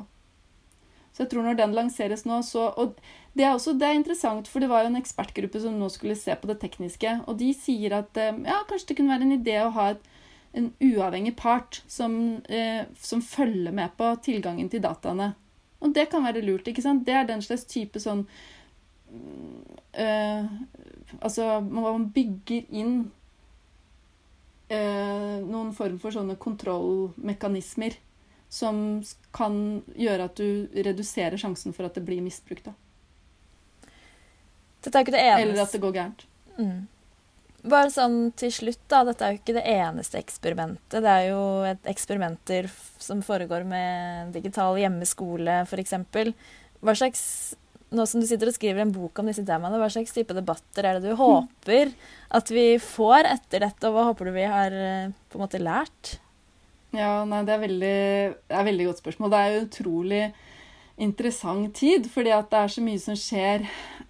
Så 1.15 1.23
jeg 1.23 1.31
tror 1.31 1.47
når 1.47 1.59
den 1.59 1.77
lanseres 1.77 2.25
nå, 2.27 2.41
så 2.43 2.73
Og 2.77 2.99
det 3.35 3.45
er 3.47 3.55
også 3.55 3.73
det 3.79 3.87
er 3.87 3.99
interessant, 3.99 4.49
for 4.51 4.63
det 4.63 4.69
var 4.71 4.83
jo 4.83 4.91
en 4.93 4.99
ekspertgruppe 4.99 5.61
som 5.63 5.79
nå 5.79 5.89
skulle 5.91 6.19
se 6.19 6.35
på 6.35 6.51
det 6.51 6.59
tekniske, 6.63 7.21
og 7.27 7.39
de 7.39 7.53
sier 7.55 7.95
at 7.99 8.19
eh, 8.19 8.35
ja, 8.47 8.61
kanskje 8.69 8.93
det 8.93 8.97
kunne 8.99 9.15
være 9.15 9.27
en 9.27 9.39
idé 9.39 9.57
å 9.63 9.73
ha 9.75 9.89
et 9.95 10.11
en 10.55 10.73
uavhengig 10.81 11.37
part 11.37 11.83
som, 11.87 12.41
eh, 12.49 12.85
som, 13.01 13.23
følger 13.23 13.73
med 13.73 13.97
på 13.97 14.17
tilgangen 14.23 14.69
til 14.71 14.83
dataene. 14.83 15.33
Og 15.81 15.95
det 15.95 16.09
kan 16.11 16.25
være 16.25 16.45
lurt. 16.45 16.69
ikke 16.69 16.83
sant? 16.83 17.07
Det 17.07 17.15
er 17.15 17.27
den 17.27 17.43
slags 17.43 17.65
type 17.65 18.01
sånn 18.01 18.27
øh, 19.99 20.47
Altså, 21.21 21.61
man 21.61 22.09
bygger 22.15 22.65
inn 22.71 22.95
øh, 24.71 25.39
noen 25.47 25.75
form 25.75 25.99
for 26.03 26.11
sånne 26.11 26.35
kontrollmekanismer 26.41 27.99
som 28.55 28.79
kan 29.35 29.57
gjøre 29.99 30.29
at 30.29 30.39
du 30.39 30.71
reduserer 30.87 31.39
sjansen 31.41 31.75
for 31.75 31.89
at 31.89 31.97
det 31.99 32.05
blir 32.07 32.23
misbrukt. 32.23 32.69
da. 32.69 32.75
Dette 34.85 34.99
er 34.99 35.07
ikke 35.07 35.17
det 35.17 35.25
eneste. 35.25 35.47
Eller 35.49 35.63
at 35.65 35.75
det 35.75 35.81
går 35.83 35.97
gærent. 35.97 36.27
Mm. 36.59 36.83
Bare 37.65 37.91
sånn 37.91 38.19
til 38.37 38.53
slutt, 38.53 38.83
da. 38.93 39.01
Dette 39.09 39.25
er 39.25 39.35
jo 39.35 39.41
ikke 39.41 39.57
det 39.57 39.65
eneste 39.73 40.21
eksperimentet. 40.21 41.01
Det 41.01 41.11
er 41.11 41.31
jo 41.33 41.43
eksperimenter 41.91 42.69
som 43.01 43.25
foregår 43.25 43.65
med 43.67 44.35
digital 44.37 44.79
hjemmeskole, 44.79 45.63
f.eks. 45.65 45.99
Hva 46.85 46.97
slags 46.97 47.27
Nå 47.95 48.03
som 48.11 48.19
du 48.19 48.27
sitter 48.27 48.49
og 48.51 48.55
skriver 48.57 48.83
en 48.83 48.91
bok 48.91 49.21
om 49.21 49.29
disse 49.29 49.45
temaene, 49.47 49.77
hva 49.79 49.87
slags 49.93 50.11
type 50.11 50.35
debatter 50.35 50.87
er 50.89 50.97
det 50.99 51.13
du 51.13 51.15
håper 51.15 51.93
at 52.35 52.49
vi 52.51 52.65
får 52.83 53.29
etter 53.29 53.63
dette, 53.63 53.87
og 53.87 53.95
hva 53.95 54.07
håper 54.09 54.27
du 54.27 54.33
vi 54.35 54.47
har 54.51 54.75
eh, 54.75 55.13
på 55.31 55.39
en 55.39 55.45
måte 55.45 55.61
lært? 55.63 56.17
Ja, 56.95 57.25
nei, 57.27 57.43
det 57.47 57.55
er 57.55 57.63
veldig, 57.65 57.95
det 58.47 58.59
er 58.59 58.67
veldig 58.69 58.89
godt 58.91 59.03
spørsmål. 59.03 59.33
Det 59.33 59.39
er 59.41 59.55
jo 59.55 59.63
utrolig 59.65 60.25
interessant 61.05 61.75
tid, 61.75 62.07
fordi 62.11 62.31
at 62.31 62.51
det 62.53 62.61
er 62.61 62.71
så 62.71 62.85
mye 62.85 63.01
som 63.03 63.17
skjer 63.19 63.65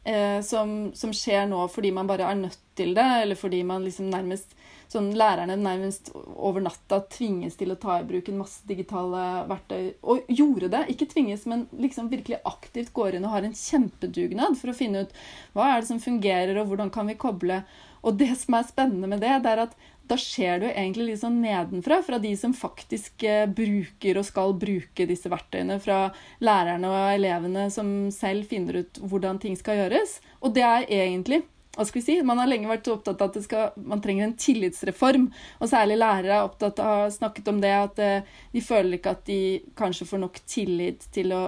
eh, 0.05 0.41
som, 0.45 0.75
som, 0.97 1.15
skjer 1.17 1.47
nå 1.49 1.63
fordi 1.73 1.95
man 1.97 2.09
bare 2.11 2.29
er 2.29 2.37
nødt 2.43 2.59
til 2.77 2.93
det, 2.97 3.07
eller 3.23 3.39
fordi 3.41 3.63
man 3.65 3.87
liksom 3.87 4.11
nærmest 4.13 4.53
sånn 4.93 5.13
Lærerne 5.19 5.57
nærmest 5.61 6.11
over 6.15 6.65
natta 6.65 7.01
tvinges 7.13 7.59
til 7.61 7.73
å 7.75 7.79
ta 7.81 7.99
i 8.01 8.07
bruk 8.09 8.29
en 8.31 8.41
masse 8.43 8.67
digitale 8.69 9.23
verktøy. 9.51 9.95
Og 10.03 10.29
gjorde 10.29 10.71
det. 10.75 10.85
Ikke 10.95 11.09
tvinges, 11.11 11.47
men 11.51 11.67
liksom 11.79 12.11
virkelig 12.13 12.43
aktivt 12.49 12.93
går 12.97 13.19
inn 13.19 13.27
og 13.29 13.35
har 13.37 13.49
en 13.49 13.57
kjempedugnad 13.59 14.59
for 14.61 14.73
å 14.73 14.77
finne 14.77 15.05
ut 15.05 15.17
hva 15.57 15.73
er 15.73 15.83
det 15.83 15.91
som 15.91 16.03
fungerer, 16.03 16.59
og 16.61 16.71
hvordan 16.71 16.93
kan 16.95 17.11
vi 17.11 17.19
koble. 17.19 17.63
Og 18.05 18.19
det 18.21 18.35
som 18.37 18.59
er 18.59 18.69
spennende 18.69 19.09
med 19.09 19.23
det, 19.25 19.33
det 19.45 19.53
er 19.55 19.65
at 19.65 19.77
da 20.05 20.19
skjer 20.21 20.61
det 20.61 20.69
jo 20.69 20.75
egentlig 20.75 21.07
litt 21.09 21.23
sånn 21.23 21.39
nedenfra, 21.41 22.03
fra 22.05 22.19
de 22.21 22.35
som 22.37 22.53
faktisk 22.57 23.25
eh, 23.25 23.47
bruker 23.49 24.21
og 24.21 24.27
skal 24.29 24.53
bruke 24.61 25.07
disse 25.09 25.31
verktøyene, 25.33 25.79
fra 25.81 26.11
lærerne 26.45 26.91
og 26.91 27.15
elevene 27.15 27.71
som 27.73 27.95
selv 28.13 28.51
finner 28.51 28.83
ut 28.83 29.01
hvordan 29.01 29.41
ting 29.41 29.57
skal 29.57 29.81
gjøres. 29.81 30.19
Og 30.45 30.53
det 30.57 30.67
er 30.69 30.85
egentlig 30.93 31.41
hva 31.75 31.85
skal 31.87 32.01
vi 32.01 32.05
si, 32.07 32.17
Man 32.23 32.39
har 32.39 32.49
lenge 32.51 32.71
vært 32.71 32.89
opptatt 32.93 33.23
av 33.23 33.33
at 33.33 33.45
skal, 33.45 33.73
man 33.77 34.03
trenger 34.03 34.29
en 34.29 34.37
tillitsreform. 34.39 35.29
Og 35.61 35.71
særlig 35.71 35.99
lærere 35.99 36.37
er 36.39 36.47
opptatt 36.47 36.79
av, 36.79 37.01
har 37.05 37.15
snakket 37.15 37.51
om 37.51 37.61
det, 37.63 37.73
at 37.75 38.03
eh, 38.03 38.37
de 38.53 38.63
føler 38.63 38.99
ikke 38.99 39.17
at 39.17 39.25
de 39.27 39.41
kanskje 39.79 40.07
får 40.07 40.23
nok 40.23 40.39
tillit 40.47 41.09
til 41.15 41.35
å 41.35 41.43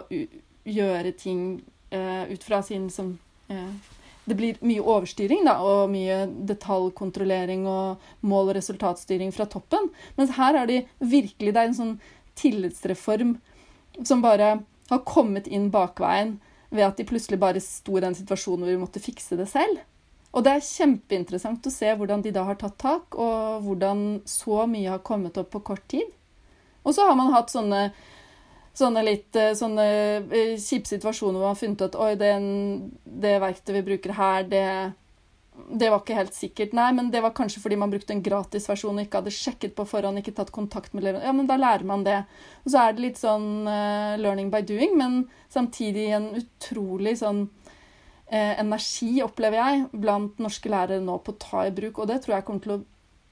gjøre 0.67 1.13
ting 1.15 1.43
uh, 1.95 2.27
ut 2.27 2.43
fra 2.43 2.59
sin 2.67 2.89
som 2.91 3.13
uh, 3.53 3.93
det 4.27 4.35
blir 4.35 4.59
mye 4.67 4.83
overstyring 4.83 5.45
da, 5.47 5.61
og 5.63 5.93
mye 5.93 6.25
detaljkontrollering 6.49 7.67
og 7.71 8.03
mål- 8.27 8.51
og 8.51 8.57
resultatstyring 8.59 9.31
fra 9.35 9.47
toppen. 9.47 9.93
Mens 10.19 10.35
her 10.35 10.59
er 10.63 10.67
de 10.67 10.81
virkelig 10.99 11.55
Det 11.55 11.61
er 11.63 11.71
en 11.71 11.79
sånn 11.79 11.95
tillitsreform 12.35 13.37
som 14.03 14.25
bare 14.25 14.59
har 14.91 15.07
kommet 15.07 15.47
inn 15.47 15.71
bakveien 15.71 16.41
ved 16.71 16.85
at 16.89 16.99
de 16.99 17.07
plutselig 17.07 17.39
bare 17.39 17.63
sto 17.63 17.97
i 17.97 18.03
den 18.03 18.19
situasjonen 18.19 18.67
hvor 18.67 18.75
de 18.75 18.83
måtte 18.83 19.03
fikse 19.03 19.39
det 19.39 19.47
selv. 19.49 19.79
Og 20.37 20.45
det 20.45 20.53
er 20.53 20.67
kjempeinteressant 20.67 21.65
å 21.65 21.73
se 21.73 21.95
hvordan 21.97 22.21
de 22.25 22.35
da 22.35 22.45
har 22.45 22.59
tatt 22.61 22.77
tak, 22.83 23.17
og 23.17 23.65
hvordan 23.65 24.21
så 24.29 24.67
mye 24.69 24.93
har 24.93 25.05
kommet 25.07 25.39
opp 25.41 25.49
på 25.55 25.65
kort 25.73 25.87
tid. 25.89 26.11
Og 26.85 26.93
så 26.95 27.09
har 27.09 27.17
man 27.19 27.33
hatt 27.33 27.51
sånne 27.51 27.89
sånne 28.77 29.03
litt 29.07 29.37
eh, 29.41 29.57
eh, 29.57 30.55
kjipe 30.61 30.89
situasjoner 30.91 31.39
hvor 31.39 31.47
man 31.47 31.55
har 31.55 31.61
funnet 31.61 31.87
at 31.87 31.97
oi, 31.97 32.13
den, 32.21 32.47
det 33.05 33.39
verktøyet 33.43 33.79
vi 33.79 33.85
bruker 33.87 34.17
her, 34.19 34.45
det, 34.51 34.65
det 35.81 35.91
var 35.93 36.03
ikke 36.03 36.19
helt 36.19 36.37
sikkert. 36.37 36.75
Nei, 36.77 36.91
men 36.97 37.09
det 37.13 37.23
var 37.25 37.35
kanskje 37.37 37.63
fordi 37.65 37.79
man 37.81 37.93
brukte 37.93 38.13
en 38.13 38.25
gratisversjon 38.25 38.99
og 38.99 39.07
ikke 39.07 39.23
hadde 39.23 39.35
sjekket 39.35 39.77
på 39.79 39.87
forhånd, 39.89 40.21
ikke 40.21 40.37
tatt 40.37 40.53
kontakt 40.55 40.93
med 40.93 41.05
eleven. 41.05 41.25
Ja, 41.25 41.33
men 41.37 41.49
da 41.49 41.57
lærer 41.61 41.89
man 41.89 42.05
det. 42.07 42.21
Og 42.65 42.75
så 42.75 42.83
er 42.83 42.93
det 42.93 43.07
litt 43.07 43.21
sånn 43.21 43.65
uh, 43.65 44.19
learning 44.21 44.53
by 44.53 44.61
doing, 44.69 44.93
men 45.01 45.23
samtidig 45.53 46.11
en 46.13 46.29
utrolig 46.37 47.17
sånn 47.23 47.47
energi, 48.27 49.21
opplever 49.23 49.61
jeg, 49.61 49.83
blant 50.03 50.41
norske 50.43 50.71
lærere 50.73 51.05
nå 51.05 51.21
på 51.23 51.35
å 51.35 51.41
ta 51.41 51.67
i 51.69 51.75
bruk. 51.75 52.03
Og 52.03 52.11
det 52.11 52.19
tror 52.25 52.37
jeg 52.37 52.47
kommer 52.49 52.65
til 52.65 52.75
å 52.75 52.79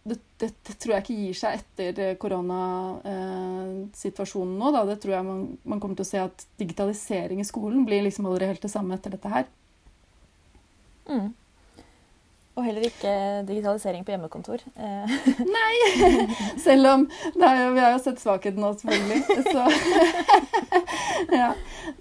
det, 0.05 0.19
det, 0.37 0.51
det, 0.67 0.75
tror 0.81 0.95
jeg 0.95 1.03
ikke 1.05 1.15
gir 1.17 1.35
seg 1.39 1.53
etter 1.59 2.01
eh, 2.05 2.17
koronasituasjonen 2.21 4.59
nå. 4.61 4.67
Da. 4.75 4.81
Det 4.91 4.99
tror 5.01 5.13
jeg 5.17 5.25
man, 5.25 5.59
man, 5.65 5.81
kommer 5.81 5.97
til 5.97 6.05
å 6.05 6.13
se 6.13 6.21
at 6.21 6.47
digitalisering 6.61 7.41
i 7.41 7.49
skolen 7.49 7.87
blir 7.89 8.03
liksom 8.05 8.27
aldri 8.29 8.45
helt 8.51 8.65
det 8.65 8.73
samme 8.73 8.95
etter 8.99 9.11
dette 9.17 9.29
her. 9.33 9.45
Mm. 11.09 11.29
Og 12.55 12.63
heller 12.69 12.85
ikke 12.87 13.13
digitalisering 13.49 14.05
på 14.05 14.13
hjemmekontor. 14.13 14.59
Eh. 14.77 15.07
Nei! 15.57 15.77
Selv 16.67 16.85
om 16.93 17.01
er, 17.09 17.73
Vi 17.73 17.81
har 17.81 17.91
jo 17.97 18.05
sett 18.05 18.21
svakheten 18.21 18.61
nå, 18.61 18.77
selvfølgelig. 18.85 19.21
Så 19.49 19.65
ja. 21.41 21.51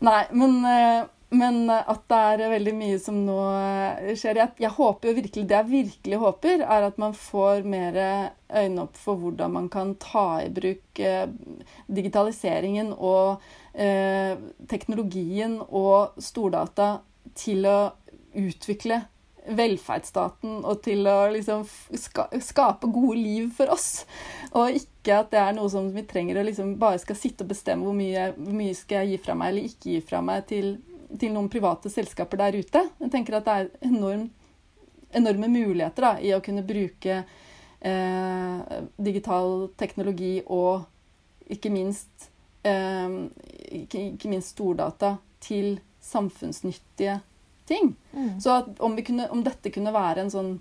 Nei, 0.03 0.23
men 0.35 0.51
eh, 0.67 1.07
men 1.33 1.69
eh, 1.69 1.89
at 1.89 2.03
det 2.11 2.19
er 2.45 2.53
veldig 2.53 2.73
mye 2.77 2.99
som 3.01 3.17
nå 3.25 3.37
eh, 3.57 4.13
skjer. 4.19 4.39
Jeg, 4.41 4.55
jeg, 4.63 4.73
håper 4.77 5.17
virkelig, 5.17 5.45
Det 5.49 5.57
jeg 5.57 5.71
virkelig 5.71 6.21
håper, 6.21 6.65
er 6.65 6.87
at 6.89 6.99
man 7.01 7.15
får 7.17 7.65
mer 7.67 7.99
øyne 8.53 8.85
opp 8.85 8.99
for 8.99 9.19
hvordan 9.19 9.55
man 9.55 9.69
kan 9.73 9.95
ta 10.01 10.43
i 10.43 10.51
bruk 10.53 11.01
eh, 11.01 11.25
digitaliseringen 11.87 12.93
og 12.93 13.41
eh, 13.73 14.37
teknologien 14.69 15.57
og 15.63 16.21
stordata 16.21 16.95
til 17.39 17.65
å 17.65 17.79
utvikle 18.37 19.01
velferdsstaten 19.43 20.61
og 20.63 20.79
til 20.85 21.07
å 21.09 21.17
liksom 21.33 21.65
ska, 21.99 22.29
skape 22.41 22.87
gode 22.93 23.17
liv 23.19 23.49
for 23.57 23.73
oss. 23.73 24.05
Og 24.53 24.77
ikke 24.79 25.19
at 25.19 25.33
det 25.33 25.41
er 25.41 25.57
noe 25.57 25.71
som 25.71 25.89
vi 25.93 26.05
trenger 26.07 26.39
å 26.39 26.45
liksom 26.47 26.75
bare 26.81 27.01
skal 27.01 27.19
sitte 27.19 27.43
og 27.43 27.51
bestemme 27.51 27.87
hvor 27.87 27.97
mye, 27.97 28.31
hvor 28.37 28.55
mye 28.55 28.77
skal 28.77 29.03
jeg 29.03 29.15
gi 29.15 29.23
fra 29.25 29.35
meg 29.37 29.51
eller 29.51 29.71
ikke 29.71 29.95
gi 29.95 30.03
fra 30.07 30.23
meg 30.23 30.47
til, 30.51 30.75
til 31.19 31.33
noen 31.33 31.49
private 31.49 31.89
selskaper 31.93 32.37
der 32.37 32.57
ute. 32.59 32.81
Jeg 32.99 33.11
tenker 33.13 33.37
at 33.37 33.45
det 33.45 33.53
er 33.53 33.69
enorm, 33.89 34.29
enorme 35.13 35.49
muligheter 35.51 36.07
da, 36.07 36.13
i 36.19 36.33
å 36.33 36.41
kunne 36.43 36.63
bruke 36.65 37.19
eh, 37.81 38.79
digital 38.97 39.69
teknologi 39.77 40.39
og 40.47 40.85
ikke 41.53 41.69
minst, 41.73 42.29
eh, 42.63 43.19
ikke, 43.83 44.07
ikke 44.15 44.31
minst 44.31 44.55
stordata 44.55 45.17
til 45.43 45.77
samfunnsnyttige 46.03 47.19
ting. 47.67 47.93
Mm. 48.11 48.39
Så 48.43 48.57
om, 48.79 48.95
vi 48.95 49.05
kunne, 49.07 49.29
om 49.31 49.43
dette 49.43 49.71
kunne 49.71 49.93
være 49.95 50.25
en 50.25 50.31
sånn 50.33 50.53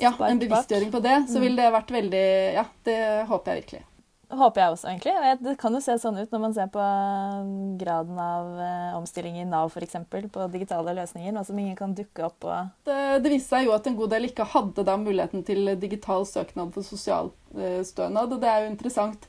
ja, 0.00 0.14
en 0.24 0.40
bevisstgjøring 0.40 0.90
på 0.92 1.00
det, 1.04 1.14
så 1.28 1.36
Mm. 1.36 1.42
ville 1.44 1.62
det 1.62 1.72
vært 1.72 1.90
veldig 1.92 2.54
Ja, 2.54 2.64
det 2.84 2.98
håper 3.28 3.52
jeg 3.52 3.62
virkelig. 3.62 3.82
Håper 4.30 4.62
jeg 4.62 4.74
også, 4.74 4.88
egentlig. 4.92 5.14
Og 5.18 5.42
Det 5.44 5.54
kan 5.58 5.74
jo 5.74 5.80
se 5.82 5.96
sånn 5.98 6.20
ut 6.20 6.30
når 6.30 6.42
man 6.44 6.54
ser 6.54 6.70
på 6.70 6.78
um, 6.80 7.50
graden 7.80 8.20
av 8.22 8.62
eh, 8.62 8.94
omstilling 8.98 9.40
i 9.40 9.46
Nav 9.48 9.72
f.eks. 9.74 9.98
på 10.06 10.46
digitale 10.52 10.94
løsninger, 11.00 11.34
nå 11.34 11.42
som 11.46 11.58
ingen 11.58 11.76
kan 11.78 11.96
dukke 11.98 12.28
opp 12.28 12.46
og 12.46 12.70
Det, 12.86 13.00
det 13.24 13.34
viste 13.34 13.56
seg 13.56 13.66
jo 13.66 13.74
at 13.74 13.90
en 13.90 13.98
god 13.98 14.14
del 14.14 14.30
ikke 14.30 14.46
hadde 14.54 14.86
da 14.86 14.96
muligheten 15.00 15.44
til 15.46 15.74
digital 15.82 16.26
søknad 16.28 16.70
for 16.76 16.86
sosialstønad, 16.86 18.30
og 18.30 18.38
det 18.42 18.50
er 18.50 18.64
jo 18.64 18.72
interessant. 18.72 19.26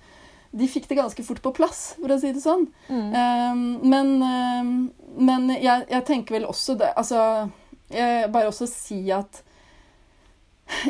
De 0.51 0.67
fikk 0.67 0.89
det 0.89 0.99
ganske 0.99 1.23
fort 1.23 1.41
på 1.41 1.53
plass, 1.55 1.83
for 1.97 2.11
å 2.11 2.19
si 2.21 2.33
det 2.35 2.43
sånn. 2.43 2.67
Um, 2.91 3.67
men 3.87 4.17
um, 4.21 4.73
men 5.17 5.49
jeg, 5.57 5.85
jeg 5.91 6.05
tenker 6.07 6.37
vel 6.37 6.49
også 6.49 6.77
det 6.79 6.91
Altså, 6.95 7.49
jeg 7.91 8.29
bare 8.33 8.51
også 8.51 8.67
si 8.69 9.03
at 9.13 9.41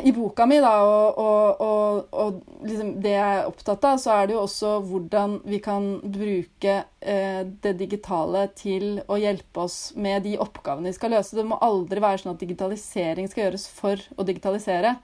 i 0.02 0.12
boka 0.12 0.46
mi, 0.46 0.58
da, 0.62 0.72
og, 0.84 1.18
og, 1.18 1.60
og, 1.60 2.14
og 2.14 2.66
liksom 2.66 2.94
det 3.02 3.14
jeg 3.14 3.38
er 3.40 3.48
opptatt 3.48 3.84
av, 3.88 3.98
så 4.00 4.14
er 4.14 4.28
det 4.28 4.36
jo 4.36 4.44
også 4.44 4.72
hvordan 4.86 5.36
vi 5.48 5.58
kan 5.64 5.88
bruke 6.02 6.76
eh, 7.00 7.42
det 7.64 7.74
digitale 7.80 8.46
til 8.58 9.02
å 9.10 9.18
hjelpe 9.20 9.66
oss 9.66 9.78
med 9.98 10.24
de 10.26 10.38
oppgavene 10.42 10.90
vi 10.90 10.96
skal 10.96 11.14
løse. 11.16 11.36
Det 11.36 11.46
må 11.48 11.60
aldri 11.64 12.02
være 12.02 12.22
sånn 12.22 12.34
at 12.34 12.42
digitalisering 12.42 13.30
skal 13.30 13.46
gjøres 13.46 13.68
for 13.74 14.06
å 14.16 14.26
digitalisere. 14.28 14.96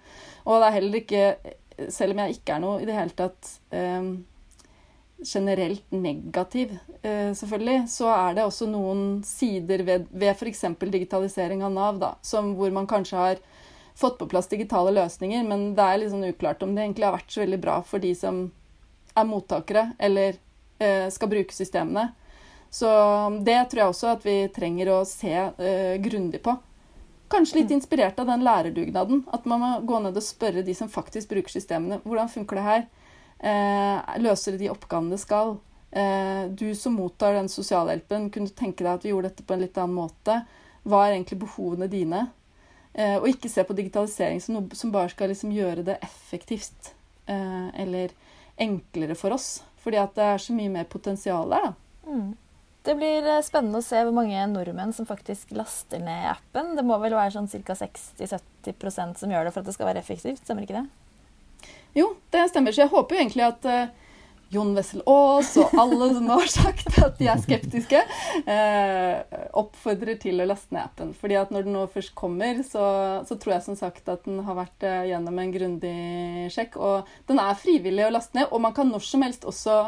Og 0.47 0.59
det 0.59 0.71
er 0.71 0.79
heller 0.79 1.03
ikke, 1.03 1.55
selv 1.93 2.15
om 2.15 2.25
jeg 2.25 2.39
ikke 2.39 2.57
er 2.57 2.65
noe 2.65 2.83
i 2.83 2.89
det 2.89 2.97
hele 2.97 3.17
tatt 3.19 3.55
eh, 3.75 4.13
generelt 5.27 5.85
negativ, 5.91 6.77
eh, 7.03 7.35
selvfølgelig, 7.35 7.85
så 7.91 8.11
er 8.15 8.39
det 8.39 8.47
også 8.47 8.69
noen 8.71 9.23
sider 9.27 9.83
ved, 9.87 10.07
ved 10.15 10.35
f.eks. 10.35 10.65
digitalisering 10.87 11.65
av 11.67 11.75
Nav, 11.75 11.99
da, 11.99 12.13
som, 12.23 12.55
hvor 12.59 12.71
man 12.75 12.87
kanskje 12.91 13.19
har 13.19 13.43
fått 13.99 14.19
på 14.19 14.29
plass 14.31 14.47
digitale 14.51 14.93
løsninger, 14.95 15.43
men 15.49 15.73
det 15.75 15.83
er 15.85 15.99
litt 15.99 16.13
sånn 16.13 16.29
uklart 16.29 16.63
om 16.63 16.75
det 16.75 16.85
egentlig 16.85 17.09
har 17.09 17.17
vært 17.17 17.35
så 17.35 17.43
veldig 17.43 17.59
bra 17.65 17.81
for 17.83 18.03
de 18.03 18.13
som 18.15 18.45
er 19.19 19.27
mottakere 19.27 19.89
eller 19.99 20.39
eh, 20.79 21.09
skal 21.11 21.33
bruke 21.33 21.55
systemene. 21.55 22.13
Så 22.71 22.89
det 23.43 23.59
tror 23.71 23.83
jeg 23.83 23.93
også 23.93 24.11
at 24.13 24.27
vi 24.27 24.37
trenger 24.55 24.93
å 24.93 25.03
se 25.09 25.35
eh, 25.35 25.97
grundig 26.05 26.43
på. 26.45 26.55
Kanskje 27.29 27.61
litt 27.61 27.73
inspirert 27.75 28.21
av 28.21 28.29
den 28.29 28.45
lærerdugnaden. 28.45 29.25
At 29.33 29.49
man 29.49 29.61
må 29.61 29.73
gå 29.89 29.99
ned 30.05 30.17
og 30.17 30.25
spørre 30.25 30.65
de 30.65 30.75
som 30.77 30.89
faktisk 30.89 31.33
bruker 31.33 31.53
systemene. 31.53 32.01
Hvordan 32.05 32.31
funker 32.33 32.61
det 32.61 32.69
her? 32.69 32.87
Eh, 33.39 34.15
løser 34.23 34.55
det 34.55 34.63
de 34.63 34.71
oppgavene 34.73 35.17
det 35.17 35.21
skal? 35.25 35.57
Eh, 35.91 36.47
du 36.49 36.71
som 36.77 36.97
mottar 36.97 37.37
den 37.37 37.51
sosialhjelpen, 37.53 38.31
kunne 38.31 38.49
du 38.49 38.57
tenke 38.57 38.85
deg 38.85 38.95
at 38.95 39.05
vi 39.05 39.13
gjorde 39.13 39.33
dette 39.33 39.45
på 39.45 39.57
en 39.57 39.65
litt 39.65 39.81
annen 39.81 39.97
måte? 39.97 40.43
Hva 40.89 41.05
er 41.05 41.17
egentlig 41.17 41.41
behovene 41.43 41.89
dine? 41.91 42.29
Eh, 42.99 43.15
og 43.21 43.29
ikke 43.31 43.51
se 43.51 43.63
på 43.63 43.77
digitalisering 43.79 44.41
som 44.43 44.57
noe 44.57 44.75
som 44.79 44.91
bare 44.91 45.13
skal 45.13 45.31
liksom 45.31 45.53
gjøre 45.55 45.85
det 45.87 46.01
effektivt 46.03 46.93
eh, 47.31 47.69
eller 47.79 48.15
enklere 48.59 49.15
for 49.19 49.37
oss. 49.37 49.61
Fordi 49.79 50.01
at 50.03 50.17
det 50.19 50.25
er 50.27 50.43
så 50.43 50.57
mye 50.57 50.73
mer 50.73 50.89
potensial 50.91 51.47
der, 51.53 51.69
da. 51.69 52.09
Mm. 52.09 52.33
Det 52.89 52.97
blir 52.99 53.29
eh, 53.29 53.45
spennende 53.47 53.79
å 53.79 53.87
se 53.87 54.03
hvor 54.03 54.17
mange 54.17 54.43
nordmenn 54.51 54.95
som 54.97 55.07
faktisk 55.07 55.55
laster 55.55 56.03
ned 56.03 56.27
appen. 56.33 56.75
Det 56.75 56.83
må 56.87 56.99
vel 56.99 57.15
være 57.15 57.37
sånn 57.37 57.47
ca. 57.53 57.79
60-70% 57.79 59.23
som 59.23 59.35
gjør 59.35 59.47
det 59.47 59.55
for 59.55 59.63
at 59.63 59.71
det 59.71 59.77
skal 59.79 59.93
være 59.93 60.03
effektivt, 60.03 60.43
stemmer 60.43 60.67
ikke 60.67 60.81
det? 60.81 61.71
Jo, 61.95 62.11
det 62.35 62.49
stemmer. 62.51 62.75
Så 62.75 62.83
jeg 62.83 62.95
håper 62.97 63.15
jo 63.15 63.23
egentlig 63.23 63.47
at 63.47 63.71
Jon 64.49 64.71
Wessel 64.77 65.03
Aas 65.05 65.51
og 65.61 65.75
alle 65.77 66.09
som 66.15 66.31
har 66.33 66.49
sagt 66.51 66.97
at 67.03 67.19
de 67.21 67.29
er 67.29 67.41
skeptiske, 67.43 68.01
eh, 68.49 69.39
oppfordrer 69.61 70.17
til 70.23 70.41
å 70.41 70.49
laste 70.49 70.73
ned 70.75 70.87
appen. 70.87 71.13
Fordi 71.17 71.37
at 71.41 71.53
når 71.53 71.67
den 71.67 71.77
nå 71.77 71.85
først 71.93 72.15
kommer, 72.19 72.63
så, 72.65 72.85
så 73.29 73.37
tror 73.37 73.59
jeg 73.59 73.67
som 73.69 73.79
sagt 73.79 74.09
at 74.09 74.25
den 74.29 74.41
har 74.47 74.57
vært 74.57 74.89
eh, 74.89 75.09
gjennom 75.13 75.41
en 75.43 75.55
grundig 75.55 75.97
sjekk. 76.55 76.79
Og 76.81 77.15
den 77.29 77.43
er 77.43 77.61
frivillig 77.61 78.07
å 78.07 78.13
laste 78.15 78.41
ned, 78.41 78.49
og 78.49 78.65
man 78.65 78.77
kan 78.77 78.89
når 78.89 79.05
som 79.05 79.25
helst 79.27 79.45
også 79.49 79.81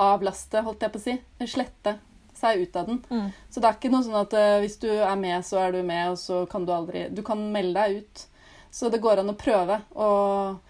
avlaste, 0.00 0.64
holdt 0.64 0.82
jeg 0.82 0.94
på 0.94 1.00
å 1.00 1.04
si. 1.04 1.18
Slette 1.50 1.98
seg 2.40 2.64
ut 2.64 2.76
av 2.80 2.88
den. 2.88 2.98
Mm. 3.10 3.28
Så 3.50 3.60
det 3.60 3.68
er 3.68 3.78
ikke 3.78 3.92
noe 3.92 4.06
sånn 4.06 4.18
at 4.22 4.34
eh, 4.38 4.56
hvis 4.64 4.78
du 4.82 4.88
er 4.90 5.16
med, 5.20 5.38
så 5.46 5.62
er 5.62 5.76
du 5.76 5.84
med, 5.84 6.14
og 6.14 6.18
så 6.18 6.42
kan 6.50 6.66
du 6.66 6.74
aldri 6.74 7.06
Du 7.14 7.22
kan 7.26 7.42
melde 7.54 7.78
deg 7.78 8.02
ut. 8.02 8.26
Så 8.70 8.90
det 8.90 9.02
går 9.02 9.22
an 9.22 9.32
å 9.32 9.38
prøve. 9.38 9.80
Og 9.98 10.69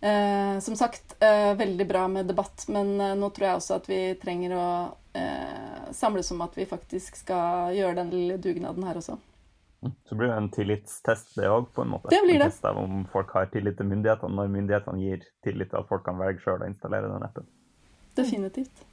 eh, 0.00 0.58
som 0.60 0.76
sagt, 0.76 1.16
eh, 1.22 1.54
veldig 1.54 1.86
bra 1.88 2.08
med 2.08 2.26
debatt, 2.26 2.64
men 2.68 3.00
eh, 3.00 3.14
nå 3.18 3.30
tror 3.30 3.48
jeg 3.48 3.60
også 3.60 3.78
at 3.80 3.88
vi 3.90 4.00
trenger 4.20 4.56
å 4.56 4.66
eh, 5.16 5.92
samles 5.96 6.30
om 6.34 6.42
at 6.44 6.58
vi 6.58 6.68
faktisk 6.68 7.16
skal 7.22 7.74
gjøre 7.76 7.98
den 8.00 8.12
lille 8.14 8.38
dugnaden 8.42 8.86
her 8.86 9.00
også. 9.00 9.18
Så 10.08 10.16
blir 10.18 10.32
det 10.32 10.36
en 10.40 10.50
tillitstest, 10.50 11.34
det 11.36 11.46
òg, 11.52 11.68
på 11.74 11.84
en 11.84 11.92
måte. 11.92 12.10
Det 12.10 12.22
blir 12.24 12.40
det. 12.40 12.48
En 12.48 12.50
test 12.50 12.64
av 12.66 12.80
om 12.80 13.04
folk 13.12 13.30
har 13.36 13.50
tillit 13.52 13.76
til 13.78 13.86
myndighetene, 13.86 14.34
når 14.34 14.50
myndighetene 14.54 15.04
gir 15.04 15.24
tillit 15.46 15.70
til 15.70 15.80
at 15.82 15.88
folk 15.88 16.02
kan 16.06 16.18
velge 16.18 16.42
sjøl 16.42 16.64
å 16.64 16.70
installere 16.70 17.12
den 17.12 17.26
appen. 17.26 17.46
Definitivt. 18.16 18.84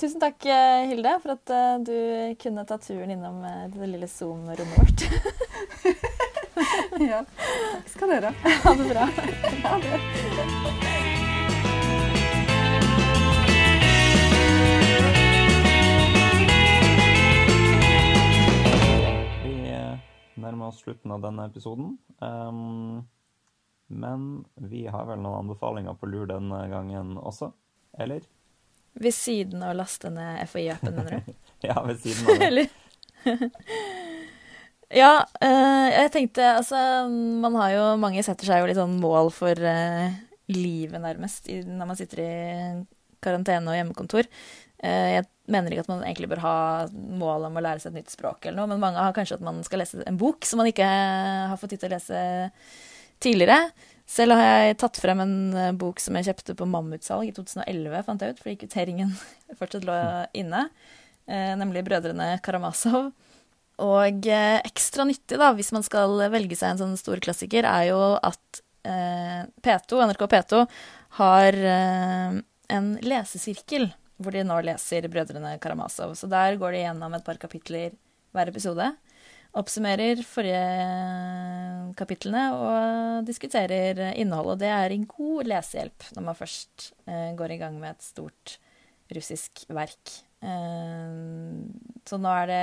Tusen 0.00 0.22
takk, 0.22 0.40
eh, 0.48 0.88
Hilde, 0.90 1.12
for 1.22 1.36
at 1.36 1.52
eh, 1.52 1.76
du 1.86 1.96
kunne 2.42 2.64
ta 2.66 2.80
turen 2.82 3.12
innom 3.14 3.44
det 3.44 3.92
lille 3.92 4.08
Zoom-rommet 4.10 4.80
vårt. 4.80 5.06
Ja, 7.00 7.24
takk 7.72 7.88
skal 7.88 8.10
dere 8.12 8.26
ha. 8.26 8.50
Ha 8.64 8.74
det 8.74 8.88
bra. 8.88 9.08
Ha 9.64 9.78
det. 9.80 10.00
Vi 19.44 20.42
nærmer 20.42 20.66
oss 20.66 20.82
slutten 20.82 21.14
av 21.16 21.24
denne 21.24 21.46
episoden. 21.48 21.96
Um, 22.18 23.08
men 23.86 24.44
vi 24.54 24.86
har 24.86 25.08
vel 25.08 25.20
noen 25.24 25.46
anbefalinger 25.46 25.96
på 25.96 26.12
lur 26.12 26.28
denne 26.28 26.66
gangen 26.68 27.16
også? 27.16 27.52
Eller? 27.98 28.20
Ved 28.92 29.16
siden 29.16 29.64
av 29.64 29.72
å 29.72 29.80
laste 29.80 30.12
ned 30.12 30.44
FHI-appen, 30.44 30.96
mener 31.00 31.24
du? 31.24 31.34
Ja, 31.68 31.80
ved 31.86 32.00
siden 32.04 32.28
av 32.28 32.40
det. 32.42 32.68
Ja, 34.92 35.22
eh, 35.40 35.88
jeg 35.88 36.10
tenkte 36.12 36.48
altså 36.58 36.78
Man 37.08 37.54
har 37.56 37.70
jo 37.72 37.84
Mange 38.00 38.22
setter 38.24 38.48
seg 38.48 38.60
jo 38.60 38.68
litt 38.68 38.76
sånn 38.76 38.98
mål 39.00 39.30
for 39.32 39.56
eh, 39.56 40.18
livet, 40.52 41.00
nærmest, 41.00 41.48
når 41.48 41.88
man 41.88 41.96
sitter 41.96 42.20
i 42.20 42.32
karantene 43.22 43.70
og 43.70 43.76
hjemmekontor. 43.78 44.26
Eh, 44.82 45.06
jeg 45.14 45.24
mener 45.54 45.72
ikke 45.72 45.84
at 45.86 45.92
man 45.92 46.02
egentlig 46.04 46.28
bør 46.28 46.42
ha 46.42 46.56
mål 46.92 47.46
om 47.48 47.56
å 47.56 47.62
lære 47.64 47.80
seg 47.80 47.94
et 47.94 48.02
nytt 48.02 48.12
språk, 48.12 48.42
eller 48.44 48.58
noe, 48.58 48.68
men 48.74 48.82
mange 48.82 49.00
har 49.00 49.14
kanskje 49.16 49.38
at 49.38 49.46
man 49.46 49.62
skal 49.64 49.80
lese 49.80 50.02
en 50.04 50.18
bok 50.20 50.44
som 50.44 50.60
man 50.60 50.68
ikke 50.68 50.84
har 50.84 51.56
fått 51.62 51.72
tid 51.72 51.84
til 51.84 51.88
å 51.88 51.94
lese 51.94 52.20
tidligere. 53.22 53.70
Selv 54.12 54.36
har 54.36 54.66
jeg 54.66 54.80
tatt 54.82 55.00
frem 55.00 55.22
en 55.24 55.36
bok 55.80 56.02
som 56.02 56.18
jeg 56.18 56.28
kjøpte 56.28 56.58
på 56.58 56.68
mammutsalg 56.68 57.30
i 57.30 57.34
2011, 57.38 58.04
fant 58.10 58.26
jeg 58.26 58.34
ut, 58.34 58.44
fordi 58.44 58.58
kvitteringen 58.66 59.14
fortsatt 59.62 59.88
lå 59.88 59.96
inne, 60.42 60.66
nemlig 61.62 61.86
Brødrene 61.86 62.34
Karamazov. 62.44 63.12
Og 63.82 64.28
eh, 64.30 64.58
ekstra 64.62 65.06
nyttig, 65.08 65.38
da, 65.40 65.50
hvis 65.56 65.72
man 65.74 65.84
skal 65.86 66.14
velge 66.32 66.58
seg 66.58 66.74
en 66.74 66.82
sånn 66.84 66.98
stor 67.00 67.22
klassiker, 67.24 67.66
er 67.66 67.88
jo 67.90 68.00
at 68.22 68.62
eh, 68.86 69.42
P2, 69.64 70.02
NRK 70.06 70.26
P2 70.30 70.62
har 71.18 71.58
eh, 71.58 72.38
en 72.76 72.92
lesesirkel 73.02 73.90
hvor 74.22 74.36
de 74.36 74.44
nå 74.46 74.60
leser 74.62 75.08
Brødrene 75.10 75.56
Karamazov. 75.62 76.14
Så 76.18 76.28
der 76.30 76.58
går 76.60 76.76
de 76.76 76.84
gjennom 76.84 77.16
et 77.16 77.24
par 77.26 77.40
kapitler 77.42 77.96
hver 78.32 78.52
episode. 78.52 78.86
Oppsummerer 79.58 80.22
forrige 80.24 80.62
kapitlene 81.98 82.44
og 82.54 83.26
diskuterer 83.26 84.12
innholdet. 84.14 84.54
Og 84.54 84.60
det 84.62 84.70
er 84.70 84.94
en 84.94 85.08
god 85.10 85.50
lesehjelp 85.50 86.06
når 86.14 86.26
man 86.28 86.38
først 86.38 86.86
går 87.36 87.56
i 87.56 87.58
gang 87.60 87.76
med 87.82 87.96
et 87.96 88.06
stort 88.06 88.54
russisk 89.12 89.66
verk. 89.74 90.14
Så 92.06 92.20
nå 92.22 92.32
er 92.38 92.48
det 92.48 92.62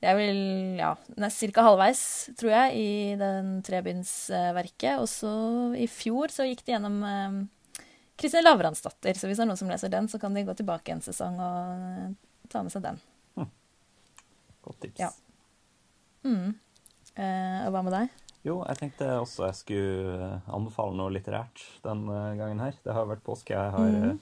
jeg 0.00 0.16
vil, 0.16 0.40
ja, 0.80 0.94
ca. 0.96 1.64
halvveis, 1.66 2.02
tror 2.40 2.52
jeg, 2.54 2.76
i 2.80 2.90
den 3.20 3.58
trebindsverket. 3.66 4.96
Og 5.02 5.08
så 5.12 5.32
i 5.76 5.88
fjor 5.90 6.32
så 6.32 6.48
gikk 6.48 6.64
det 6.64 6.76
gjennom 6.76 6.96
eh, 7.04 7.36
Kristin 8.20 8.46
Lavransdatter. 8.46 9.18
Så 9.18 9.28
hvis 9.28 9.40
det 9.40 9.44
er 9.44 9.50
noen 9.52 9.60
som 9.60 9.72
leser 9.72 9.92
den, 9.92 10.08
så 10.08 10.20
kan 10.22 10.36
de 10.36 10.46
gå 10.48 10.56
tilbake 10.56 10.94
en 10.94 11.04
sesong 11.04 11.36
og 11.36 11.84
eh, 11.84 12.10
ta 12.48 12.64
med 12.64 12.72
seg 12.72 12.86
den. 12.88 13.02
Godt 14.64 14.80
tips. 14.86 15.00
Ja. 15.00 15.12
Mm. 16.24 16.56
Eh, 17.16 17.60
og 17.66 17.72
hva 17.74 17.84
med 17.84 17.96
deg? 17.96 18.18
Jo, 18.44 18.60
jeg 18.64 18.80
tenkte 18.80 19.08
også 19.20 19.50
jeg 19.50 19.58
skulle 19.58 20.28
anbefale 20.48 20.96
noe 20.96 21.12
litterært 21.12 21.64
denne 21.84 22.20
gangen 22.40 22.62
her. 22.62 22.76
Det 22.84 22.96
har 22.96 23.08
vært 23.08 23.24
påske, 23.24 23.52
jeg 23.52 23.74
har 23.74 23.96
mm. 23.96 24.20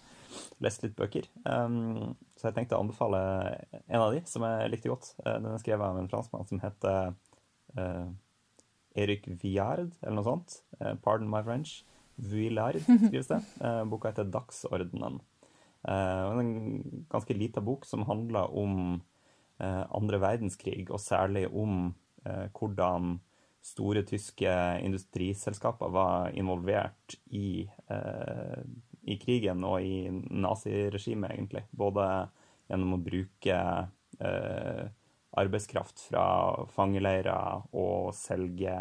lest 0.64 0.83
litt 0.83 0.97
bøker. 0.99 1.29
Um, 1.47 2.16
så 2.39 2.49
jeg 2.49 2.55
tenkte 2.55 2.78
å 2.78 2.84
anbefale 2.84 3.18
en 3.89 4.03
av 4.03 4.12
de 4.14 4.22
som 4.30 4.45
jeg 4.47 4.70
likte 4.70 4.93
godt. 4.93 5.11
Den 5.26 5.49
er 5.51 5.59
skrevet 5.59 5.82
av 5.82 5.99
en 5.99 6.11
franskmann 6.11 6.47
som 6.47 6.61
heter 6.62 7.11
uh, 7.74 8.07
Eric 8.99 9.26
Viard, 9.43 9.91
eller 10.03 10.18
noe 10.20 10.26
sånt. 10.26 10.61
Uh, 10.78 10.95
pardon 11.03 11.30
my 11.30 11.43
French. 11.47 11.80
Vuillard, 12.18 12.78
skrives 12.82 13.30
det. 13.30 13.41
Uh, 13.62 13.82
boka 13.91 14.12
heter 14.12 14.30
'Dagsordenen'. 14.30 15.20
Uh, 15.82 16.39
en 16.39 16.82
ganske 17.11 17.34
lita 17.34 17.62
bok 17.64 17.86
som 17.86 18.07
handler 18.09 18.55
om 18.55 19.01
andre 19.59 20.20
verdenskrig, 20.22 20.84
og 20.86 21.01
særlig 21.03 21.49
om 21.51 21.89
hvordan 22.22 23.16
store 23.66 24.05
tyske 24.07 24.53
industriselskaper 24.86 25.91
var 25.91 26.28
involvert 26.30 27.16
i, 27.34 27.66
i 29.09 29.16
krigen 29.20 29.64
og 29.64 29.82
i 29.82 30.09
naziregimet, 30.12 31.32
egentlig. 31.34 31.64
Både 31.70 32.04
gjennom 32.68 32.96
å 32.96 33.02
bruke 33.02 33.59
arbeidskraft 35.38 36.00
fra 36.09 36.24
fangeleirer 36.74 37.68
og 37.78 38.11
selge 38.16 38.74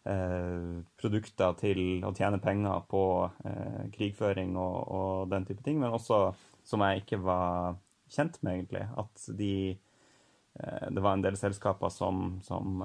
Eh, 0.00 0.80
produkter 0.96 1.52
til 1.60 2.00
å 2.08 2.14
tjene 2.16 2.38
penger 2.40 2.86
på 2.88 3.02
eh, 3.44 3.82
krigføring 3.92 4.54
og, 4.56 4.76
og, 4.88 5.26
den 5.28 5.44
type 5.44 5.60
ting, 5.66 5.76
men 5.82 5.92
også 5.92 6.30
som 6.64 6.80
jeg 6.86 7.02
ikke 7.02 7.18
var 7.20 7.76
kjent 8.08 8.38
med, 8.40 8.54
egentlig. 8.54 8.86
At 8.96 9.26
de 9.36 9.52
eh, 9.76 10.86
Det 10.88 11.04
var 11.04 11.18
en 11.18 11.26
del 11.26 11.36
selskaper 11.36 11.92
som, 11.92 12.38
som 12.46 12.80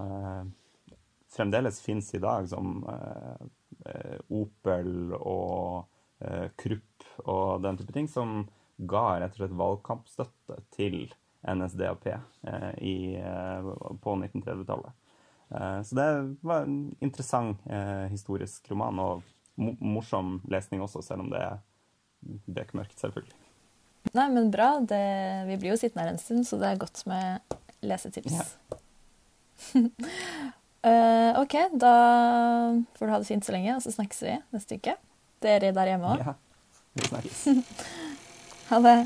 fremdeles 1.32 1.80
finnes 1.82 2.12
i 2.16 2.24
dag, 2.24 2.50
som 2.52 2.84
Opel 4.34 5.16
og 5.16 5.86
Krupp 6.60 7.08
og 7.26 7.62
den 7.64 7.78
type 7.80 7.94
ting, 7.96 8.10
som 8.12 8.46
ga 8.78 9.06
rett 9.22 9.36
og 9.36 9.42
slett 9.44 9.58
valgkampstøtte 9.60 10.58
til 10.76 11.06
NSDAP 11.46 12.08
i, 12.84 12.96
på 14.02 14.16
1930-tallet. 14.18 14.96
Eh, 15.50 15.84
så 15.84 15.96
det 15.96 16.36
var 16.42 16.62
en 16.62 16.96
interessant 17.00 17.58
eh, 17.70 18.08
historisk 18.12 18.72
roman, 18.72 19.00
og 19.00 19.24
morsom 19.80 20.42
lesning 20.52 20.82
også, 20.84 21.02
selv 21.06 21.26
om 21.26 21.32
det 21.32 21.42
er 21.42 21.60
bekmørkt, 22.46 22.98
selvfølgelig. 23.00 23.36
Nei, 24.16 24.28
men 24.34 24.52
bra. 24.54 24.76
Det, 24.86 25.02
vi 25.50 25.58
blir 25.62 25.74
jo 25.74 25.80
sittende 25.80 26.06
her 26.06 26.14
en 26.14 26.22
stund, 26.22 26.46
så 26.48 26.60
det 26.62 26.70
er 26.70 26.82
godt 26.82 27.02
med 27.10 27.56
lesetips. 27.86 28.36
Ja. 28.36 28.46
OK, 31.42 31.56
da 31.82 31.94
får 32.98 33.08
du 33.08 33.14
ha 33.14 33.20
det 33.22 33.30
fint 33.30 33.46
så 33.46 33.56
lenge, 33.56 33.78
og 33.78 33.82
så 33.82 33.94
snakkes 33.96 34.22
vi 34.26 34.36
neste 34.54 34.78
uke. 34.78 34.94
Dere 35.46 35.72
der 35.76 35.92
hjemme 35.92 36.16
òg. 36.16 36.24
Ja, 36.26 36.34
vi 36.98 37.08
snakkes. 37.10 37.46
ha 38.72 38.82
det. 38.82 38.98